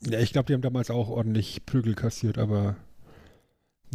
Ja, 0.08 0.18
ich 0.18 0.32
glaube, 0.32 0.46
die 0.46 0.54
haben 0.54 0.62
damals 0.62 0.90
auch 0.90 1.08
ordentlich 1.08 1.64
Prügel 1.64 1.94
kassiert, 1.94 2.38
aber 2.38 2.76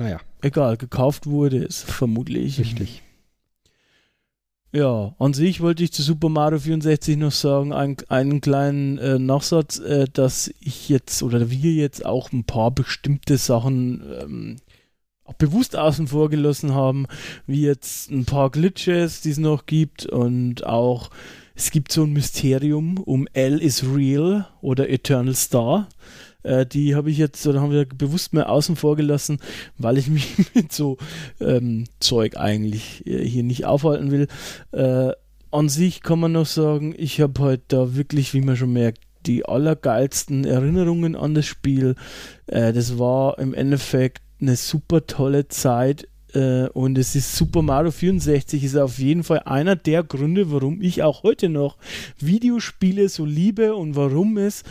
naja, 0.02 0.20
Egal, 0.42 0.78
gekauft 0.78 1.28
wurde 1.28 1.64
es 1.64 1.84
vermutlich. 1.84 2.60
richtig. 2.60 3.04
Ja, 4.74 5.14
an 5.20 5.34
sich 5.34 5.60
wollte 5.60 5.84
ich 5.84 5.92
zu 5.92 6.02
Super 6.02 6.30
Mario 6.30 6.60
64 6.60 7.18
noch 7.18 7.34
sagen, 7.34 7.74
ein, 7.74 7.98
einen 8.08 8.40
kleinen 8.40 8.98
äh, 9.00 9.20
Nachsatz, 9.20 9.80
äh, 9.80 10.06
dass 10.12 10.52
ich 10.62 10.88
jetzt 10.88 11.22
oder 11.24 11.52
wir 11.52 11.74
jetzt 11.74 12.06
auch 12.06 12.32
ein 12.32 12.46
paar 12.46 12.72
bestimmte 12.72 13.38
Sachen 13.38 14.02
ähm, 14.22 14.56
auch 15.26 15.34
bewusst 15.34 15.76
außen 15.76 16.08
vor 16.08 16.30
gelassen 16.30 16.74
haben, 16.74 17.06
wie 17.48 17.64
jetzt 17.64 18.10
ein 18.12 18.26
paar 18.26 18.50
Glitches, 18.50 19.22
die 19.22 19.32
es 19.32 19.38
noch 19.38 19.66
gibt 19.66 20.06
und 20.06 20.66
auch 20.66 21.10
es 21.54 21.70
gibt 21.70 21.92
so 21.92 22.04
ein 22.04 22.14
Mysterium 22.14 22.98
um 22.98 23.28
L 23.34 23.60
is 23.62 23.84
Real 23.84 24.48
oder 24.62 24.90
Eternal 24.90 25.36
Star. 25.36 25.90
Äh, 26.44 26.66
die 26.66 26.96
habe 26.96 27.12
ich 27.12 27.18
jetzt 27.18 27.46
oder 27.48 27.62
haben 27.62 27.72
wir 27.72 27.86
bewusst 27.86 28.34
mehr 28.34 28.50
außen 28.50 28.76
vor 28.76 28.96
gelassen, 28.96 29.40
weil 29.78 29.98
ich 29.98 30.08
mich 30.10 30.36
mit 30.54 30.72
so 30.72 30.98
ähm, 31.40 31.86
Zeug 32.00 32.38
eigentlich 32.38 33.06
äh, 33.06 33.26
hier 33.26 33.44
nicht 33.44 33.66
aufhalten 33.66 34.12
will. 34.12 34.28
Äh, 34.72 35.12
an 35.52 35.70
sich 35.70 36.02
kann 36.02 36.20
man 36.20 36.32
noch 36.32 36.46
sagen, 36.46 36.96
ich 36.98 37.20
habe 37.20 37.42
halt 37.42 37.62
da 37.68 37.96
wirklich, 37.96 38.34
wie 38.34 38.42
man 38.42 38.56
schon 38.56 38.74
merkt, 38.74 39.02
die 39.26 39.46
allergeilsten 39.46 40.46
Erinnerungen 40.46 41.16
an 41.16 41.36
das 41.36 41.46
Spiel. 41.46 41.96
Äh, 42.48 42.74
das 42.74 42.98
war 42.98 43.38
im 43.40 43.54
Endeffekt 43.54 44.22
eine 44.40 44.56
super 44.56 45.06
tolle 45.06 45.48
Zeit. 45.48 46.08
Äh, 46.34 46.68
und 46.70 46.98
es 46.98 47.16
ist 47.16 47.36
Super 47.36 47.62
Mario 47.62 47.92
64 47.92 48.64
ist 48.64 48.78
auf 48.78 49.00
jeden 49.00 49.24
Fall 49.24 49.40
einer 49.40 49.76
der 49.76 50.04
Gründe, 50.04 50.52
warum 50.52 50.82
ich 50.82 51.04
auch 51.04 51.24
heute 51.24 51.50
noch 51.50 51.78
Videospiele 52.20 53.10
so 53.10 53.26
liebe 53.26 53.76
und 53.76 53.96
warum 53.96 54.38
es 54.38 54.64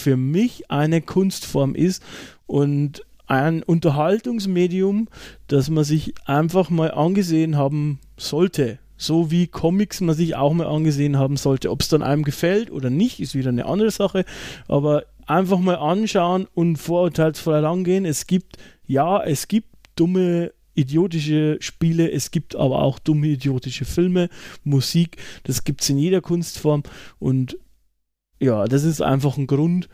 für 0.00 0.16
mich 0.16 0.70
eine 0.70 1.02
Kunstform 1.02 1.74
ist 1.74 2.02
und 2.46 3.02
ein 3.26 3.62
Unterhaltungsmedium, 3.62 5.08
das 5.46 5.70
man 5.70 5.84
sich 5.84 6.14
einfach 6.24 6.68
mal 6.68 6.90
angesehen 6.90 7.56
haben 7.56 8.00
sollte. 8.16 8.80
So 8.96 9.30
wie 9.30 9.46
Comics 9.46 10.00
man 10.00 10.16
sich 10.16 10.34
auch 10.34 10.52
mal 10.52 10.66
angesehen 10.66 11.16
haben 11.16 11.36
sollte. 11.36 11.70
Ob 11.70 11.80
es 11.80 11.88
dann 11.88 12.02
einem 12.02 12.24
gefällt 12.24 12.70
oder 12.70 12.90
nicht, 12.90 13.20
ist 13.20 13.34
wieder 13.34 13.50
eine 13.50 13.66
andere 13.66 13.90
Sache. 13.92 14.24
Aber 14.66 15.04
einfach 15.26 15.58
mal 15.60 15.76
anschauen 15.76 16.48
und 16.54 16.76
vorurteilsfrei 16.76 17.60
rangehen. 17.60 18.04
Es 18.04 18.26
gibt, 18.26 18.56
ja, 18.86 19.22
es 19.22 19.46
gibt 19.48 19.68
dumme, 19.94 20.52
idiotische 20.74 21.56
Spiele, 21.60 22.10
es 22.10 22.30
gibt 22.32 22.56
aber 22.56 22.82
auch 22.82 22.98
dumme, 22.98 23.28
idiotische 23.28 23.84
Filme, 23.84 24.28
Musik. 24.64 25.18
Das 25.44 25.64
gibt 25.64 25.82
es 25.82 25.90
in 25.90 25.98
jeder 25.98 26.20
Kunstform. 26.20 26.82
Und 27.18 27.56
ja, 28.40 28.64
das 28.64 28.84
ist 28.84 29.02
einfach 29.02 29.36
ein 29.36 29.46
Grund, 29.46 29.88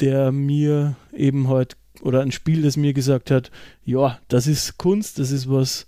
der 0.00 0.30
mir 0.30 0.96
eben 1.12 1.48
heute, 1.48 1.76
oder 2.02 2.20
ein 2.20 2.32
Spiel, 2.32 2.62
das 2.62 2.76
mir 2.76 2.92
gesagt 2.92 3.30
hat, 3.30 3.50
ja, 3.82 4.20
das 4.28 4.46
ist 4.46 4.78
Kunst, 4.78 5.18
das 5.18 5.32
ist 5.32 5.50
was, 5.50 5.86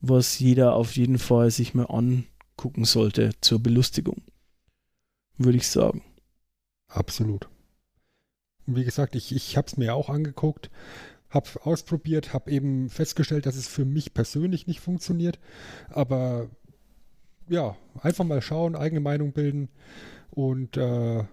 was 0.00 0.38
jeder 0.38 0.74
auf 0.74 0.96
jeden 0.96 1.18
Fall 1.18 1.50
sich 1.50 1.74
mal 1.74 1.84
angucken 1.84 2.84
sollte 2.84 3.30
zur 3.40 3.62
Belustigung. 3.62 4.22
Würde 5.36 5.58
ich 5.58 5.68
sagen. 5.68 6.02
Absolut. 6.88 7.48
Und 8.66 8.76
wie 8.76 8.84
gesagt, 8.84 9.14
ich, 9.14 9.32
ich 9.32 9.56
habe 9.56 9.68
es 9.68 9.76
mir 9.76 9.94
auch 9.94 10.08
angeguckt, 10.08 10.70
habe 11.30 11.48
ausprobiert, 11.62 12.32
habe 12.32 12.50
eben 12.50 12.88
festgestellt, 12.88 13.46
dass 13.46 13.56
es 13.56 13.68
für 13.68 13.84
mich 13.84 14.14
persönlich 14.14 14.66
nicht 14.66 14.80
funktioniert. 14.80 15.38
Aber 15.90 16.48
ja, 17.48 17.76
einfach 18.00 18.24
mal 18.24 18.42
schauen, 18.42 18.74
eigene 18.74 19.00
Meinung 19.00 19.32
bilden 19.32 19.68
und 20.30 20.76
äh, 20.76 21.24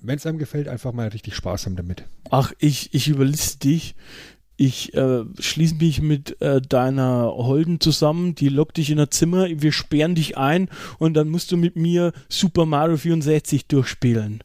wenn 0.00 0.16
es 0.16 0.26
einem 0.26 0.38
gefällt, 0.38 0.68
einfach 0.68 0.92
mal 0.92 1.08
richtig 1.08 1.34
Spaß 1.34 1.66
haben 1.66 1.76
damit. 1.76 2.04
Ach, 2.30 2.52
ich, 2.58 2.92
ich 2.92 3.08
überliste 3.08 3.58
dich. 3.58 3.94
Ich 4.56 4.94
äh, 4.94 5.24
schließe 5.38 5.76
mich 5.76 6.02
mit 6.02 6.40
äh, 6.40 6.60
deiner 6.60 7.32
Holden 7.34 7.80
zusammen, 7.80 8.34
die 8.34 8.48
lockt 8.48 8.76
dich 8.76 8.90
in 8.90 9.00
ein 9.00 9.10
Zimmer, 9.10 9.48
wir 9.48 9.72
sperren 9.72 10.14
dich 10.14 10.36
ein 10.36 10.68
und 10.98 11.14
dann 11.14 11.30
musst 11.30 11.50
du 11.50 11.56
mit 11.56 11.74
mir 11.74 12.12
Super 12.28 12.66
Mario 12.66 12.96
64 12.96 13.66
durchspielen. 13.66 14.44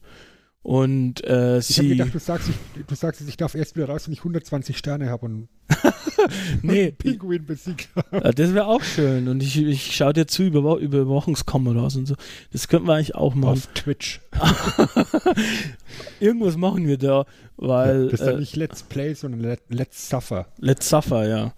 Und 0.62 1.24
äh, 1.24 1.58
Ich 1.58 1.78
habe 1.78 1.88
sie. 1.88 1.88
gedacht, 1.88 2.14
du 2.14 2.18
sagst, 2.18 2.48
ich, 2.48 2.84
du 2.84 2.94
sagst, 2.94 3.22
ich 3.26 3.36
darf 3.38 3.54
erst 3.54 3.76
wieder 3.76 3.88
raus, 3.88 4.06
wenn 4.06 4.12
ich 4.12 4.18
120 4.20 4.76
Sterne 4.76 5.08
habe 5.08 5.24
und 5.26 5.48
nee, 6.62 6.90
Pinguin 6.90 7.46
besiegt 7.46 7.88
habe. 7.94 8.34
das 8.34 8.52
wäre 8.52 8.66
auch 8.66 8.82
schön. 8.82 9.28
Und 9.28 9.42
ich, 9.42 9.56
ich 9.62 9.94
schaue 9.96 10.12
dir 10.12 10.26
zu 10.26 10.42
über 10.42 10.58
Über- 10.58 10.78
Überwachungskameras 10.80 11.96
und 11.96 12.06
so. 12.06 12.16
Das 12.52 12.68
könnten 12.68 12.86
wir 12.88 12.94
eigentlich 12.94 13.14
auch 13.14 13.34
machen. 13.34 13.52
Auf 13.52 13.66
Twitch. 13.68 14.20
Irgendwas 16.20 16.56
machen 16.56 16.86
wir 16.86 16.98
da, 16.98 17.24
weil. 17.56 18.04
das 18.08 18.20
ist 18.20 18.26
dann 18.26 18.36
äh, 18.36 18.40
nicht 18.40 18.56
Let's 18.56 18.82
Play, 18.82 19.14
sondern 19.14 19.40
Let, 19.40 19.60
Let's 19.68 20.08
Suffer. 20.08 20.48
Let's 20.58 20.88
Suffer, 20.88 21.28
ja. 21.28 21.54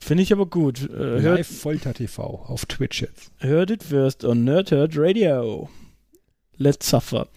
Finde 0.00 0.22
ich 0.22 0.32
aber 0.32 0.46
gut. 0.46 0.88
Äh, 0.90 1.18
Live 1.20 1.60
Folter 1.60 1.92
TV 1.92 2.22
auf 2.46 2.66
Twitch 2.66 3.02
jetzt. 3.02 3.30
Heard 3.40 3.70
it 3.70 3.82
first 3.82 4.24
on 4.24 4.44
Nerd 4.44 4.70
Herd 4.70 4.92
Radio. 4.96 5.68
Let's 6.56 6.88
suffer. 6.90 7.28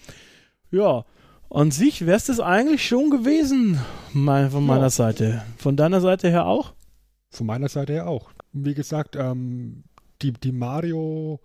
Ja, 0.71 1.05
an 1.49 1.71
sich 1.71 2.05
wäre 2.05 2.15
es 2.17 2.25
das 2.25 2.39
eigentlich 2.39 2.87
schon 2.87 3.09
gewesen, 3.09 3.79
mein, 4.13 4.51
von 4.51 4.65
meiner 4.65 4.83
Ja. 4.83 4.89
Seite. 4.89 5.43
Von 5.57 5.75
deiner 5.75 5.99
Seite 5.99 6.29
her 6.29 6.45
auch? 6.45 6.73
Von 7.29 7.47
meiner 7.47 7.67
Seite 7.67 7.93
her 7.93 8.07
auch. 8.07 8.31
Wie 8.53 8.73
gesagt, 8.73 9.15
ähm, 9.17 9.83
die, 10.21 10.31
die 10.31 10.51
Mario, 10.53 11.39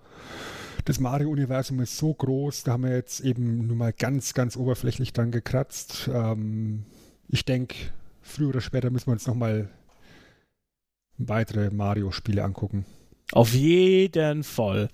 das 0.85 1.01
Mario-Universum 1.01 1.81
ist 1.81 1.97
so 1.97 2.15
groß, 2.15 2.65
da 2.65 2.73
haben 2.73 2.85
wir 2.85 2.95
jetzt 2.95 3.21
eben 3.21 3.67
nur 3.67 3.77
mal 3.77 3.93
ganz, 3.93 4.33
ganz 4.35 4.57
oberflächlich 4.57 5.13
dran 5.13 5.33
gekratzt. 5.33 6.09
Ähm, 6.13 6.85
ich 7.29 7.45
denke, 7.45 7.75
früher 8.23 8.51
oder 8.51 8.61
später 8.61 8.91
müssen 8.91 9.09
wir 9.09 9.13
uns 9.13 9.27
nochmal 9.27 9.69
weitere 11.19 11.71
Mario-Spiele 11.71 12.45
angucken. 12.45 12.85
Auf 13.33 13.55
jeden 13.55 14.45
Fall. 14.45 14.89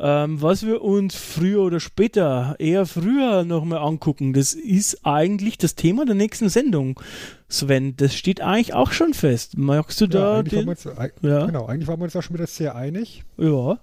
Ähm, 0.00 0.40
was 0.40 0.64
wir 0.64 0.82
uns 0.82 1.16
früher 1.16 1.60
oder 1.62 1.80
später, 1.80 2.54
eher 2.58 2.86
früher 2.86 3.42
nochmal 3.44 3.80
angucken, 3.80 4.32
das 4.32 4.54
ist 4.54 5.04
eigentlich 5.04 5.58
das 5.58 5.74
Thema 5.74 6.04
der 6.06 6.14
nächsten 6.14 6.48
Sendung. 6.48 7.00
Sven, 7.48 7.96
das 7.96 8.14
steht 8.14 8.40
eigentlich 8.40 8.74
auch 8.74 8.92
schon 8.92 9.12
fest. 9.14 9.56
Magst 9.58 10.00
du 10.00 10.04
Ja, 10.04 10.10
da 10.10 10.38
eigentlich, 10.38 10.60
den? 10.60 10.68
uns, 10.68 10.86
eig- 10.86 11.12
Ja, 11.22 11.46
genau, 11.46 11.66
eigentlich 11.66 11.88
waren 11.88 11.98
wir 11.98 12.04
uns 12.04 12.14
auch 12.14 12.22
schon 12.22 12.36
wieder 12.36 12.46
sehr 12.46 12.76
einig, 12.76 13.24
ja. 13.38 13.78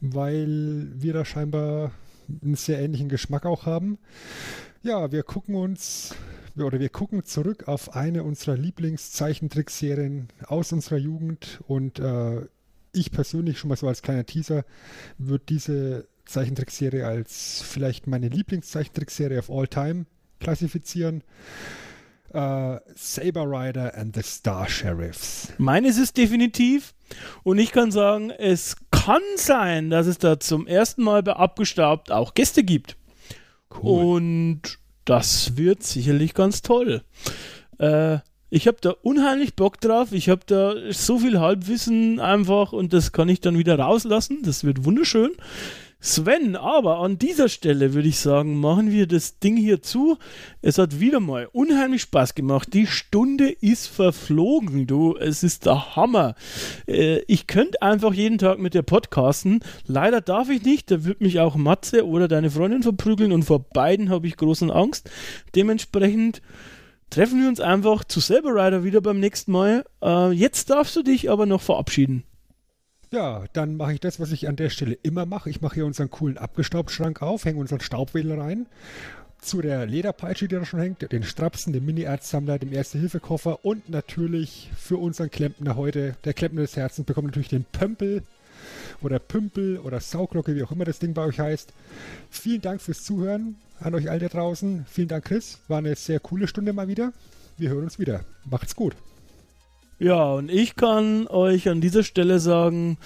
weil 0.00 0.88
wir 0.94 1.12
da 1.12 1.24
scheinbar 1.24 1.90
einen 2.42 2.54
sehr 2.54 2.80
ähnlichen 2.80 3.08
Geschmack 3.08 3.44
auch 3.44 3.66
haben. 3.66 3.98
Ja, 4.82 5.12
wir 5.12 5.22
gucken 5.22 5.54
uns 5.54 6.14
oder 6.56 6.80
wir 6.80 6.88
gucken 6.88 7.24
zurück 7.24 7.68
auf 7.68 7.94
eine 7.94 8.22
unserer 8.24 8.56
Lieblingszeichentrickserien 8.56 10.28
aus 10.46 10.72
unserer 10.72 10.98
Jugend 10.98 11.60
und 11.68 11.98
äh, 11.98 12.42
ich 12.92 13.10
persönlich 13.10 13.58
schon 13.58 13.68
mal 13.68 13.76
so 13.76 13.88
als 13.88 14.02
kleiner 14.02 14.26
Teaser 14.26 14.64
würde 15.18 15.44
diese 15.48 16.08
Zeichentrickserie 16.24 17.06
als 17.06 17.62
vielleicht 17.62 18.06
meine 18.06 18.28
Lieblingszeichentrickserie 18.28 19.38
of 19.38 19.50
all 19.50 19.66
time 19.66 20.06
klassifizieren. 20.38 21.22
Äh, 22.32 22.78
Saber 22.94 23.44
Rider 23.44 23.96
and 23.96 24.14
the 24.14 24.22
Star 24.22 24.68
Sheriffs. 24.68 25.52
Meines 25.58 25.98
ist 25.98 26.16
definitiv. 26.16 26.94
Und 27.42 27.58
ich 27.58 27.72
kann 27.72 27.90
sagen, 27.90 28.30
es 28.30 28.76
kann 28.92 29.22
sein, 29.36 29.90
dass 29.90 30.06
es 30.06 30.18
da 30.18 30.38
zum 30.38 30.68
ersten 30.68 31.02
Mal 31.02 31.24
bei 31.24 31.32
Abgestaubt 31.32 32.12
auch 32.12 32.34
Gäste 32.34 32.62
gibt. 32.62 32.96
Und 33.68 34.78
das 35.04 35.56
wird 35.56 35.82
sicherlich 35.82 36.34
ganz 36.34 36.62
toll. 36.62 37.02
Äh, 37.78 38.18
ich 38.50 38.66
habe 38.66 38.78
da 38.80 38.90
unheimlich 39.02 39.54
Bock 39.54 39.80
drauf. 39.80 40.12
Ich 40.12 40.28
habe 40.28 40.42
da 40.44 40.74
so 40.90 41.20
viel 41.20 41.38
Halbwissen 41.38 42.18
einfach 42.20 42.72
und 42.72 42.92
das 42.92 43.12
kann 43.12 43.28
ich 43.28 43.40
dann 43.40 43.56
wieder 43.56 43.78
rauslassen. 43.78 44.38
Das 44.42 44.64
wird 44.64 44.84
wunderschön. 44.84 45.30
Sven, 46.02 46.56
aber 46.56 47.00
an 47.00 47.18
dieser 47.18 47.50
Stelle 47.50 47.92
würde 47.92 48.08
ich 48.08 48.18
sagen, 48.18 48.58
machen 48.58 48.90
wir 48.90 49.06
das 49.06 49.38
Ding 49.38 49.58
hier 49.58 49.82
zu. 49.82 50.16
Es 50.62 50.78
hat 50.78 50.98
wieder 50.98 51.20
mal 51.20 51.46
unheimlich 51.52 52.00
Spaß 52.00 52.34
gemacht. 52.34 52.72
Die 52.72 52.86
Stunde 52.86 53.50
ist 53.50 53.86
verflogen, 53.86 54.86
du. 54.86 55.14
Es 55.16 55.42
ist 55.42 55.66
der 55.66 55.96
Hammer. 55.96 56.36
Äh, 56.88 57.18
ich 57.26 57.46
könnte 57.46 57.82
einfach 57.82 58.14
jeden 58.14 58.38
Tag 58.38 58.58
mit 58.58 58.72
dir 58.72 58.82
podcasten. 58.82 59.60
Leider 59.86 60.22
darf 60.22 60.48
ich 60.48 60.62
nicht. 60.62 60.90
Da 60.90 61.04
wird 61.04 61.20
mich 61.20 61.38
auch 61.38 61.54
Matze 61.56 62.06
oder 62.06 62.28
deine 62.28 62.50
Freundin 62.50 62.82
verprügeln 62.82 63.30
und 63.30 63.42
vor 63.42 63.60
beiden 63.60 64.08
habe 64.08 64.26
ich 64.26 64.38
großen 64.38 64.70
Angst. 64.70 65.10
Dementsprechend 65.54 66.40
treffen 67.10 67.42
wir 67.42 67.48
uns 67.48 67.60
einfach 67.60 68.04
zu 68.04 68.20
Saber 68.20 68.54
Rider 68.54 68.84
wieder 68.84 69.00
beim 69.00 69.20
nächsten 69.20 69.52
Mal. 69.52 69.84
Äh, 70.02 70.30
jetzt 70.30 70.70
darfst 70.70 70.96
du 70.96 71.02
dich 71.02 71.30
aber 71.30 71.46
noch 71.46 71.60
verabschieden. 71.60 72.24
Ja, 73.12 73.44
dann 73.52 73.76
mache 73.76 73.94
ich 73.94 74.00
das, 74.00 74.20
was 74.20 74.30
ich 74.30 74.48
an 74.48 74.54
der 74.54 74.70
Stelle 74.70 74.96
immer 75.02 75.26
mache. 75.26 75.50
Ich 75.50 75.60
mache 75.60 75.74
hier 75.74 75.86
unseren 75.86 76.10
coolen 76.10 76.38
Abgestaubschrank 76.38 77.22
auf, 77.22 77.44
hänge 77.44 77.58
unseren 77.58 77.80
Staubwedel 77.80 78.40
rein. 78.40 78.66
Zu 79.40 79.62
der 79.62 79.86
Lederpeitsche, 79.86 80.46
die 80.46 80.54
da 80.54 80.64
schon 80.64 80.80
hängt, 80.80 81.10
den 81.10 81.22
Strapsen, 81.24 81.72
dem 81.72 81.86
Mini-Erzsammler, 81.86 82.58
dem 82.58 82.72
Erste-Hilfe-Koffer 82.72 83.64
und 83.64 83.88
natürlich 83.88 84.70
für 84.76 84.98
unseren 84.98 85.30
Klempner 85.30 85.76
heute, 85.76 86.14
der 86.24 86.34
Klempner 86.34 86.60
des 86.60 86.76
Herzens, 86.76 87.06
bekommt 87.06 87.28
natürlich 87.28 87.48
den 87.48 87.64
Pömpel 87.64 88.22
oder 89.02 89.18
Pümpel 89.18 89.78
oder 89.78 89.98
Sauglocke, 89.98 90.54
wie 90.54 90.62
auch 90.62 90.70
immer 90.70 90.84
das 90.84 90.98
Ding 90.98 91.14
bei 91.14 91.24
euch 91.24 91.40
heißt. 91.40 91.72
Vielen 92.28 92.60
Dank 92.60 92.82
fürs 92.82 92.98
Zuhören 92.98 93.56
an 93.80 93.94
euch 93.94 94.10
alle 94.10 94.20
da 94.20 94.28
draußen. 94.28 94.86
Vielen 94.88 95.08
Dank, 95.08 95.24
Chris. 95.24 95.58
War 95.68 95.78
eine 95.78 95.94
sehr 95.96 96.20
coole 96.20 96.46
Stunde 96.46 96.72
mal 96.72 96.88
wieder. 96.88 97.12
Wir 97.56 97.70
hören 97.70 97.84
uns 97.84 97.98
wieder. 97.98 98.24
Macht's 98.48 98.76
gut. 98.76 98.94
Ja, 99.98 100.32
und 100.32 100.50
ich 100.50 100.76
kann 100.76 101.26
euch 101.26 101.68
an 101.68 101.82
dieser 101.82 102.02
Stelle 102.02 102.40
sagen, 102.40 102.96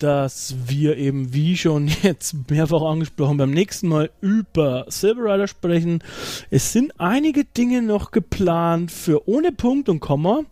dass 0.00 0.56
wir 0.66 0.96
eben, 0.96 1.32
wie 1.32 1.56
schon 1.56 1.88
jetzt 2.02 2.50
mehrfach 2.50 2.82
angesprochen, 2.82 3.36
beim 3.36 3.52
nächsten 3.52 3.86
Mal 3.86 4.10
über 4.20 4.86
Silver 4.88 5.32
Rider 5.32 5.46
sprechen. 5.46 6.02
Es 6.50 6.72
sind 6.72 6.98
einige 6.98 7.44
Dinge 7.44 7.80
noch 7.80 8.10
geplant 8.10 8.90
für 8.90 9.28
ohne 9.28 9.52
Punkt 9.52 9.88
und 9.88 10.00
Komma. 10.00 10.42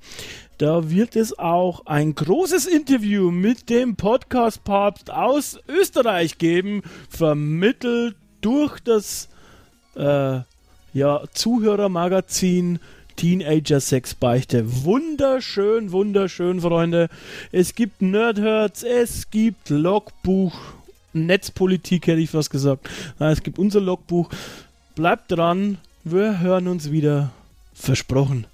Da 0.58 0.90
wird 0.90 1.16
es 1.16 1.36
auch 1.38 1.86
ein 1.86 2.14
großes 2.14 2.66
Interview 2.66 3.32
mit 3.32 3.68
dem 3.68 3.96
Podcast-Papst 3.96 5.10
aus 5.10 5.58
Österreich 5.66 6.38
geben, 6.38 6.82
vermittelt 7.08 8.14
durch 8.42 8.78
das 8.78 9.28
äh, 9.94 10.40
ja, 10.92 11.22
Zuhörermagazin 11.32 12.80
Teenager 13.16 13.80
Sex 13.80 14.14
Beichte. 14.14 14.84
Wunderschön, 14.84 15.92
wunderschön, 15.92 16.60
Freunde. 16.60 17.08
Es 17.52 17.74
gibt 17.74 18.02
Nerdherz, 18.02 18.82
es 18.82 19.30
gibt 19.30 19.68
Logbuch, 19.68 20.54
Netzpolitik 21.12 22.06
hätte 22.06 22.20
ich 22.20 22.30
fast 22.30 22.50
gesagt. 22.50 22.88
Es 23.18 23.42
gibt 23.42 23.58
unser 23.58 23.80
Logbuch. 23.80 24.30
Bleibt 24.94 25.32
dran, 25.32 25.78
wir 26.04 26.40
hören 26.40 26.68
uns 26.68 26.90
wieder. 26.90 27.30
Versprochen. 27.74 28.46